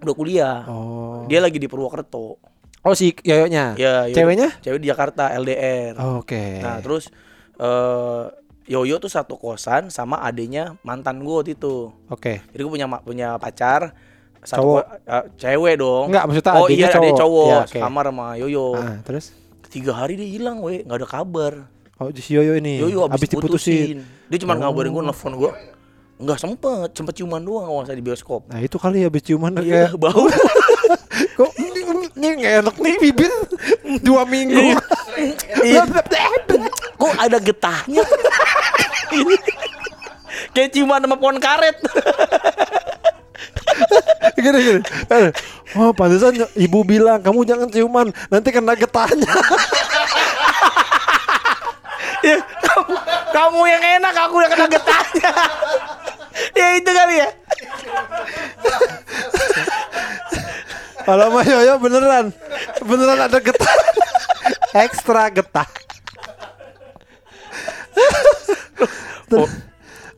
Udah 0.00 0.14
kuliah 0.14 0.56
Oh. 0.64 1.24
dia 1.26 1.38
lagi 1.38 1.56
di 1.56 1.66
Purwokerto 1.66 2.40
Oh 2.80 2.94
si 2.94 3.12
Yoyonya. 3.14 3.76
ya 3.76 4.04
Yoyo- 4.04 4.16
Ceweknya? 4.16 4.48
cewek 4.58 4.80
di 4.80 4.88
Jakarta 4.88 5.28
LDR 5.30 5.94
Oh, 5.96 6.20
Oke. 6.20 6.58
nah 6.58 6.78
terus 6.78 7.12
eh 7.56 8.24
Yoyo 8.66 8.96
tuh 8.96 9.08
satu 9.08 9.34
kosan 9.34 9.88
sama 9.88 10.20
adenya 10.20 10.78
mantan 10.80 11.20
gue 11.20 11.34
waktu 11.34 11.52
itu 11.54 11.90
Oke. 12.06 12.40
jadi 12.46 12.60
gue 12.60 12.72
punya 12.72 12.86
punya 12.98 13.28
pacar 13.36 13.92
satu 14.40 14.80
Cowok. 14.80 14.84
eh, 15.04 15.24
cewek 15.36 15.74
dong 15.76 16.06
Enggak, 16.08 16.24
maksudnya 16.24 16.52
oh 16.54 16.66
iya 16.66 16.88
cowok. 16.88 17.12
cowok 17.14 17.46
Ya, 17.46 17.58
oke. 17.62 17.78
kamar 17.78 18.04
sama 18.06 18.26
Yoyo 18.36 18.66
Ah, 18.72 18.96
terus? 19.02 19.36
tiga 19.68 19.92
hari 19.92 20.14
dia 20.14 20.26
hilang 20.26 20.58
we 20.58 20.80
nggak 20.80 20.96
ada 20.96 21.08
kabar 21.10 21.52
Oh 21.94 22.08
si 22.10 22.32
Yoyo 22.32 22.56
ini. 22.56 22.80
Yoyo 22.80 23.04
abis, 23.04 23.20
habis 23.20 23.28
diputusin. 23.28 24.00
diputusin. 24.00 24.30
Dia 24.32 24.38
cuma 24.40 24.56
Oh. 24.56 24.64
ngabarin 24.64 24.88
gue, 24.88 25.02
nelfon 25.04 25.36
gue. 25.36 25.52
Enggak 26.20 26.36
sempet, 26.36 26.92
sempet 26.92 27.16
ciuman 27.16 27.40
doang 27.40 27.64
kalau 27.64 27.80
salah 27.82 27.96
di 27.96 28.04
bioskop. 28.04 28.44
Nah 28.52 28.60
itu 28.60 28.76
kali 28.76 29.08
habis 29.08 29.24
ciuman 29.24 29.56
Iya, 29.56 29.88
kayak 29.88 29.96
bau. 30.04 30.28
kok 31.40 31.50
ini, 31.56 31.80
ini 32.20 32.26
nggak 32.44 32.54
enak 32.60 32.76
nih 32.76 32.94
bibir 33.00 33.32
dua 34.04 34.28
minggu. 34.28 34.76
Iya. 35.64 35.88
Kok 37.00 37.14
ada 37.16 37.40
getahnya? 37.40 38.04
Kayak 40.50 40.70
ciuman 40.74 41.02
sama 41.02 41.16
pohon 41.16 41.38
karet. 41.38 41.76
gini 44.36 44.58
gini. 44.60 44.80
Eh, 45.08 45.30
Oh 45.78 45.94
pantesan 45.94 46.34
ibu 46.58 46.82
bilang 46.82 47.22
kamu 47.22 47.46
jangan 47.46 47.68
ciuman 47.70 48.10
nanti 48.26 48.50
kena 48.50 48.74
getahnya. 48.74 49.30
Ya, 52.20 52.36
kamu, 52.36 52.94
kamu 53.32 53.60
yang 53.64 53.82
enak, 54.02 54.14
aku 54.28 54.36
yang 54.44 54.52
kena 54.52 54.66
getahnya. 54.68 55.32
Ya 56.52 56.66
itu 56.74 56.90
kali 56.90 57.14
ya. 57.18 57.28
Kalau 61.00 61.26
sama 61.26 61.40
Yoyo 61.42 61.74
beneran 61.76 62.26
beneran 62.80 63.18
ada 63.20 63.38
getah. 63.38 63.74
Ekstra 64.72 65.26
getah. 65.28 65.68
Oh, 69.30 69.46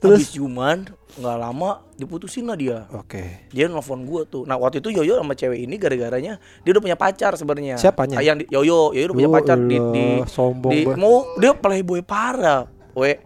terus- 0.00 0.32
ciuman 0.32 0.88
nggak 1.12 1.36
lama 1.36 1.84
diputusin 1.94 2.48
lah 2.48 2.56
dia. 2.56 2.88
Oke. 2.90 3.44
Dia 3.52 3.68
nelfon 3.68 4.00
gue 4.02 4.24
tuh. 4.24 4.42
Nah 4.42 4.56
waktu 4.56 4.80
itu 4.80 4.88
Yoyo 4.90 5.20
sama 5.20 5.36
cewek 5.36 5.60
ini 5.60 5.76
gara-garanya 5.76 6.40
dia 6.60 6.70
udah 6.72 6.82
punya 6.82 6.96
pacar 6.96 7.36
sebenarnya. 7.36 7.76
Siapanya? 7.76 8.16
Ah, 8.16 8.24
Yang 8.24 8.36
di, 8.42 8.44
Yoyo, 8.50 8.92
Yoyo 8.92 9.04
udah 9.06 9.16
punya 9.16 9.30
pacar 9.30 9.58
di, 9.60 9.76
di, 9.76 10.04
sombong 10.26 10.72
di- 10.72 10.84
banget. 10.88 10.96
mau 10.98 11.14
dia 11.36 11.52
playboy 11.52 12.00
parah. 12.00 12.64
We, 12.92 13.20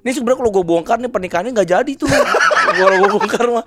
ini 0.00 0.10
sebenarnya 0.10 0.38
kalau 0.38 0.50
gue 0.50 0.64
bongkar 0.64 0.96
nih 0.96 1.08
pernikahannya 1.08 1.52
nggak 1.52 1.70
jadi 1.70 1.92
tuh. 1.94 2.08
kalau 2.78 2.96
gue 2.96 3.10
bongkar 3.12 3.46
mah 3.50 3.64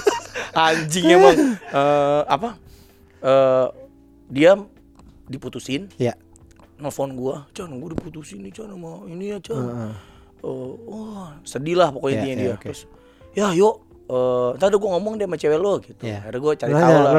anjing 0.68 1.04
emang. 1.10 1.36
Eh, 1.52 2.22
apa? 2.24 2.56
Eh, 3.18 3.66
dia 4.28 4.54
diputusin, 5.26 5.90
Ya. 5.96 6.14
nelfon 6.76 7.14
gua, 7.14 7.46
Chan, 7.50 7.66
gue 7.66 7.90
diputusin 7.92 8.42
nih 8.42 8.52
Chan 8.52 8.68
sama 8.68 9.02
ini 9.06 9.34
ya 9.34 9.38
Chan. 9.40 9.58
Heeh. 9.58 9.92
Oh, 10.40 10.78
wah, 10.86 11.34
sedih 11.42 11.74
lah 11.74 11.90
pokoknya 11.90 12.14
Ya, 12.14 12.20
intinya 12.22 12.36
ya, 12.36 12.42
dia. 12.42 12.54
oke. 12.54 12.66
Terus, 12.68 12.80
ya 13.34 13.46
yuk, 13.50 13.74
eh 14.06 14.48
ntar 14.54 14.70
gue 14.70 14.78
ngomong 14.86 15.18
deh 15.18 15.26
sama 15.26 15.36
cewek 15.36 15.58
lo 15.58 15.72
gitu. 15.80 16.02
Ya. 16.02 16.22
Akhirnya 16.22 16.40
gue 16.40 16.52
cari 16.54 16.72
tahu 16.72 16.94
lah. 16.94 17.12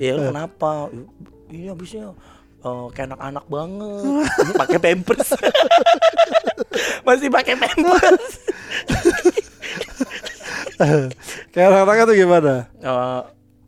Iya, 0.00 0.12
Eh. 0.16 0.26
kenapa? 0.30 0.70
Iya, 1.52 1.68
habisnya 1.76 2.04
eh, 2.62 2.86
kayak 2.94 3.06
anak-anak 3.12 3.44
banget. 3.50 4.26
pakai 4.58 4.78
pampers. 4.78 5.28
Masih 7.06 7.28
pakai 7.30 7.54
pampers. 7.58 8.26
Kayak 11.54 11.68
orang-orang 11.70 12.06
tuh 12.10 12.16
gimana? 12.18 12.54
Eh, 12.82 13.20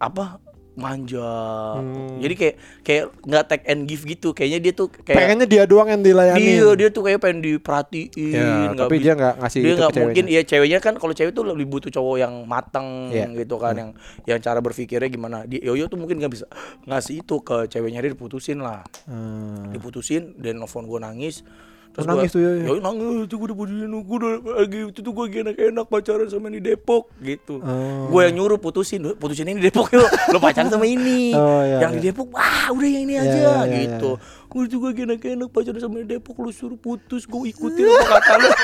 apa? 0.03 0.44
Manja. 0.75 1.33
Hmm. 1.77 2.19
Jadi 2.19 2.35
kayak 2.35 2.55
kayak 2.81 3.05
nggak 3.23 3.45
take 3.47 3.65
and 3.67 3.83
give 3.85 4.03
gitu. 4.03 4.31
Kayaknya 4.31 4.59
dia 4.61 4.73
tuh 4.73 4.91
kayak 4.91 5.17
Pengennya 5.17 5.47
dia 5.47 5.63
doang 5.65 5.87
yang 5.87 6.01
dilayani. 6.01 6.39
dia 6.41 6.67
dia 6.75 6.89
tuh 6.89 7.03
kayak 7.03 7.19
pengen 7.19 7.39
diperhatiin. 7.41 8.11
Ya, 8.31 8.71
nggak 8.71 8.85
tapi 8.85 8.97
dia 8.99 9.13
nggak 9.13 9.35
ngasih 9.39 9.61
dia 9.61 9.75
nggak 9.77 9.93
mungkin 9.97 10.25
ya 10.27 10.41
ceweknya 10.43 10.79
kan 10.79 10.95
kalau 10.95 11.13
cewek 11.13 11.31
tuh 11.31 11.45
lebih 11.45 11.67
butuh 11.67 11.91
cowok 11.91 12.17
yang 12.17 12.35
matang 12.45 13.09
Iya. 13.09 13.31
gitu 13.33 13.57
kan 13.57 13.75
yang 13.75 13.91
yang 14.25 14.39
cara 14.39 14.59
berpikirnya 14.59 15.07
gimana 15.07 15.37
dia 15.45 15.63
Yoyo 15.63 15.87
tuh 15.87 15.97
mungkin 15.97 16.19
nggak 16.19 16.33
bisa 16.33 16.47
ngasih 16.85 17.23
itu 17.23 17.37
ke 17.41 17.67
ceweknya 17.67 18.01
dia 18.01 18.11
diputusin 18.11 18.59
lah 18.59 18.83
Hmm. 19.05 19.71
diputusin 19.71 20.35
dan 20.37 20.57
nelfon 20.57 20.85
gue 20.85 20.99
nangis 20.99 21.47
Oh, 21.95 22.03
nangis 22.03 22.35
tuh, 22.35 22.43
Yoyo? 22.43 22.59
Yoyo 22.67 22.81
nangis 22.83 23.31
tuh 23.31 23.37
gue 23.39 23.47
udah 23.47 23.57
putusin 23.57 23.87
gue 23.87 24.17
udah 24.19 24.33
lagi 24.59 24.79
itu 24.91 24.99
tuh 24.99 25.13
gue 25.13 25.25
enak-enak 25.31 25.87
pacaran 25.87 26.27
sama 26.27 26.51
di 26.51 26.59
Depok 26.59 27.07
gitu 27.23 27.63
Oh. 27.63 28.11
gue 28.11 28.21
yang 28.27 28.35
nyuruh 28.35 28.59
putusin 28.59 28.99
putusin 29.15 29.47
ini 29.47 29.63
di 29.63 29.71
Depok 29.71 29.95
yuk 29.95 30.03
lo 30.29 30.39
pacaran 30.39 30.67
sama 30.69 30.83
ini 30.85 31.31
Oh, 31.39 31.63
iya, 31.63 31.87
yang 31.87 31.95
di 31.95 32.03
iya. 32.03 32.11
Depok 32.11 32.35
ah 32.35 32.67
udah 32.69 32.89
yang 32.89 33.03
ini 33.05 33.15
Iya, 33.15 33.23
aja 33.23 33.31
iya, 33.31 33.55
iya, 33.63 33.79
gitu 33.87 34.11
gue 34.51 34.63
juga 34.67 34.87
enak-enak 34.91 35.49
pacaran 35.49 35.79
sama 35.79 36.03
di 36.03 36.07
Depok 36.11 36.35
lu 36.39 36.51
suruh 36.51 36.75
putus 36.75 37.23
gue 37.25 37.41
ikutin 37.49 37.87
apa 37.87 38.07
kata 38.19 38.33
lu 38.37 38.49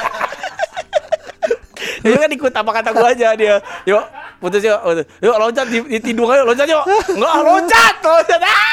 dia 2.00 2.16
kan 2.16 2.30
ikut 2.32 2.52
apa 2.52 2.70
kata 2.72 2.90
gue 2.90 3.06
aja 3.06 3.28
dia 3.36 3.54
yuk 3.84 4.04
putus 4.40 4.62
yuk 4.64 4.80
putus. 4.80 5.06
yuk 5.20 5.36
loncat 5.36 5.66
di, 5.68 5.78
di 5.86 5.98
tidung 6.00 6.26
ayo 6.28 6.42
loncat 6.42 6.64
yuk 6.64 6.82
enggak 7.12 7.34
loncat 7.40 7.94
loncat 8.00 8.40
ah 8.40 8.69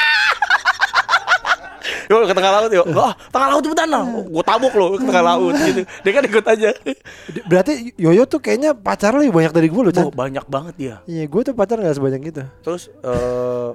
Yuk 2.08 2.24
ke 2.24 2.32
tengah 2.32 2.50
laut 2.50 2.72
yuk. 2.72 2.86
Ah, 2.92 3.12
tengah 3.28 3.48
laut 3.52 3.62
cepetan 3.62 3.88
lah. 3.88 4.02
Gue 4.02 4.40
tabuk 4.42 4.72
lo 4.72 4.96
ke 4.96 5.04
tengah 5.04 5.20
laut 5.22 5.52
gitu. 5.54 5.82
Dia 5.84 6.10
kan 6.10 6.22
ikut 6.24 6.44
aja. 6.46 6.68
Berarti 7.44 7.72
Yoyo 7.94 8.24
tuh 8.24 8.40
kayaknya 8.40 8.72
pacar 8.72 9.12
lebih 9.12 9.30
banyak 9.30 9.52
dari 9.52 9.68
gue 9.68 9.82
loh, 9.82 9.92
Chan. 9.92 10.04
Oh, 10.04 10.10
banyak 10.10 10.44
banget 10.46 10.74
dia. 10.74 10.94
Iya, 11.04 11.24
gue 11.24 11.40
tuh 11.42 11.52
pacar 11.52 11.76
gak 11.76 11.94
sebanyak 11.94 12.20
gitu. 12.26 12.42
Terus 12.62 12.88
eh 12.98 13.70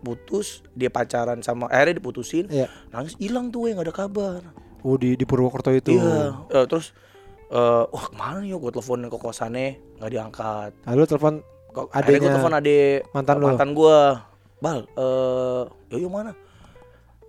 putus 0.00 0.60
dia 0.72 0.92
pacaran 0.92 1.40
sama 1.40 1.64
akhirnya 1.66 1.96
diputusin 1.96 2.44
Iya. 2.46 2.68
nangis 2.92 3.16
hilang 3.16 3.48
tuh 3.48 3.66
yang 3.66 3.80
nggak 3.80 3.88
ada 3.88 3.96
kabar 3.96 4.40
Oh 4.84 5.00
di 5.00 5.16
di 5.16 5.24
Purwokerto 5.24 5.72
itu. 5.72 5.96
iya 5.96 6.44
Eh, 6.52 6.68
terus 6.68 6.92
eh 7.48 7.84
wah 7.88 8.04
ke 8.04 8.12
mana 8.12 8.44
ya 8.44 8.52
gue 8.54 8.68
teleponin 8.68 9.08
ke 9.08 9.16
kosannya 9.16 9.80
nggak 9.96 10.10
diangkat 10.12 10.70
Lalu 10.84 11.02
telepon 11.08 11.34
Kok 11.72 11.86
akhirnya 11.88 12.20
gue 12.20 12.30
telepon 12.30 12.52
ade 12.54 12.78
mantan 13.10 13.36
mantan 13.40 13.70
gue 13.72 13.96
bal 14.60 14.78
eh 14.86 15.62
yoyo 15.88 16.08
mana 16.12 16.36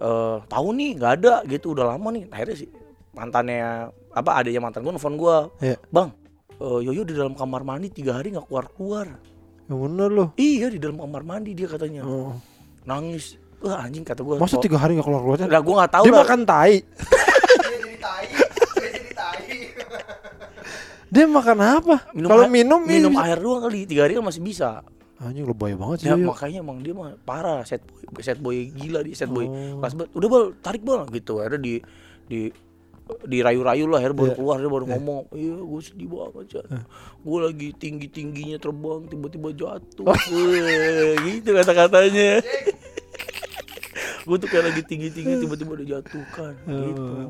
eh 0.06 0.38
tahu 0.46 0.68
nih 0.72 0.90
nggak 0.96 1.12
ada 1.16 1.34
gitu 1.46 1.74
udah 1.74 1.86
lama 1.90 2.08
nih 2.12 2.30
akhirnya 2.30 2.58
sih 2.58 2.70
mantannya 3.12 3.90
apa 4.12 4.32
adanya 4.36 4.62
mantan 4.62 4.82
gue 4.82 4.92
nelfon 4.92 5.16
gue 5.16 5.38
Iya. 5.64 5.78
bang 5.88 6.10
eh, 6.56 6.80
yoyo 6.84 7.02
di 7.02 7.12
dalam 7.12 7.34
kamar 7.34 7.62
mandi 7.62 7.90
tiga 7.90 8.16
hari 8.16 8.30
nggak 8.30 8.46
keluar 8.46 8.66
keluar 8.70 9.08
Yang 9.66 9.80
bener 9.82 10.10
loh. 10.10 10.28
iya 10.36 10.68
di 10.68 10.78
dalam 10.78 10.96
kamar 10.96 11.22
mandi 11.22 11.52
dia 11.52 11.66
katanya 11.66 12.02
Oh. 12.02 12.38
nangis 12.84 13.34
wah 13.58 13.82
anjing 13.82 14.04
kata 14.04 14.22
gue 14.22 14.38
Masa 14.38 14.60
tiga 14.60 14.78
hari 14.78 14.94
gak 14.94 15.04
keluar 15.04 15.22
keluar? 15.26 15.38
lah 15.42 15.58
gue 15.60 15.76
nggak 15.76 15.92
tahu 15.92 16.04
Dia 16.04 16.12
lah 16.12 16.22
makan 16.22 16.40
tai. 16.44 16.74
Dia 16.76 17.74
jadi 17.74 17.98
tai. 17.98 18.26
Dia 18.76 18.90
jadi 18.92 19.12
tai. 19.12 19.44
Dia 21.08 21.26
makan 21.26 21.58
apa? 21.58 21.96
Minum 22.12 22.28
Kalau 22.28 22.46
minum 22.48 22.82
minum 22.84 23.10
ini- 23.10 23.22
air 23.22 23.40
doang 23.40 23.64
kali 23.64 23.86
tiga 23.86 24.04
hari 24.04 24.14
kan 24.14 24.24
masih 24.24 24.44
bisa 24.44 24.84
Anjing 25.16 25.46
lebay 25.46 25.74
banget 25.74 25.98
sih. 26.00 26.08
ya 26.08 26.16
dia. 26.16 26.28
makanya 26.28 26.60
emang 26.60 26.80
dia 26.80 26.92
mah 26.92 27.16
parah. 27.22 27.64
Set 27.64 27.80
boy 28.06 28.20
set 28.20 28.36
boy 28.38 28.68
gila 28.70 29.00
dia 29.00 29.16
set 29.16 29.28
boy 29.28 29.46
Oh. 29.46 29.80
kelas 29.80 29.96
banget. 29.96 30.12
Udah 30.12 30.28
bal 30.28 30.44
tarik 30.60 30.84
bal 30.84 31.08
gitu. 31.08 31.40
Akhirnya 31.40 31.62
di 31.62 31.74
di 32.26 32.40
dirayu-rayu 33.06 33.86
lah 33.86 34.02
akhirnya 34.02 34.18
baru 34.18 34.28
Iya. 34.28 34.36
keluar 34.36 34.56
dia 34.58 34.66
baru 34.68 34.86
ngomong 34.90 35.30
iya 35.32 35.54
gue 35.54 35.78
sedih 35.80 36.10
banget 36.10 36.58
ya 36.58 36.64
gue 37.22 37.38
lagi 37.38 37.70
tinggi 37.78 38.08
tingginya 38.10 38.58
terbang 38.58 39.06
tiba-tiba 39.06 39.50
jatuh. 39.54 40.10
Oh. 40.10 40.16
Gitu 41.22 41.46
kata-katanya. 41.48 42.42
Gue 44.26 44.42
tuh 44.42 44.50
kayak 44.50 44.74
lagi 44.74 44.82
tinggi 44.82 45.14
tinggi 45.14 45.38
tiba-tiba 45.38 45.78
dijatuhkan 45.78 46.58
gitu 46.66 47.30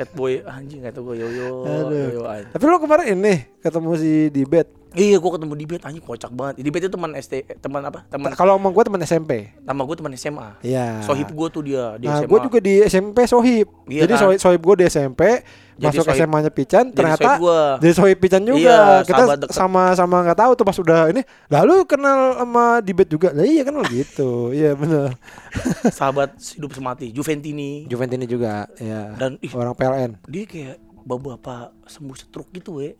set, 0.00 0.10
boy 0.10 0.40
anjing 0.42 0.80
kata 0.80 0.96
gue 0.98 1.14
yo 1.14 1.28
yo 1.28 1.48
Aduh. 1.62 2.08
yo 2.10 2.22
anjing 2.24 2.48
Tapi 2.50 2.64
lo 2.64 2.78
kemarin 2.78 3.06
ini 3.12 3.34
ketemu 3.60 3.90
si 3.94 4.12
di 4.26 4.42
bed. 4.42 4.64
Iya, 4.90 5.16
gue 5.16 5.30
ketemu 5.30 5.54
di 5.54 5.66
bed 5.68 5.80
anjing 5.84 6.02
kocak 6.02 6.32
banget. 6.32 6.54
Di 6.58 6.66
bed 6.66 6.82
itu 6.82 6.90
teman 6.90 7.14
ST, 7.14 7.30
teman 7.60 7.78
apa? 7.80 8.02
Teman 8.08 8.32
Kalau 8.32 8.56
sama 8.56 8.68
gue 8.68 8.82
teman 8.82 9.00
SMP. 9.00 9.32
nama 9.60 9.80
gue 9.80 9.94
teman 9.94 10.10
SMA. 10.12 10.48
Iya. 10.60 11.04
Sohib 11.04 11.28
gue 11.28 11.48
tuh 11.48 11.62
dia 11.62 11.94
di 11.94 12.04
Nah, 12.04 12.18
SMA. 12.18 12.26
gue 12.26 12.38
juga 12.42 12.58
di 12.58 12.74
SMP 12.82 13.18
sohib. 13.22 13.70
Iya 13.86 14.02
jadi 14.02 14.12
kan? 14.12 14.22
sohib, 14.26 14.38
sohib 14.40 14.60
gue 14.60 14.74
di 14.74 14.84
SMP, 14.86 15.22
Jadi 15.78 15.96
masuk 15.96 16.04
sohib- 16.04 16.20
SMA-nya 16.20 16.50
Pican, 16.50 16.84
jadi 16.84 16.92
ternyata 16.92 17.22
sohib 17.22 17.40
gua. 17.40 17.60
jadi 17.78 17.92
sohib 17.94 18.18
Pican 18.18 18.42
juga. 18.42 18.58
Iya, 18.58 18.80
Kita 19.02 19.22
sama-sama 19.48 20.16
nggak 20.20 20.38
tahu 20.38 20.52
tuh 20.52 20.64
pas 20.66 20.76
udah 20.76 21.00
ini. 21.08 21.22
Lalu 21.48 21.74
kenal 21.86 22.18
sama 22.36 22.64
di 22.80 22.92
bed 22.92 23.08
juga. 23.08 23.28
Lah 23.30 23.46
iya 23.46 23.62
kenal 23.62 23.84
gitu. 23.86 24.30
Iya 24.58 24.74
bener. 24.74 25.14
sahabat 25.88 26.34
hidup 26.36 26.70
semati, 26.70 27.08
Juventini. 27.10 27.86
Juventini 27.86 28.26
juga. 28.26 28.66
Iya. 28.76 29.14
Dan 29.14 29.38
ih, 29.38 29.50
orang 29.52 29.72
PLN 29.90 30.10
dia 30.30 30.44
kayak 30.46 30.76
bapak 31.02 31.34
apa 31.42 31.54
sembuh 31.90 32.16
setruk 32.16 32.48
gitu 32.54 32.78
we 32.78 32.94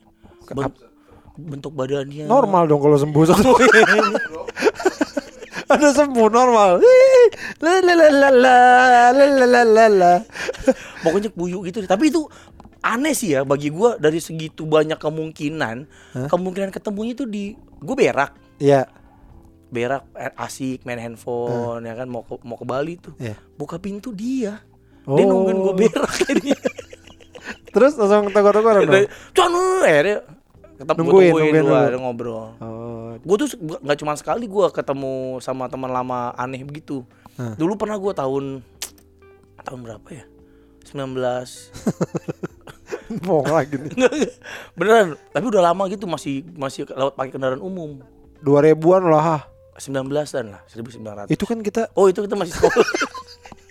Bent 0.50 0.74
bentuk 1.38 1.72
badannya 1.72 2.26
normal 2.26 2.66
dong 2.66 2.82
kalau 2.82 2.98
sembuh 2.98 3.22
setruk 3.22 3.62
ada 5.70 5.88
sembuh 5.94 6.28
normal 6.28 6.82
pokoknya 11.06 11.30
buyu 11.30 11.62
gitu 11.70 11.86
tapi 11.86 12.10
itu 12.10 12.26
aneh 12.82 13.14
sih 13.14 13.38
ya 13.38 13.46
bagi 13.46 13.70
gue 13.70 14.00
dari 14.00 14.18
segitu 14.18 14.66
banyak 14.66 14.98
kemungkinan 14.98 15.76
huh? 16.16 16.28
kemungkinan 16.28 16.74
ketemunya 16.74 17.12
itu 17.14 17.24
di 17.28 17.54
gue 17.56 17.96
berak 17.96 18.34
Iya 18.60 18.84
yeah. 18.84 18.86
berak 19.70 20.04
eh, 20.18 20.32
asik 20.36 20.82
main 20.82 20.98
handphone 20.98 21.84
huh? 21.84 21.88
ya 21.88 21.94
kan 21.94 22.08
mau 22.10 22.26
ke, 22.26 22.34
mau 22.42 22.56
ke 22.58 22.66
Bali 22.66 22.98
tuh 22.98 23.14
yeah. 23.20 23.38
buka 23.54 23.78
pintu 23.78 24.10
dia 24.10 24.58
oh. 25.06 25.16
dia 25.16 25.24
nungguin 25.28 25.58
gue 25.60 25.74
berak 25.86 26.12
ini. 26.34 26.52
Terus 27.70 27.92
langsung 27.96 28.30
tegur-tegur 28.30 28.74
dong. 28.82 29.06
cuan 29.30 29.52
akhirnya 29.86 30.18
ketemu 30.80 30.98
Nungguin, 31.04 31.28
nungguin, 31.28 31.52
nungguin 31.52 31.64
dua, 31.68 31.88
ada 31.92 31.98
ngobrol. 32.00 32.44
Oh, 32.56 33.12
gue 33.20 33.36
tuh 33.36 33.48
nggak 33.60 33.98
cuma 34.00 34.16
sekali 34.16 34.48
gue 34.48 34.66
ketemu 34.72 35.36
sama 35.44 35.68
teman 35.68 35.92
lama 35.92 36.32
aneh 36.34 36.64
begitu. 36.64 37.04
Hah. 37.36 37.52
dulu 37.56 37.76
pernah 37.76 37.96
gue 38.00 38.12
tahun 38.12 38.44
tahun 39.60 39.80
berapa 39.84 40.08
ya? 40.08 40.24
19 40.90 41.14
bohong 43.22 43.52
lagi 43.60 43.76
nih. 43.78 43.92
beneran 44.74 45.14
tapi 45.30 45.44
udah 45.46 45.62
lama 45.62 45.86
gitu 45.86 46.08
masih 46.08 46.42
masih 46.56 46.88
lewat 46.88 47.14
pakai 47.14 47.30
kendaraan 47.36 47.60
umum. 47.62 48.00
Dua 48.40 48.64
ribuan 48.64 49.04
lah. 49.04 49.44
19-an 49.80 50.44
lah 50.52 50.60
1900 50.68 51.32
Itu 51.32 51.48
kan 51.48 51.64
kita 51.64 51.88
oh 51.96 52.12
itu 52.12 52.20
kita 52.20 52.36
masih 52.36 52.52
sekolah 52.52 52.84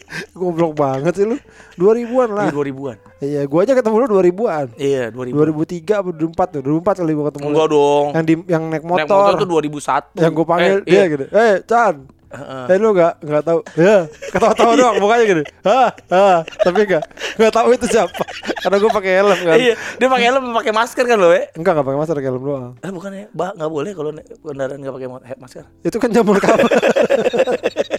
goblok 0.36 0.74
banget 0.74 1.14
sih 1.14 1.26
lu. 1.26 1.38
Dua 1.74 1.92
ribuan 1.94 2.30
lah. 2.30 2.48
Di 2.48 2.56
2000-an 2.56 2.98
Iya, 3.20 3.42
gua 3.46 3.64
aja 3.64 3.74
ketemu 3.74 3.96
lu 3.98 4.08
dua 4.10 4.24
ribuan. 4.24 4.66
iya 4.76 5.10
2000 5.10 5.36
2003 5.36 6.00
apa 6.00 6.10
2004 6.12 6.56
tuh. 6.56 6.62
2004 6.64 7.00
kali 7.00 7.12
gua 7.14 7.26
ketemu. 7.28 7.44
lu. 7.44 7.52
enggak 7.52 7.68
dong 7.70 8.06
Yang 8.12 8.26
di 8.26 8.34
yang 8.48 8.64
naik 8.68 8.84
motor. 8.84 9.00
Naik 9.00 9.12
motor 9.12 9.34
tuh 9.36 9.48
2001 9.50 10.24
yang 10.24 10.32
gua 10.32 10.46
panggil 10.46 10.76
Eh, 10.76 10.84
dia 10.84 10.94
iya. 10.94 11.04
gitu. 11.08 11.24
Eh, 11.30 11.56
Chan. 11.64 11.96
Heeh. 12.30 12.66
Eh 12.70 12.78
lu 12.78 12.94
gak 12.94 13.18
nggak 13.20 13.42
tahu. 13.42 13.60
Ya, 13.74 14.06
ketawa-tawa 14.30 14.78
doang 14.78 15.02
mukanya 15.02 15.26
gitu. 15.26 15.42
Hah, 15.66 15.90
hah, 16.08 16.38
tapi 16.62 16.86
enggak 16.86 17.02
enggak 17.36 17.50
tahu 17.52 17.68
itu 17.74 17.86
siapa. 17.90 18.22
Karena 18.62 18.78
gua 18.78 18.92
pakai 18.94 19.12
helm 19.18 19.40
kan. 19.42 19.58
Iya, 19.58 19.74
dia 19.98 20.08
pakai 20.08 20.26
helm 20.30 20.44
pakai 20.54 20.70
masker 20.70 21.06
kan 21.06 21.18
lo, 21.18 21.34
eh? 21.34 21.50
Enggak 21.52 21.74
enggak 21.74 21.90
pakai 21.90 21.98
masker 21.98 22.16
pakai 22.16 22.30
helm 22.30 22.44
doang. 22.46 22.74
Eh 22.80 22.92
bukan 22.94 23.10
ya, 23.12 23.26
bah 23.34 23.50
nggak 23.52 23.66
boleh 23.68 23.92
kalau 23.92 24.10
kendaraan 24.14 24.78
nggak 24.78 24.94
pakai 24.94 25.08
he- 25.26 25.40
masker. 25.42 25.66
Itu 25.82 25.98
kan 25.98 26.10
jamur 26.14 26.38
kapan? 26.38 26.70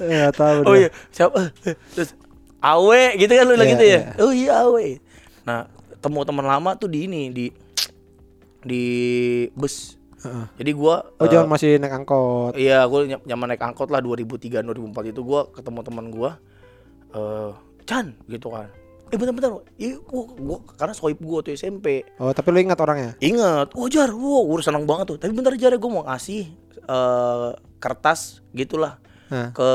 Enggak 0.00 0.32
tahu 0.34 0.58
Oh 0.64 0.74
iya, 0.74 0.88
siapa? 1.10 1.50
Eh, 1.64 1.76
Terus 1.92 2.10
awe 2.58 3.02
gitu 3.14 3.28
kan 3.28 3.44
lu 3.44 3.52
bilang 3.54 3.68
Iya, 3.68 3.74
gitu 3.76 3.84
ya? 3.84 3.90
iya. 3.90 4.00
Oh 4.18 4.32
iya 4.32 4.52
awe. 4.62 4.86
Nah, 5.44 5.60
temu 5.98 6.20
teman 6.22 6.44
lama 6.44 6.70
tuh 6.74 6.88
di 6.88 7.04
ini 7.04 7.28
di 7.28 7.46
di 8.60 8.84
bus. 9.52 10.00
Jadi 10.56 10.72
gua 10.72 11.04
Oh, 11.20 11.24
eh, 11.24 11.28
jangan 11.28 11.52
masih 11.52 11.76
naik 11.76 11.92
angkot. 11.92 12.56
Iya, 12.56 12.88
gue 12.88 13.20
nyaman 13.28 13.52
naik 13.52 13.60
angkot 13.60 13.92
lah 13.92 14.00
2003 14.00 14.64
2004 14.64 15.12
itu 15.12 15.20
gua 15.20 15.52
ketemu 15.52 15.80
teman 15.84 16.06
gua 16.08 16.30
eh 17.12 17.52
Chan 17.84 18.16
gitu 18.24 18.48
kan. 18.48 18.72
Eh 19.12 19.20
bentar-bentar, 19.20 19.60
Ih, 19.76 20.00
gua, 20.00 20.24
gua 20.32 20.58
karena 20.80 20.96
sohib 20.96 21.20
gua 21.20 21.44
tuh 21.44 21.52
SMP. 21.52 22.08
Oh, 22.16 22.32
tapi 22.32 22.48
lu 22.50 22.58
ingat 22.58 22.80
orangnya? 22.80 23.12
Ingat, 23.20 23.76
wajar, 23.76 24.08
wow, 24.10 24.48
gue 24.48 24.56
udah 24.56 24.66
senang 24.66 24.88
banget 24.88 25.12
tuh. 25.12 25.18
Tapi 25.20 25.36
bentar 25.36 25.52
aja 25.52 25.68
gue 25.70 25.90
mau 25.92 26.08
ngasih 26.08 26.42
eh 26.84 27.50
kertas 27.76 28.40
gitulah 28.50 28.96
Ke 29.50 29.70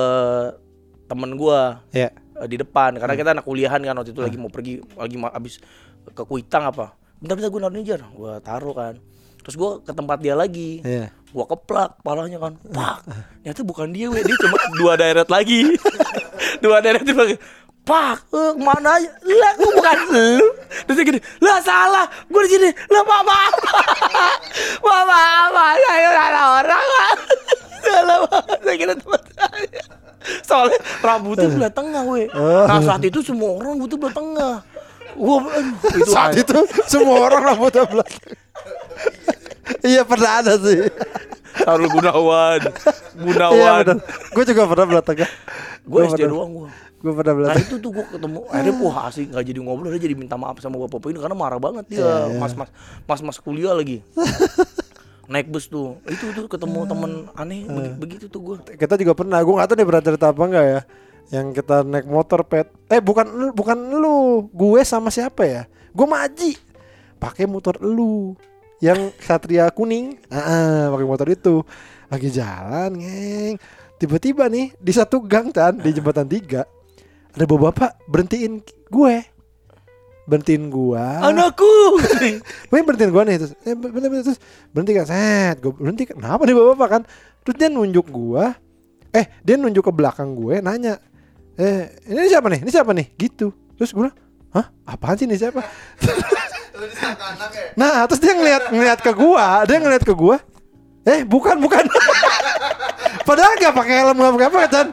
temen 1.06 1.34
gua 1.34 1.82
Iya. 1.90 2.14
eh, 2.14 2.48
di 2.48 2.56
depan 2.56 2.96
karena 2.96 3.14
kita 3.14 3.30
anak 3.34 3.44
kuliahan 3.44 3.80
kan 3.80 3.96
waktu 3.96 4.12
itu 4.12 4.22
lagi 4.22 4.38
mau 4.38 4.48
pergi 4.48 4.80
lagi 4.94 5.16
ma- 5.16 5.32
abis 5.32 5.58
ke 6.06 6.24
Kuitang 6.24 6.66
apa. 6.66 6.94
Bentar-bentar 7.20 7.50
gue 7.50 7.60
naruh 7.60 7.84
jar, 7.84 8.02
gue 8.02 8.34
taruh 8.40 8.72
kan. 8.72 8.96
Terus 9.40 9.56
gue 9.56 9.72
ke 9.82 9.92
tempat 9.92 10.18
dia 10.20 10.34
lagi, 10.34 10.80
Iya. 10.80 11.12
gua 11.30 11.44
keplak 11.46 12.00
palanya 12.00 12.40
kan, 12.40 12.56
pak. 12.66 13.04
Ternyata 13.42 13.62
bukan 13.62 13.88
dia, 13.90 14.08
we. 14.08 14.22
dia 14.22 14.38
cuma 14.38 14.56
dua 14.80 14.94
deret 14.96 15.28
lagi, 15.28 15.68
dua 16.64 16.80
deret 16.80 17.04
itu 17.04 17.12
lagi. 17.14 17.36
Pak, 17.80 18.30
eh, 18.30 18.52
aja? 18.54 19.10
Lah, 19.26 19.52
gua 19.58 19.72
bukan 19.74 19.98
lu. 20.14 20.48
Terus 20.86 20.96
dia 20.96 21.06
gini, 21.06 21.20
lah 21.42 21.58
salah, 21.60 22.06
gue 22.24 22.42
di 22.46 22.52
sini. 22.54 22.70
Lah, 22.70 23.02
maaf, 23.02 23.54
pak, 23.58 23.88
maaf, 25.10 25.50
Pak. 25.58 25.74
saya 25.82 26.10
salah 26.14 26.46
orang, 26.62 26.86
Pak. 27.92 28.44
saya 28.60 28.76
kira 28.76 28.94
teman 28.94 29.22
saya. 29.30 29.82
Soalnya 30.42 30.80
rambutnya 31.00 31.48
belah 31.50 31.72
tengah, 31.72 32.02
we. 32.04 32.28
Nah 32.66 32.80
saat 32.82 33.02
itu 33.02 33.20
semua 33.20 33.50
orang 33.54 33.74
rambutnya 33.74 33.98
belah 33.98 34.16
tengah. 34.16 34.54
Wah, 35.16 35.42
itu 35.90 36.06
Saat 36.08 36.32
itu 36.34 36.54
semua 36.86 37.18
orang 37.24 37.42
rambutnya 37.46 37.84
belakang. 37.84 38.24
iya 39.82 40.02
pernah 40.04 40.40
ada 40.40 40.54
sih. 40.56 40.86
Sarul 41.60 41.90
Gunawan, 41.90 42.62
Iya 42.62 42.72
Gunawan. 43.18 43.84
benar. 43.84 43.98
Gue 44.32 44.44
juga 44.46 44.64
pernah 44.66 44.86
belakang. 44.88 45.18
gue 45.20 45.28
Gua 45.82 46.02
SD 46.08 46.22
doang 46.26 46.52
gue. 46.56 46.70
Gue 47.00 47.12
pernah 47.12 47.32
Nah 47.32 47.40
belakang. 47.42 47.64
itu 47.64 47.76
tuh 47.80 47.90
gue 47.90 48.06
ketemu 48.06 48.40
akhirnya 48.46 48.74
wah 48.78 48.98
asik 49.08 49.26
nggak 49.30 49.46
jadi 49.46 49.60
ngobrol 49.60 49.90
dia 49.90 50.02
jadi 50.02 50.16
minta 50.16 50.36
maaf 50.36 50.60
sama 50.60 50.76
bapak-bapak 50.78 51.10
ini 51.10 51.20
karena 51.20 51.36
marah 51.36 51.58
banget 51.58 51.86
dia 51.88 52.00
Iya, 52.00 52.12
iya. 52.28 52.38
mas 52.38 52.54
mas 52.54 52.70
mas 53.04 53.22
mas 53.24 53.38
kuliah 53.40 53.72
lagi 53.72 54.04
naik 55.30 55.48
bus 55.54 55.70
tuh 55.70 56.02
itu 56.10 56.34
tuh 56.34 56.50
ketemu 56.50 56.90
temen 56.90 57.12
aneh 57.38 57.70
begi- 57.70 57.96
begitu 57.96 58.26
tuh 58.28 58.42
gue 58.42 58.56
Kita 58.76 58.98
juga 58.98 59.14
pernah. 59.14 59.38
Gue 59.46 59.54
nggak 59.54 59.68
tahu 59.70 59.78
nih 59.78 59.88
pernah 59.88 60.04
cerita 60.04 60.26
apa 60.34 60.42
enggak 60.42 60.66
ya. 60.66 60.82
Yang 61.30 61.46
kita 61.62 61.76
naik 61.86 62.08
motor 62.10 62.42
pet. 62.44 62.68
Eh 62.90 62.98
bukan 62.98 63.54
bukan 63.54 63.78
lu. 63.94 64.50
Gue 64.50 64.82
sama 64.82 65.14
siapa 65.14 65.46
ya? 65.46 65.62
Gue 65.94 66.10
Maji. 66.10 66.58
Pakai 67.22 67.46
motor 67.46 67.78
lu. 67.78 68.34
Yang 68.82 69.14
Satria 69.22 69.70
kuning. 69.70 70.18
Ah, 70.34 70.90
pakai 70.90 71.06
motor 71.06 71.28
itu. 71.30 71.62
Lagi 72.10 72.34
jalan, 72.34 72.98
ngeng. 72.98 73.56
Tiba-tiba 74.02 74.50
nih 74.50 74.74
di 74.82 74.92
satu 74.96 75.22
gang 75.22 75.54
kan 75.54 75.78
di 75.78 75.92
jembatan 75.94 76.26
tiga 76.26 76.66
ada 77.36 77.46
bapak 77.46 78.02
berhentiin 78.10 78.64
gue. 78.90 79.16
Berhentiin 80.30 80.70
gua. 80.70 81.26
anakku. 81.26 81.98
Gue 82.70 82.86
berhentiin 82.86 83.10
gua 83.10 83.26
nih 83.26 83.42
terus, 83.42 83.58
eh, 83.66 83.74
bentar, 83.74 84.10
bentar, 84.10 84.22
terus 84.22 84.40
berhenti 84.70 84.94
kan, 84.94 85.06
set, 85.10 85.58
gue 85.58 85.74
berhenti, 85.74 86.04
kenapa 86.06 86.46
nih 86.46 86.54
bapak 86.54 86.88
kan? 86.88 87.02
Terus 87.42 87.56
dia 87.58 87.70
nunjuk 87.74 88.06
gua, 88.14 88.54
eh 89.10 89.26
dia 89.42 89.58
nunjuk 89.58 89.82
ke 89.82 89.90
belakang 89.90 90.38
gue 90.38 90.62
nanya 90.62 91.02
eh 91.58 91.98
ini 92.06 92.30
siapa 92.30 92.46
nih? 92.48 92.62
Ini 92.62 92.72
siapa 92.72 92.94
nih? 92.94 93.08
Gitu. 93.18 93.50
Terus 93.76 93.92
bilang 93.98 94.14
hah? 94.54 94.70
Apaan 94.86 95.18
sih 95.18 95.26
ini 95.26 95.36
siapa? 95.36 95.66
Nah 97.74 98.06
terus 98.06 98.22
dia 98.22 98.38
ngeliat 98.38 98.64
ngeliat 98.70 99.00
ke 99.02 99.12
gua 99.12 99.66
dia 99.66 99.78
ngeliat 99.82 100.04
ke 100.06 100.14
gua. 100.14 100.38
Eh 101.04 101.26
bukan 101.26 101.58
bukan. 101.58 101.84
Padahal 103.28 103.58
nggak 103.58 103.76
pakai 103.76 103.96
helm 103.98 104.18
nggak 104.20 104.34
pakai 104.38 104.48
apa 104.48 104.60
kan? 104.70 104.88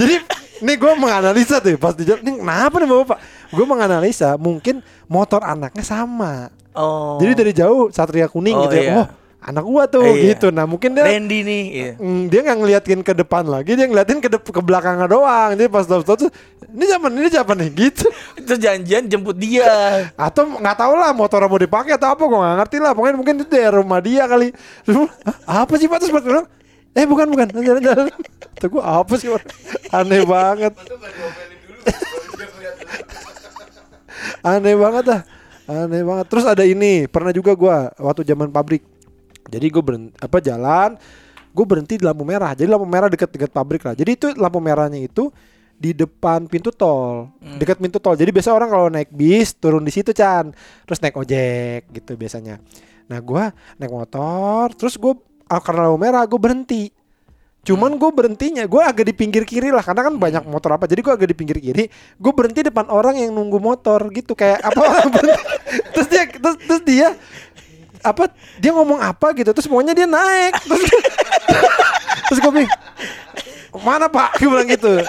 Jadi 0.00 0.16
nih 0.60 0.76
gue 0.76 0.92
menganalisa 0.96 1.56
tuh 1.58 1.72
pas 1.80 1.96
di 1.96 2.04
jalan, 2.04 2.20
ini 2.20 2.32
kenapa 2.44 2.76
nih 2.80 2.88
bapak 2.88 3.18
gue 3.50 3.64
menganalisa 3.64 4.34
mungkin 4.36 4.80
motor 5.04 5.42
anaknya 5.42 5.82
sama 5.82 6.48
Oh. 6.70 7.18
jadi 7.18 7.32
dari 7.34 7.52
jauh 7.52 7.90
satria 7.90 8.24
kuning 8.24 8.54
Oh, 8.54 8.62
gitu 8.64 8.76
ya 8.76 8.84
iya. 8.84 8.94
oh 8.96 9.06
anak 9.40 9.64
gua 9.64 9.88
tuh 9.88 10.04
Iya. 10.04 10.22
gitu 10.30 10.52
nah 10.52 10.68
mungkin 10.68 10.92
dia 10.92 11.02
Randy 11.02 11.40
nih. 11.40 11.62
Iya. 11.66 11.90
Mm, 11.96 12.22
dia 12.28 12.40
nggak 12.42 12.58
ngeliatin 12.60 13.00
ke 13.00 13.12
depan 13.12 13.42
lagi 13.42 13.72
dia 13.72 13.88
ngeliatin 13.88 14.20
ke 14.20 14.28
dep- 14.28 14.44
ke 14.46 14.60
belakangnya 14.60 15.08
doang 15.08 15.56
jadi 15.56 15.66
pas 15.66 15.82
stop 15.82 16.04
tuh 16.04 16.30
ini 16.70 16.84
nih 16.86 17.18
ini 17.18 17.26
siapa 17.26 17.56
nih 17.56 17.68
gitu 17.72 18.06
Itu 18.38 18.54
janjian 18.54 19.08
jemput 19.08 19.34
dia. 19.34 19.66
atau 20.20 20.46
nggak 20.52 20.76
tahu 20.76 20.94
lah 20.94 21.10
motor 21.10 21.40
mau 21.42 21.56
dipakai 21.56 21.96
atau 21.96 22.12
apa 22.12 22.22
gue 22.22 22.38
nggak 22.38 22.56
ngerti 22.60 22.76
lah 22.78 22.92
pokoknya 22.92 23.16
mungkin 23.16 23.34
itu 23.34 23.46
dari 23.48 23.66
rumah 23.66 23.98
dia 23.98 24.22
kali 24.24 24.52
gua, 24.84 25.08
"Hah, 25.42 25.64
apa 25.64 25.74
sih 25.74 25.88
pak 25.88 25.98
terus 25.98 26.22
bilang 26.22 26.46
eh 26.92 27.02
bukan 27.04 27.26
bukan 27.26 27.46
jalan 27.56 27.82
jalan 27.82 28.06
Kata 28.52 28.66
gue 28.68 28.82
apa 28.84 29.12
sih 29.16 29.26
aneh 29.90 30.22
banget 30.22 30.72
Itu 30.76 30.94
nggak 30.94 31.10
diomelin 31.10 31.58
dulu, 31.58 31.80
baru 31.80 32.30
dia 32.30 32.46
ngeliat 32.46 32.76
dulu. 32.78 33.18
Aneh 34.42 34.74
banget 34.76 35.04
dah. 35.06 35.22
Aneh 35.70 36.02
banget. 36.02 36.26
Terus 36.28 36.44
ada 36.46 36.64
ini 36.66 37.06
pernah 37.06 37.30
juga 37.30 37.54
gua 37.54 37.94
waktu 37.96 38.26
zaman 38.26 38.50
pabrik. 38.50 38.82
Jadi 39.50 39.66
gue 39.66 39.82
berhenti 39.82 40.14
apa 40.20 40.38
jalan 40.38 40.94
gue 41.50 41.64
berhenti 41.66 41.98
di 41.98 42.04
lampu 42.06 42.22
merah. 42.22 42.54
Jadi 42.54 42.70
lampu 42.70 42.86
merah 42.86 43.10
deket-deket 43.10 43.50
pabrik 43.50 43.82
lah. 43.82 43.98
Jadi 43.98 44.10
itu 44.14 44.26
lampu 44.38 44.62
merahnya 44.62 45.02
itu 45.02 45.34
di 45.74 45.90
depan 45.90 46.46
pintu 46.46 46.70
tol. 46.70 47.32
Dekat 47.58 47.82
pintu 47.82 47.98
tol. 47.98 48.14
Jadi 48.14 48.30
biasa 48.30 48.54
orang 48.54 48.70
kalau 48.70 48.86
naik 48.86 49.10
bis 49.10 49.56
turun 49.58 49.82
di 49.82 49.90
situ 49.90 50.14
Chan. 50.14 50.54
Terus 50.86 50.98
naik 51.02 51.18
ojek 51.18 51.90
gitu 51.90 52.14
biasanya. 52.14 52.62
Nah 53.10 53.18
gua 53.18 53.50
naik 53.82 53.90
motor 53.90 54.70
terus 54.78 54.94
gue 54.94 55.18
karena 55.50 55.90
lampu 55.90 55.98
merah 55.98 56.22
gue 56.30 56.38
berhenti 56.38 56.94
Cuman 57.60 58.00
gue 58.00 58.08
berhentinya, 58.08 58.64
gue 58.64 58.80
agak 58.80 59.04
di 59.04 59.12
pinggir 59.12 59.44
kiri 59.44 59.68
lah 59.68 59.84
karena 59.84 60.08
kan 60.08 60.16
banyak 60.16 60.48
motor 60.48 60.80
apa, 60.80 60.88
jadi 60.88 61.04
gue 61.04 61.12
agak 61.12 61.28
di 61.28 61.36
pinggir 61.36 61.58
kiri. 61.60 61.92
Gue 62.16 62.32
berhenti 62.32 62.64
depan 62.64 62.88
orang 62.88 63.20
yang 63.20 63.36
nunggu 63.36 63.60
motor 63.60 64.08
gitu 64.16 64.32
kayak 64.32 64.64
apa 64.64 64.80
terus 65.92 66.08
dia, 66.08 66.24
terus, 66.24 66.56
terus 66.64 66.82
dia 66.88 67.12
apa 68.00 68.32
dia 68.56 68.72
ngomong 68.72 68.96
apa 69.04 69.36
gitu, 69.36 69.52
terus 69.52 69.68
pokoknya 69.68 69.92
dia 69.92 70.08
naik. 70.08 70.56
Terus, 70.64 70.82
terus 72.32 72.38
gue 72.40 72.52
bilang 72.52 72.72
mana 73.84 74.08
pak, 74.08 74.40
gue 74.40 74.48
bilang 74.48 74.68
gitu. 74.68 74.92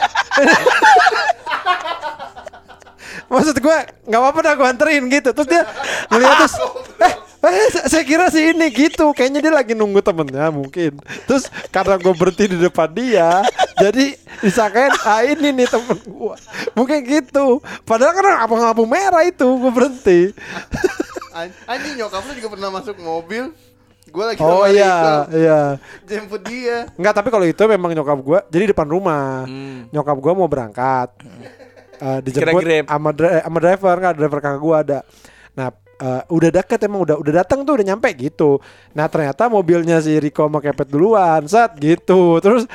Maksud 3.32 3.56
gue 3.64 3.78
nggak 4.12 4.22
apa-apa 4.22 4.40
dah 4.44 4.54
gue 4.60 4.68
anterin 4.68 5.04
gitu. 5.08 5.32
Terus 5.32 5.48
dia 5.48 5.64
ngeliat 6.12 6.36
terus 6.44 6.56
eh, 7.00 7.14
eh 7.42 7.68
sa- 7.70 7.88
saya 7.88 8.04
kira 8.04 8.30
sih 8.30 8.52
ini 8.52 8.70
gitu. 8.70 9.10
Kayaknya 9.12 9.40
dia 9.40 9.54
lagi 9.54 9.74
nunggu 9.74 10.00
temennya 10.00 10.50
mungkin. 10.50 11.02
Terus 11.26 11.46
karena 11.68 11.98
gue 11.98 12.14
berhenti 12.14 12.46
di 12.48 12.58
depan 12.58 12.88
dia, 12.88 13.42
jadi 13.76 14.14
disangkain 14.40 14.94
ah 15.02 15.22
ini 15.22 15.50
nih 15.52 15.68
temen 15.68 15.98
gue. 15.98 16.36
Mungkin 16.72 16.98
gitu. 17.02 17.58
Padahal 17.82 18.14
kan 18.14 18.26
apa 18.40 18.54
lampu 18.54 18.86
merah 18.86 19.22
itu 19.22 19.44
gue 19.44 19.72
berhenti. 19.72 20.22
An- 21.32 21.56
Anjing 21.66 21.98
nyokap 21.98 22.22
lu 22.24 22.34
juga 22.36 22.50
pernah 22.52 22.70
masuk 22.72 22.96
mobil. 22.98 23.50
Gue 24.12 24.24
lagi 24.28 24.44
Oh 24.44 24.68
iya 24.68 25.24
iya. 25.32 25.62
jemput 26.04 26.44
dia. 26.44 26.92
Enggak 27.00 27.16
tapi 27.16 27.32
kalau 27.32 27.48
itu 27.48 27.64
memang 27.66 27.96
nyokap 27.96 28.20
gue 28.20 28.40
jadi 28.50 28.70
depan 28.70 28.86
rumah. 28.86 29.48
Hmm. 29.48 29.88
Nyokap 29.90 30.18
gue 30.20 30.34
mau 30.36 30.46
berangkat. 30.46 31.10
Eh, 32.02 32.20
dijemput 32.26 32.66
sama, 32.84 33.10
dri- 33.14 33.40
sama 33.40 33.60
driver 33.62 33.96
nggak 33.96 34.16
driver 34.16 34.40
kakak 34.40 34.60
gue 34.60 34.76
ada. 34.76 35.00
Nah 35.54 35.70
eh, 36.02 36.22
udah 36.28 36.50
deket 36.52 36.80
emang 36.82 37.02
udah 37.02 37.16
udah 37.16 37.34
datang 37.38 37.62
tuh 37.62 37.78
udah 37.78 37.86
nyampe 37.88 38.10
gitu. 38.16 38.58
Nah 38.92 39.06
ternyata 39.06 39.46
mobilnya 39.48 39.98
si 39.98 40.18
Riko 40.18 40.46
sama 40.46 40.60
Kepet 40.60 40.90
duluan 40.90 41.46
saat 41.46 41.78
gitu. 41.78 42.38
Terus 42.38 42.66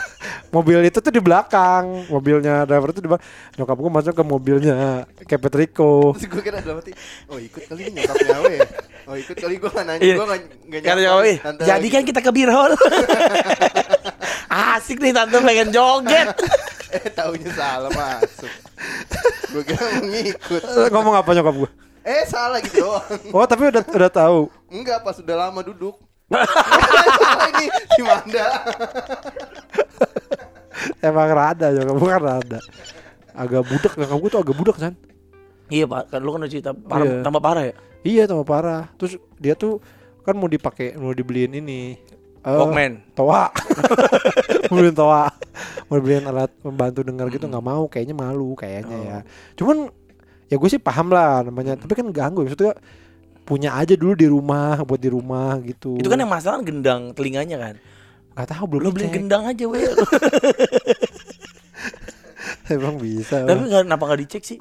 mobil 0.54 0.82
itu 0.82 0.98
tuh 0.98 1.08
di 1.08 1.18
belakang. 1.18 2.04
Mobilnya 2.06 2.62
driver 2.62 2.90
itu 2.90 3.00
di 3.00 3.08
belakang. 3.08 3.24
Nyokap 3.54 3.76
gue 3.76 3.90
masuk 3.92 4.12
ke 4.12 4.24
mobilnya 4.24 4.76
Kepet 5.22 5.54
Riko. 5.54 6.12
Terus 6.12 6.28
gue 6.28 6.42
kira 6.42 6.58
dalam 6.58 6.78
hati, 6.78 6.92
oh 7.26 7.38
ikut 7.38 7.62
kali 7.64 7.82
ini 7.86 8.02
nyokapnya 8.02 8.36
Awe 8.36 8.52
ya. 8.52 8.68
Oh 9.02 9.16
ikut 9.16 9.34
kali 9.34 9.54
gue 9.56 9.66
gak 9.66 9.82
nanya, 9.82 9.98
Iya. 9.98 10.14
gue 10.14 10.26
gak, 10.26 10.40
gak 10.68 10.80
Kata 10.80 10.90
nyapa. 10.92 11.02
nyokap, 11.02 11.24
"Ih, 11.24 11.38
Tante 11.40 11.62
jadi 11.64 11.86
kan 11.88 12.02
kita 12.04 12.20
ke 12.20 12.30
beer 12.30 12.50
hall. 12.50 12.72
Asik 14.52 15.00
nih 15.00 15.10
tante 15.10 15.38
pengen 15.38 15.68
joget. 15.70 16.28
Eh 16.92 17.08
taunya 17.08 17.48
salah 17.56 17.88
masuk. 17.88 18.52
gue 19.48 19.62
kira 19.64 19.80
mau 19.80 20.04
ngikut. 20.04 20.62
Ngomong 20.92 21.14
apa 21.16 21.30
nyokap 21.32 21.54
gue? 21.56 21.70
Eh 22.02 22.26
salah 22.26 22.58
gitu 22.58 22.82
doang. 22.82 23.06
Oh 23.36 23.46
tapi 23.46 23.70
udah 23.70 23.82
udah 23.82 24.10
tahu. 24.10 24.40
Enggak 24.68 24.98
pas 25.00 25.14
udah 25.14 25.36
lama 25.38 25.60
duduk. 25.62 25.94
Salah 26.32 27.44
ini 27.52 27.68
si 27.68 28.00
Manda. 28.00 28.46
Emang 31.04 31.30
rada 31.30 31.66
nyokap 31.70 31.94
gue 31.94 32.10
kan 32.10 32.22
rada. 32.22 32.58
Agak 33.32 33.62
budak 33.68 33.92
nyokap 33.94 34.18
gue 34.18 34.30
tuh 34.30 34.40
agak 34.40 34.56
budak 34.56 34.76
kan. 34.80 34.94
Iya 35.68 35.84
pak, 35.88 36.12
kan 36.12 36.20
lu 36.20 36.30
kan 36.32 36.40
udah 36.44 36.52
cerita 36.52 36.70
parah, 36.76 37.06
Iya. 37.06 37.22
tambah 37.24 37.40
parah 37.40 37.64
ya. 37.64 37.74
Iya 38.02 38.22
tambah 38.26 38.44
parah. 38.44 38.82
Terus 38.96 39.20
dia 39.38 39.54
tuh 39.54 39.78
kan 40.24 40.34
mau 40.34 40.48
dipakai 40.48 40.96
mau 40.96 41.12
dibeliin 41.12 41.54
ini. 41.54 41.96
Walkman. 42.42 42.98
Toa. 43.14 43.54
mau 44.66 44.74
beliin 44.74 44.96
toa. 44.96 45.30
Mau 45.86 46.02
beliin 46.02 46.26
alat 46.26 46.50
membantu 46.66 47.06
dengar 47.06 47.30
gitu 47.30 47.46
nggak 47.46 47.62
mau. 47.62 47.86
Kayaknya 47.86 48.14
malu 48.18 48.58
kayaknya 48.58 48.98
ya. 48.98 49.18
Cuman 49.54 49.94
ya 50.52 50.60
gue 50.60 50.68
sih 50.68 50.76
paham 50.76 51.08
lah 51.08 51.40
namanya. 51.40 51.80
Tapi 51.80 51.96
kan 51.96 52.12
ganggu 52.12 52.44
maksudnya 52.44 52.76
punya 53.42 53.72
aja 53.72 53.96
dulu 53.96 54.12
di 54.12 54.28
rumah 54.28 54.84
buat 54.84 55.00
di 55.00 55.08
rumah 55.08 55.56
gitu. 55.64 55.96
Itu 55.96 56.12
kan 56.12 56.20
yang 56.20 56.28
masalah 56.28 56.60
gendang 56.60 57.16
telinganya 57.16 57.56
kan. 57.56 57.76
nggak 58.32 58.48
tahu 58.48 58.64
belum 58.64 58.82
Lu 58.84 58.90
beli 58.92 59.08
gendang 59.12 59.44
aja 59.44 59.64
weh. 59.64 59.80
Emang 62.72 62.96
bisa. 62.96 63.44
Tapi 63.44 63.60
nggak- 63.68 63.84
kenapa 63.84 64.02
nggak 64.08 64.20
dicek 64.24 64.42
sih? 64.44 64.58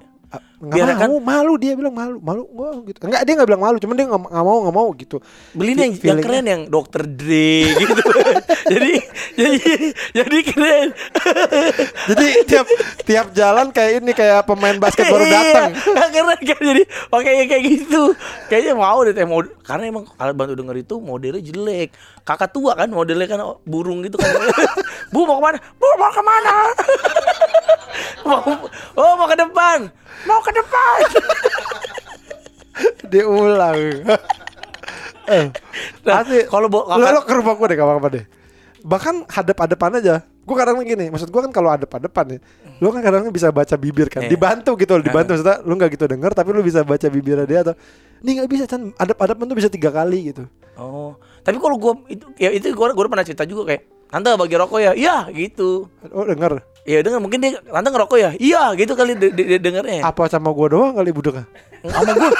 Nggak 0.61 0.77
biar 0.77 1.09
mau, 1.09 1.17
malu 1.19 1.53
dia 1.57 1.73
bilang 1.73 1.91
malu, 1.91 2.17
malu 2.21 2.43
gua 2.53 2.71
gitu. 2.85 3.01
Enggak 3.03 3.25
dia 3.25 3.33
nggak 3.33 3.49
bilang 3.49 3.63
malu, 3.65 3.77
cuman 3.81 3.95
dia 3.97 4.05
nggak 4.07 4.21
nggak 4.29 4.45
mau 4.45 4.57
nggak 4.61 4.75
mau 4.77 4.87
gitu. 4.93 5.17
Beli 5.57 5.73
yang, 5.73 5.93
yang 5.97 6.19
keren 6.21 6.45
yang 6.45 6.61
Dr. 6.69 7.03
Dre 7.09 7.65
gitu. 7.65 8.01
jadi 8.71 8.91
jadi 9.35 9.59
jadi 10.15 10.37
keren. 10.45 10.87
Jadi 12.13 12.25
tiap 12.45 12.67
tiap 13.03 13.27
jalan 13.33 13.73
kayak 13.73 14.05
ini 14.05 14.11
kayak 14.13 14.45
pemain 14.45 14.77
basket 14.77 15.09
baru 15.09 15.25
Iya, 15.25 15.33
datang. 15.33 15.69
keren 16.13 16.39
kan 16.45 16.59
jadi 16.61 16.83
pakai 17.09 17.31
kayak 17.49 17.63
gitu. 17.65 18.13
Kayaknya 18.47 18.73
mau 18.77 19.01
deh 19.01 19.25
mod- 19.25 19.57
karena 19.65 19.89
emang 19.89 20.05
alat 20.15 20.35
bantu 20.37 20.53
denger 20.55 20.77
itu 20.77 20.95
modelnya 21.01 21.41
jelek. 21.41 21.89
Kakak 22.21 22.53
tua 22.53 22.77
kan 22.77 22.87
modelnya 22.87 23.25
kan 23.25 23.41
burung 23.65 24.05
gitu 24.05 24.21
kan. 24.21 24.29
Bu 25.13 25.25
mau 25.25 25.41
ke 25.41 25.43
mana? 25.43 25.57
Bu 25.75 25.87
mau 25.97 26.11
ke 26.13 26.23
mana? 26.23 26.53
mau, 28.29 28.39
oh 28.93 29.11
mau 29.17 29.27
ke 29.27 29.35
depan. 29.35 29.79
Mau 30.23 30.39
ke 30.39 30.51
depan. 30.51 30.97
Diulang. 33.05 33.79
eh, 35.31 35.45
Nah, 36.01 36.21
asli. 36.21 36.45
kalau 36.45 36.67
bo- 36.67 36.87
Lo, 36.87 37.03
lo 37.03 37.21
ke 37.21 37.33
rumah 37.33 37.53
gue 37.53 37.67
deh 37.67 37.77
kapan-kapan 37.77 38.11
deh. 38.13 38.25
Bahkan 38.81 39.15
hadap-hadapan 39.29 39.91
aja. 39.99 40.15
Gue 40.41 40.55
kadang 40.57 40.81
gini, 40.81 41.07
maksud 41.07 41.29
gue 41.29 41.37
kan 41.39 41.53
kalau 41.53 41.69
hadap-hadapan 41.69 42.25
ya, 42.33 42.39
lo 42.81 42.89
kan 42.89 43.05
kadang 43.05 43.29
bisa 43.29 43.53
baca 43.53 43.77
bibir 43.77 44.09
kan, 44.09 44.25
Iya. 44.25 44.33
dibantu 44.33 44.73
gitu, 44.73 44.97
loh, 44.97 45.05
dibantu. 45.05 45.37
Maksudnya 45.37 45.61
lo 45.61 45.73
nggak 45.77 45.91
gitu 45.93 46.05
denger, 46.09 46.31
tapi 46.33 46.49
lo 46.49 46.65
bisa 46.65 46.81
baca 46.81 47.07
bibirnya 47.07 47.45
dia 47.45 47.61
atau, 47.61 47.77
ini 48.19 48.41
nggak 48.41 48.49
bisa 48.49 48.65
kan, 48.65 48.89
hadap-hadapan 48.97 49.45
tuh 49.45 49.53
bisa 49.55 49.69
tiga 49.69 49.93
kali 49.93 50.33
gitu. 50.33 50.49
Oh, 50.73 51.13
tapi 51.39 51.61
kalau 51.61 51.77
gua 51.77 51.93
itu 52.09 52.25
ya 52.35 52.49
itu 52.49 52.73
gua 52.73 52.89
gua 52.89 53.05
pernah 53.05 53.21
cerita 53.21 53.45
juga 53.45 53.69
kayak 53.69 53.85
Tante 54.09 54.33
bagi 54.33 54.55
rokok 54.57 54.79
ya? 54.81 54.91
Iya 54.91 55.29
gitu. 55.29 55.85
Oh 56.09 56.25
denger, 56.25 56.57
Iya 56.81 57.05
dengar 57.05 57.21
mungkin 57.21 57.39
dia 57.45 57.61
tante 57.61 57.89
ngerokok 57.93 58.17
ya? 58.17 58.31
Iya 58.41 58.73
gitu 58.73 58.97
kali 58.97 59.13
de- 59.13 59.29
de- 59.29 59.47
de- 59.57 59.61
dengernya. 59.61 60.01
apa 60.01 60.25
sama 60.25 60.49
gue 60.49 60.67
doang 60.73 60.97
kali 60.97 61.13
budaknya? 61.13 61.45
Sama 61.85 62.11
gua 62.17 62.31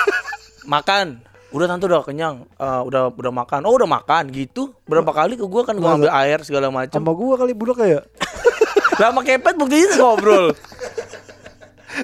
makan. 0.65 1.21
Udah 1.51 1.67
tante 1.69 1.85
udah 1.85 2.01
kenyang. 2.01 2.49
Eh, 2.57 2.81
udah 2.81 3.13
udah 3.13 3.33
makan. 3.33 3.67
Oh 3.69 3.77
udah 3.77 3.85
makan 3.85 4.33
gitu. 4.33 4.73
Berapa 4.89 5.13
kali 5.13 5.37
ke 5.37 5.45
gua 5.45 5.61
kan 5.61 5.77
gua 5.77 5.93
ambil 5.93 6.09
air 6.15 6.41
segala 6.41 6.73
macam. 6.73 6.95
Sama 6.95 7.11
gue 7.13 7.35
kali 7.37 7.53
budaknya 7.53 7.87
ya? 7.87 8.01
Lah 9.01 9.09
sama 9.13 9.21
kepet 9.21 9.55
buktinya 9.57 9.97
ngobrol. 9.97 10.45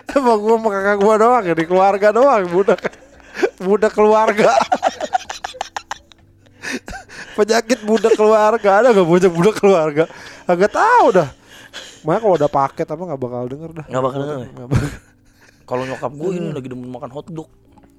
Sama 0.10 0.34
gue 0.36 0.56
sama 0.58 0.70
kakak 0.74 0.98
gue 1.00 1.14
doang 1.16 1.44
ya, 1.46 1.54
di 1.56 1.66
keluarga 1.66 2.08
doang 2.12 2.44
budak. 2.50 2.80
Budak 3.58 3.94
keluarga. 3.94 4.50
Penyakit 7.38 7.86
budak 7.86 8.18
keluarga 8.18 8.70
ada 8.82 8.90
gak 8.92 9.06
budak 9.06 9.32
budak 9.32 9.56
keluarga? 9.62 10.04
Agak 10.44 10.74
tahu 10.74 11.14
dah. 11.14 11.30
Makanya 12.08 12.22
kalau 12.24 12.36
udah 12.40 12.52
paket 12.52 12.88
apa 12.88 13.04
nggak 13.04 13.20
bakal 13.20 13.44
denger 13.52 13.72
dah. 13.76 13.86
Nggak 13.92 14.04
bakal 14.08 14.20
denger 14.24 14.38
ya? 14.40 14.50
Kalau 15.68 15.84
nyokap 15.84 16.12
gua 16.16 16.32
ini 16.32 16.50
lagi 16.56 16.68
demen 16.72 16.88
makan 16.88 17.12
hotdog. 17.12 17.52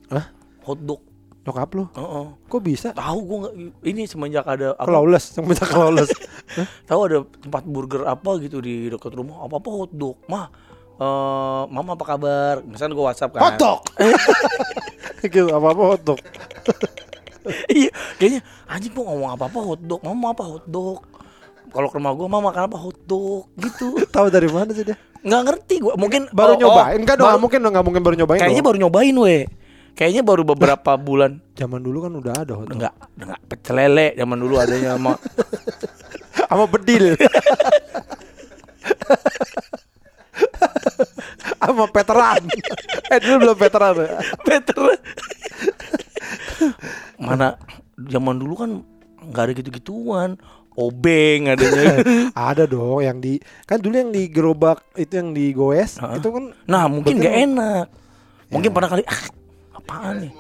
Hah? 0.09 0.33
Hotdog. 0.65 1.05
Nyokap 1.45 1.69
lu. 1.77 1.85
Heeh. 1.93 2.27
Kok 2.49 2.63
bisa? 2.65 2.89
Tahu 2.97 3.19
gua 3.29 3.39
nggak 3.45 3.55
ini 3.85 4.09
semenjak 4.09 4.49
ada 4.49 4.73
apa? 4.81 4.89
Clawless, 4.89 5.37
yang 5.37 5.45
minta 5.45 5.69
clawless. 5.69 6.09
Tahu 6.89 7.01
ada 7.05 7.21
tempat 7.29 7.69
burger 7.69 8.09
apa 8.09 8.41
gitu 8.41 8.65
di 8.65 8.89
dekat 8.89 9.13
rumah. 9.13 9.45
Apa 9.45 9.61
apa 9.61 9.69
hotdog. 9.77 10.17
Mah 10.25 10.49
eh 10.99 11.63
mama 11.69 11.93
apa 11.93 12.05
kabar? 12.09 12.65
Misalnya 12.65 12.97
gua 12.97 13.13
WhatsApp 13.13 13.37
kan. 13.37 13.45
Hotdog. 13.45 13.85
gitu 15.29 15.53
apa-apa 15.53 15.83
hotdog. 15.93 16.21
iya, 17.77 17.93
kayaknya 18.17 18.41
anjing 18.65 18.97
gua 18.97 19.13
ngomong 19.13 19.37
apa-apa 19.37 19.59
hotdog. 19.61 20.01
Mama 20.01 20.33
apa 20.33 20.49
hotdog? 20.57 21.05
Kalau 21.69 21.89
ke 21.89 21.97
rumah 21.97 22.13
gua 22.13 22.27
mama 22.27 22.49
makan 22.49 22.63
apa 22.67 22.77
hotdog 22.77 23.49
gitu. 23.57 23.97
Tahu 24.15 24.27
dari 24.29 24.49
mana 24.49 24.71
sih 24.71 24.85
dia? 24.85 24.97
nggak 25.19 25.43
ngerti 25.45 25.75
gua. 25.79 25.95
Mungkin 25.95 26.31
Baru 26.31 26.53
oh, 26.53 26.55
oh, 26.55 26.61
nyobain? 26.61 26.99
Enggak 26.99 27.17
dong, 27.17 27.23
baru- 27.23 27.31
nggak 27.31 27.43
mungkin 27.43 27.59
dong, 27.61 27.73
nggak 27.75 27.87
mungkin 27.87 28.03
baru 28.03 28.15
nyobain 28.17 28.41
Kayaknya 28.41 28.57
dong. 28.57 28.69
baru 28.71 28.79
nyobain 28.83 29.17
we. 29.19 29.37
Kayaknya 29.93 30.23
baru 30.23 30.43
beberapa 30.47 30.93
bulan. 31.09 31.33
Zaman 31.55 31.81
dulu 31.81 31.99
kan 32.07 32.13
udah 32.15 32.35
ada 32.39 32.53
hotdog. 32.55 32.75
Enggak, 32.75 32.95
enggak 33.17 33.41
pecel 33.47 33.75
lele 33.77 34.07
zaman 34.15 34.39
dulu 34.39 34.55
adanya 34.57 34.95
sama 34.95 35.13
Sama 36.49 36.65
bedil. 36.65 37.13
Sama 41.59 41.85
veteran. 41.91 42.43
eh 43.11 43.19
dulu 43.21 43.37
belum 43.43 43.57
veteran. 43.59 43.95
Peter. 44.41 44.79
Mana 47.19 47.59
zaman 47.99 48.37
dulu 48.39 48.55
kan 48.55 48.71
nggak 49.21 49.43
ada 49.45 49.53
gitu-gituan. 49.53 50.39
Obeng 50.79 51.51
adanya. 51.51 52.07
Ada 52.55 52.71
dong 52.71 53.03
yang 53.03 53.19
di 53.19 53.43
kan 53.67 53.83
dulu 53.83 53.99
yang 53.99 54.15
di 54.15 54.31
gerobak 54.31 54.87
itu 54.95 55.19
yang 55.19 55.35
digoes 55.35 55.99
Heeh. 55.99 56.23
itu 56.23 56.29
kan 56.31 56.55
Nah, 56.71 56.87
mungkin 56.87 57.19
nggak 57.19 57.37
enak. 57.51 57.87
Mungkin 58.55 58.71
pernah 58.71 58.89
kali 58.95 59.03
ah, 59.03 59.23
apaan 59.75 60.23
nih? 60.23 60.33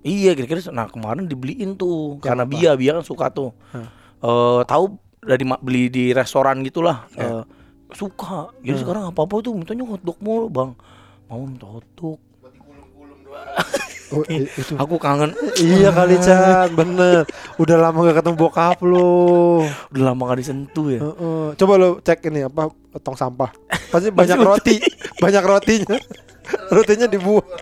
Iya, 0.00 0.32
kira-kira 0.32 0.64
nah 0.72 0.88
kemarin 0.88 1.28
dibeliin 1.28 1.76
tuh 1.76 2.16
karena 2.24 2.48
apa? 2.48 2.52
Bia, 2.56 2.72
Bia 2.72 2.96
kan 2.96 3.04
suka 3.04 3.28
tuh. 3.28 3.52
Eh 4.24 4.62
tahu 4.64 4.96
dari 5.20 5.44
beli 5.44 5.92
di 5.92 6.04
restoran 6.16 6.64
gitulah. 6.64 7.04
Eh, 7.20 7.44
suka. 7.92 8.48
Jadi 8.64 8.80
sekarang 8.80 9.12
apa-apa 9.12 9.44
tuh 9.44 9.52
mintanya 9.52 9.84
hotdog 9.84 10.16
mulu, 10.24 10.48
Bang. 10.48 10.72
Mau 11.28 11.44
minta 11.44 11.68
hotdog. 11.68 12.16
oh, 14.12 14.24
itu 14.26 14.74
Aku 14.76 14.96
kangen. 14.98 15.30
Iya 15.58 15.90
kali 15.94 16.16
Chan, 16.22 16.70
bener. 16.74 17.26
Udah 17.58 17.76
lama 17.78 17.98
gak 18.10 18.22
ketemu 18.22 18.36
bokap 18.36 18.78
lu. 18.82 19.64
Udah 19.94 20.04
lama 20.12 20.22
gak 20.30 20.38
disentuh 20.42 20.86
ya. 20.90 21.00
Heeh. 21.02 21.54
Coba 21.54 21.72
lu 21.78 21.98
cek 22.02 22.26
ini 22.30 22.46
apa 22.46 22.70
tong 23.02 23.14
sampah. 23.18 23.50
Pasti 23.90 24.10
banyak 24.18 24.38
roti, 24.42 24.76
banyak 25.22 25.42
rotinya. 25.44 25.98
Rotinya 26.70 27.06
dibuang. 27.06 27.46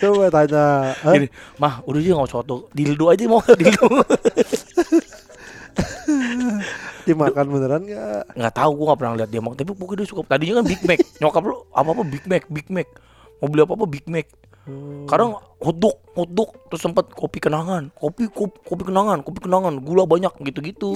Coba 0.00 0.32
tanya. 0.32 0.96
Gini, 1.12 1.28
mah 1.60 1.84
udah 1.84 2.00
aja 2.00 2.16
nggak 2.16 2.28
usah 2.32 2.40
hotdog. 2.40 2.72
Dildo 2.72 3.12
aja 3.12 3.24
mau 3.28 3.44
dildo. 3.44 4.00
Dimakan 7.08 7.46
beneran 7.48 7.82
gak? 7.88 8.22
nggak 8.36 8.54
tahu 8.54 8.70
gua 8.76 8.84
nggak 8.92 8.98
pernah 9.00 9.14
lihat 9.18 9.30
dia 9.30 9.40
makan. 9.42 9.56
Tapi 9.56 9.72
pokoknya 9.74 9.98
dia 10.04 10.08
suka. 10.08 10.22
Tadinya 10.26 10.54
kan 10.60 10.66
Big 10.68 10.82
Mac. 10.84 10.98
Nyokap 11.18 11.42
lu 11.46 11.56
apa 11.72 11.88
apa 11.90 12.02
Big 12.04 12.24
Mac 12.28 12.42
Big 12.48 12.66
Mac. 12.68 12.88
Mau 13.40 13.48
beli 13.48 13.62
apa 13.64 13.72
apa 13.74 13.86
Big 13.88 14.06
Mac. 14.06 14.26
Kadang 15.08 15.30
hotdog 15.58 15.96
hotdog. 16.14 16.50
Terus 16.68 16.80
sempat 16.84 17.08
kopi 17.10 17.38
kenangan. 17.40 17.88
Kopi 17.96 18.28
kopi, 18.28 18.56
kopi 18.62 18.82
kenangan 18.86 19.24
kopi 19.24 19.40
kenangan. 19.42 19.80
Gula 19.80 20.04
banyak 20.04 20.32
gitu 20.44 20.60
gitu 20.62 20.90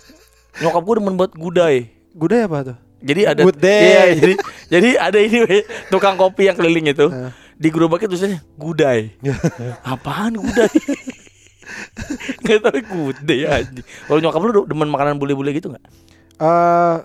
nyokap 0.62 0.82
gua 0.82 0.94
demen 0.98 1.14
buat 1.16 1.32
gudai. 1.34 1.90
Gudai 2.14 2.46
apa 2.46 2.58
tuh? 2.74 2.78
jadi 2.98 3.30
ada 3.30 3.46
Good 3.46 3.62
day. 3.62 3.82
iya, 3.86 4.02
jadi 4.18 4.34
jadi 4.66 4.88
ada 4.98 5.18
ini 5.22 5.38
weh, 5.46 5.62
tukang 5.86 6.18
kopi 6.18 6.50
yang 6.50 6.58
keliling 6.58 6.90
itu. 6.90 7.06
Di 7.58 7.70
gerobaknya 7.70 8.10
tulisannya 8.10 8.40
gudai. 8.58 9.14
Apaan 9.94 10.38
gudai 10.38 10.70
nggak 12.42 12.58
tahu 12.60 12.78
gudai 12.84 13.40
aja 13.44 13.80
kalau 14.04 14.18
nyokap 14.18 14.40
lu 14.40 14.62
demen 14.64 14.88
makanan 14.88 15.16
bule-bule 15.16 15.50
gitu 15.52 15.68
nggak 15.68 15.84
Eh 16.38 16.96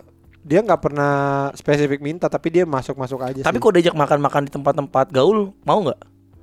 dia 0.44 0.60
nggak 0.60 0.78
pernah 0.78 1.14
spesifik 1.54 1.98
minta 2.00 2.28
tapi 2.28 2.52
dia 2.52 2.64
masuk-masuk 2.64 3.18
aja 3.18 3.42
Tapi 3.42 3.58
sih. 3.58 3.62
kalau 3.64 3.74
diajak 3.74 3.96
makan-makan 3.96 4.46
di 4.46 4.52
tempat-tempat 4.52 5.10
gaul, 5.10 5.56
mau 5.64 5.80
nggak? 5.82 6.00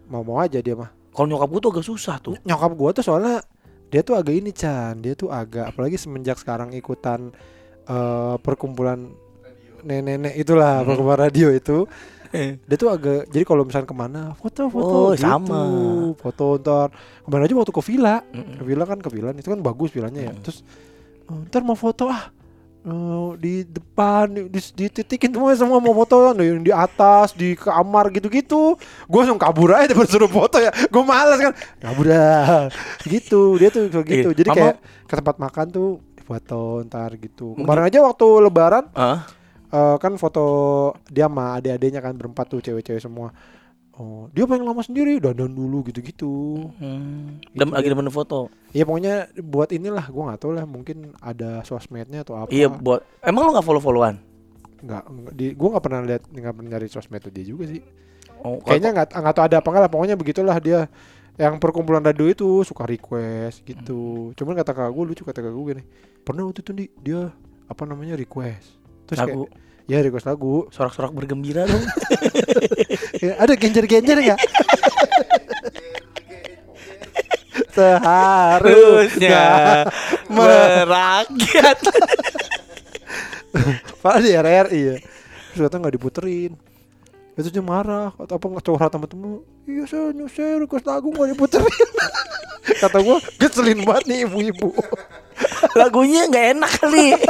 mau-mau 0.09 0.43
aja 0.43 0.59
dia 0.59 0.75
mah. 0.75 0.91
Kalau 1.15 1.27
nyokap 1.29 1.47
gue 1.47 1.61
tuh 1.61 1.71
agak 1.71 1.87
susah 1.87 2.17
tuh. 2.19 2.35
nyokap 2.43 2.75
gua 2.75 2.91
tuh 2.91 3.05
soalnya 3.05 3.39
dia 3.87 4.03
tuh 4.03 4.15
agak 4.15 4.35
ini 4.35 4.51
Chan 4.51 4.99
dia 4.99 5.15
tuh 5.15 5.31
agak 5.31 5.71
apalagi 5.71 5.95
semenjak 5.95 6.35
sekarang 6.35 6.75
ikutan 6.75 7.31
eh 7.87 8.35
perkumpulan 8.39 9.07
nenek-nenek 9.81 10.35
itulah 10.35 10.83
Hmm. 10.83 10.87
perkumpulan 10.87 11.21
radio 11.21 11.49
itu 11.51 11.87
dia 12.33 12.77
tuh 12.77 12.89
agak 12.89 13.27
jadi 13.27 13.43
kalau 13.43 13.63
misalnya 13.63 13.85
ke 13.85 13.97
mana 13.97 14.23
foto-foto 14.35 14.87
Oh, 14.87 15.11
gitu. 15.13 15.23
sama. 15.23 15.61
foto 16.15 16.45
ntar 16.57 16.89
kemarin 17.23 17.45
aja 17.45 17.55
waktu 17.57 17.73
ke 17.73 17.83
villa. 17.85 18.17
Mm-mm. 18.27 18.57
ke 18.57 18.65
villa 18.65 18.85
kan 18.85 18.99
ke 18.99 19.09
villa 19.09 19.31
itu 19.33 19.47
kan 19.47 19.59
bagus 19.59 19.91
villanya 19.91 20.21
ya. 20.23 20.33
Mm. 20.33 20.41
terus 20.41 20.63
"Oh, 21.27 21.43
ntar 21.45 21.61
mau 21.61 21.75
foto 21.75 22.07
ah 22.07 22.31
Eh, 22.81 23.29
di 23.37 23.61
depan 23.63 24.25
di, 24.33 24.49
di- 24.49 24.73
dititikin 24.81 25.29
semua 25.31 25.53
semua 25.53 25.79
mau 25.79 25.93
foto 25.93 26.33
yang 26.33 26.65
di 26.65 26.73
atas 26.73 27.37
di 27.37 27.53
kamar 27.53 28.09
gitu-gitu. 28.09 28.73
Gue 29.05 29.19
langsung 29.21 29.37
kabur 29.37 29.77
aja 29.77 29.93
daripada 29.93 30.09
suruh 30.09 30.33
foto 30.33 30.57
ya. 30.57 30.73
Gue 30.89 31.05
malas 31.05 31.37
kan. 31.37 31.53
Kabur 31.77 32.09
dah. 32.09 32.73
Gitu 33.05 33.61
dia 33.61 33.69
tuh 33.69 33.85
kayak 33.87 34.07
gitu. 34.09 34.29
Iya, 34.33 34.39
jadi 34.41 34.49
kayak 34.51 34.75
ke 35.05 35.13
tempat 35.15 35.37
makan 35.37 35.67
tuh 35.69 35.89
foto 36.25 36.81
ntar 36.83 37.13
gitu. 37.17 37.53
Kemarin 37.53 37.85
aja 37.85 38.01
waktu 38.01 38.27
lebaran 38.41 38.89
Ah, 38.97 39.29
eh, 39.71 39.97
kan 39.97 40.13
foto 40.19 40.45
dia 41.07 41.27
sama 41.27 41.59
adik-adiknya 41.59 42.01
kan 42.03 42.15
berempat 42.19 42.47
tuh 42.51 42.61
cewek-cewek 42.63 43.03
semua 43.03 43.31
oh 43.99 44.31
dia 44.33 44.47
pengen 44.47 44.65
lama 44.67 44.83
sendiri 44.83 45.21
dandan 45.21 45.53
dulu 45.53 45.87
gitu-gitu 45.91 46.69
hmm. 46.79 47.55
Dem, 47.55 47.71
lagi 47.71 47.89
demen 47.91 48.11
foto. 48.11 48.51
ya 48.75 48.87
pokoknya 48.87 49.31
buat 49.43 49.71
inilah 49.75 50.09
gue 50.09 50.23
nggak 50.23 50.41
tahu 50.41 50.53
lah 50.57 50.65
mungkin 50.65 51.13
ada 51.21 51.61
sosmednya 51.67 52.23
atau 52.25 52.41
apa 52.41 52.49
Iya 52.49 52.73
buat. 52.73 53.05
Emang 53.21 53.45
lu 53.47 53.51
nggak 53.53 53.67
follow 53.67 53.83
followan? 53.83 54.31
nggak 54.81 55.05
di 55.37 55.53
gue 55.53 55.69
nggak 55.69 55.85
pernah 55.85 56.01
lihat 56.05 56.23
nggak 56.33 56.55
pernah 56.57 56.71
nyari 56.73 56.89
sosmed 56.89 57.21
dia 57.29 57.45
juga 57.45 57.69
sih 57.69 57.85
Oh, 58.41 58.57
kayaknya 58.65 58.97
nggak 58.97 59.21
nggak 59.21 59.35
tahu 59.37 59.45
ada 59.45 59.57
apa 59.61 59.69
nggak 59.69 59.83
lah 59.85 59.93
pokoknya 59.93 60.17
begitulah 60.17 60.57
dia 60.65 60.89
yang 61.37 61.61
perkumpulan 61.61 62.01
radio 62.01 62.25
itu 62.25 62.65
suka 62.65 62.89
request 62.89 63.61
gitu 63.69 64.33
cuman 64.33 64.57
kata 64.57 64.73
kakak 64.73 64.93
gue 64.97 65.05
lucu 65.13 65.23
kata 65.29 65.45
kakak 65.45 65.53
gue 65.53 65.65
gini 65.77 65.85
pernah 66.25 66.49
waktu 66.49 66.65
itu 66.65 66.73
di 66.73 66.85
dia 67.05 67.29
apa 67.69 67.83
namanya 67.85 68.17
request 68.17 68.80
terus 69.11 69.19
lagu. 69.19 69.51
Kayak 69.51 69.91
ya 69.91 69.99
request 70.07 70.27
lagu. 70.31 70.55
Sorak-sorak 70.71 71.11
bergembira 71.11 71.67
dong. 71.67 71.83
Ya, 73.21 73.37
ada 73.37 73.53
genjer-genjer 73.53 74.17
nggak? 74.17 74.41
Seharusnya 77.77 78.65
Harusnya 78.65 79.45
merakyat. 80.25 81.79
Padahal 84.03 84.25
di 84.25 84.33
RRI 84.33 84.81
ya. 84.81 84.97
Terus 85.53 85.61
katanya 85.69 85.81
nggak 85.85 85.97
diputerin. 86.01 86.53
Itu 87.37 87.53
dia 87.53 87.61
marah. 87.61 88.17
Atau 88.17 88.41
apa 88.41 88.47
ngecurhat 88.49 88.91
sama 88.97 89.05
temen. 89.05 89.45
Iya 89.69 89.85
saya, 89.85 90.09
saya 90.33 90.65
request 90.65 90.89
lagu 90.89 91.13
nggak 91.13 91.37
diputerin. 91.37 91.89
Kata 92.81 92.99
gua 93.05 93.21
Keselin 93.37 93.85
banget 93.85 94.05
nih 94.09 94.19
ibu-ibu. 94.25 94.73
Lagunya 95.77 96.25
nggak 96.25 96.47
enak 96.57 96.71
kali. 96.81 97.21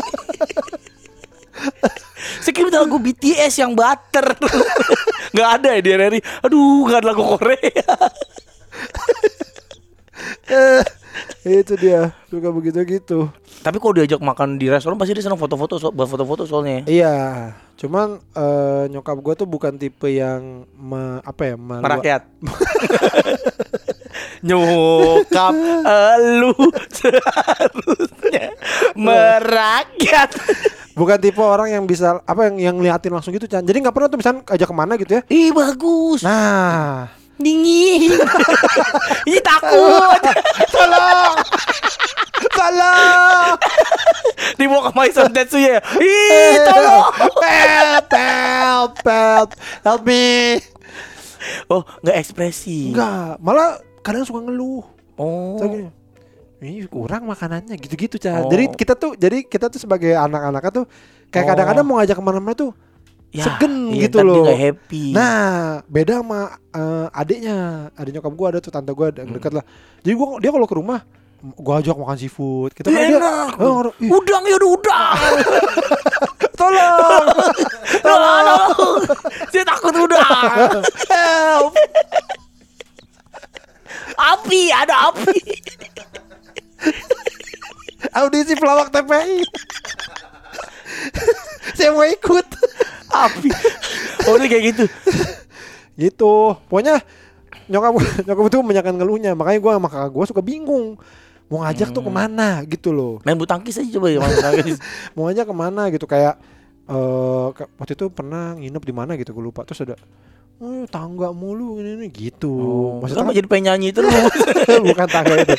Sekitar 2.45 2.69
minta 2.69 2.81
lagu 2.81 2.97
BTS 2.97 3.55
yang 3.59 3.73
butter 3.73 4.37
Nggak 5.35 5.49
ada 5.57 5.69
ya 5.77 5.81
di 5.81 5.91
RRI 5.91 6.21
Aduh 6.43 6.85
nggak 6.85 6.99
ada 7.01 7.09
lagu 7.11 7.23
Korea. 7.25 7.87
Eh, 10.47 10.83
Itu 11.63 11.75
dia 11.75 12.13
Suka 12.29 12.51
begitu-gitu. 12.51 13.31
Tapi 13.61 13.77
kalau 13.77 13.93
diajak 13.95 14.21
makan 14.21 14.57
di 14.57 14.69
restoran 14.69 14.97
Pasti 14.97 15.13
dia 15.13 15.25
senang 15.25 15.41
foto-foto 15.41 15.77
so, 15.77 15.89
Buat 15.91 16.09
foto-foto 16.09 16.43
soalnya. 16.45 16.85
Iya 16.85 17.15
Cuman 17.77 18.21
eh, 18.37 18.85
nyokap 18.89 19.17
gua 19.19 19.33
tuh 19.33 19.49
bukan 19.49 19.81
tipe 19.81 20.11
yang 20.11 20.69
me, 20.77 21.25
Apa 21.25 21.43
ya 21.47 21.55
melua- 21.57 21.81
Merakyat. 21.81 22.23
Nyokap 24.41 25.53
elu 26.17 26.53
seharusnya 26.89 28.57
merakyat 28.97 30.31
Bukan 30.95 31.17
tipe 31.23 31.39
orang 31.39 31.71
yang 31.71 31.85
bisa 31.87 32.19
Apa 32.27 32.51
yang 32.51 32.57
yang 32.59 32.77
liatin 32.83 33.15
langsung 33.15 33.31
gitu 33.35 33.47
Chan. 33.47 33.63
Jadi 33.63 33.79
nggak 33.83 33.95
pernah 33.95 34.09
tuh 34.11 34.19
misalnya 34.19 34.41
ajak 34.51 34.69
ke 34.69 34.75
mana 34.75 34.93
gitu 34.99 35.13
ya. 35.19 35.23
Ih 35.31 35.51
bagus. 35.55 36.21
Nah. 36.27 37.11
Dingin. 37.41 38.21
Ih 39.33 39.41
takut. 39.41 40.23
Tolong. 40.69 41.37
Tolong. 42.53 43.57
Dibawa 44.61 44.81
ke 44.89 44.93
Maison 44.93 45.31
Tetsuya. 45.33 45.81
Ih 45.97 46.55
tolong. 46.69 47.09
Help, 47.41 48.09
help, 48.13 48.95
help, 49.05 49.51
help 49.85 50.03
me. 50.05 50.61
Oh 51.73 51.83
nggak 52.05 52.17
ekspresi. 52.21 52.93
Enggak, 52.93 53.41
malah 53.41 53.81
kadang 54.05 54.29
suka 54.29 54.45
ngeluh. 54.45 54.85
Oh 55.17 55.57
Ini 56.61 56.85
kurang 56.87 57.25
makanannya 57.25 57.73
gitu-gitu, 57.75 58.21
Chan. 58.21 58.45
Oh. 58.45 58.53
Jadi 58.53 58.69
kita 58.77 58.93
tuh 58.93 59.17
jadi 59.17 59.43
kita 59.43 59.73
tuh 59.73 59.81
sebagai 59.81 60.13
anak-anak 60.13 60.63
tuh 60.71 60.85
kayak 61.29 61.45
Oh. 61.45 61.49
kadang-kadang 61.57 61.85
mau 61.85 61.97
ngajak 61.99 62.17
ke 62.17 62.23
mana-mana 62.23 62.53
tuh 62.53 62.73
Ya, 63.31 63.47
segen 63.47 63.95
iya, 63.95 64.11
gitu 64.11 64.19
dia 64.19 64.27
loh. 64.27 64.43
happy. 64.51 65.15
Nah, 65.15 65.81
beda 65.87 66.19
sama 66.19 66.41
eh, 66.75 67.07
adiknya, 67.15 67.57
adik 67.95 68.19
nyokap 68.19 68.33
gua 68.35 68.47
ada 68.51 68.59
tuh 68.59 68.75
tante 68.75 68.91
gua 68.91 69.09
Hmm. 69.09 69.23
ada 69.23 69.31
dekat 69.31 69.53
lah. 69.55 69.65
Jadi 70.03 70.15
gua 70.19 70.27
dia 70.37 70.51
kalau 70.51 70.67
ke 70.67 70.75
rumah 70.75 71.01
gua 71.57 71.79
ajak 71.79 71.95
makan 71.95 72.19
seafood. 72.19 72.75
Kita 72.75 72.91
kan 72.91 73.01
dia 73.01 73.23
"Ih, 74.03 74.11
udang 74.11 74.43
ya 74.45 74.55
udah 74.59 74.71
udang. 74.75 75.17
tolong. 76.59 77.27
Tolong. 78.03 78.99
Saya 79.49 79.65
takut 79.65 79.95
udang. 79.95 80.83
Help. 81.09 81.73
Api, 84.19 84.63
ada 84.69 85.09
api. 85.09 85.39
Audisi 88.13 88.55
pelawak 88.55 88.91
TPI. 88.91 89.45
Saya 91.75 91.93
mau 91.93 92.05
ikut. 92.05 92.47
Api. 93.11 93.49
Oh, 94.27 94.39
ini 94.39 94.47
kayak 94.47 94.65
gitu. 94.73 94.85
gitu. 95.97 96.35
Pokoknya 96.67 97.03
nyokap 97.67 97.93
nyokap 98.25 98.45
itu 98.47 98.59
menyakan 98.63 98.95
ngeluhnya. 98.99 99.33
Makanya 99.35 99.59
gua 99.59 99.73
sama 99.79 99.89
kakak 99.89 100.11
gua 100.11 100.25
suka 100.27 100.43
bingung. 100.43 100.99
Mau 101.47 101.67
ngajak 101.67 101.91
Hmm. 101.91 101.97
tuh 101.99 102.03
ke 102.07 102.13
mana 102.13 102.49
gitu 102.63 102.91
loh. 102.91 103.19
Main 103.27 103.35
bulu 103.35 103.47
tangkis 103.47 103.75
aja 103.75 103.91
coba 103.99 104.07
ya, 104.07 104.23
main 104.23 104.31
bulu 104.31 104.45
tangkis. 104.45 104.79
Mau 105.19 105.27
ngajak 105.27 105.45
ke 105.45 105.55
mana 105.55 105.83
gitu 105.91 106.07
kayak 106.07 106.39
eh 106.87 107.47
ke- 107.55 107.71
waktu 107.75 107.95
itu 107.95 108.07
pernah 108.11 108.55
nginep 108.55 108.83
di 108.83 108.95
mana 108.95 109.15
gitu 109.15 109.31
gue 109.31 109.43
lupa 109.43 109.63
terus 109.63 109.83
ada 109.83 109.95
oh, 110.61 110.85
tangga 110.93 111.33
mulu 111.33 111.81
ini, 111.81 111.97
ini 111.97 112.07
gitu. 112.13 112.53
Oh, 112.53 112.91
maksudnya 113.01 113.25
Kenapa 113.25 113.39
jadi 113.41 113.49
pengen 113.49 113.65
nyanyi 113.73 113.89
terus? 113.97 114.13
bukan 114.89 115.09
tangga 115.09 115.35
itu. 115.41 115.55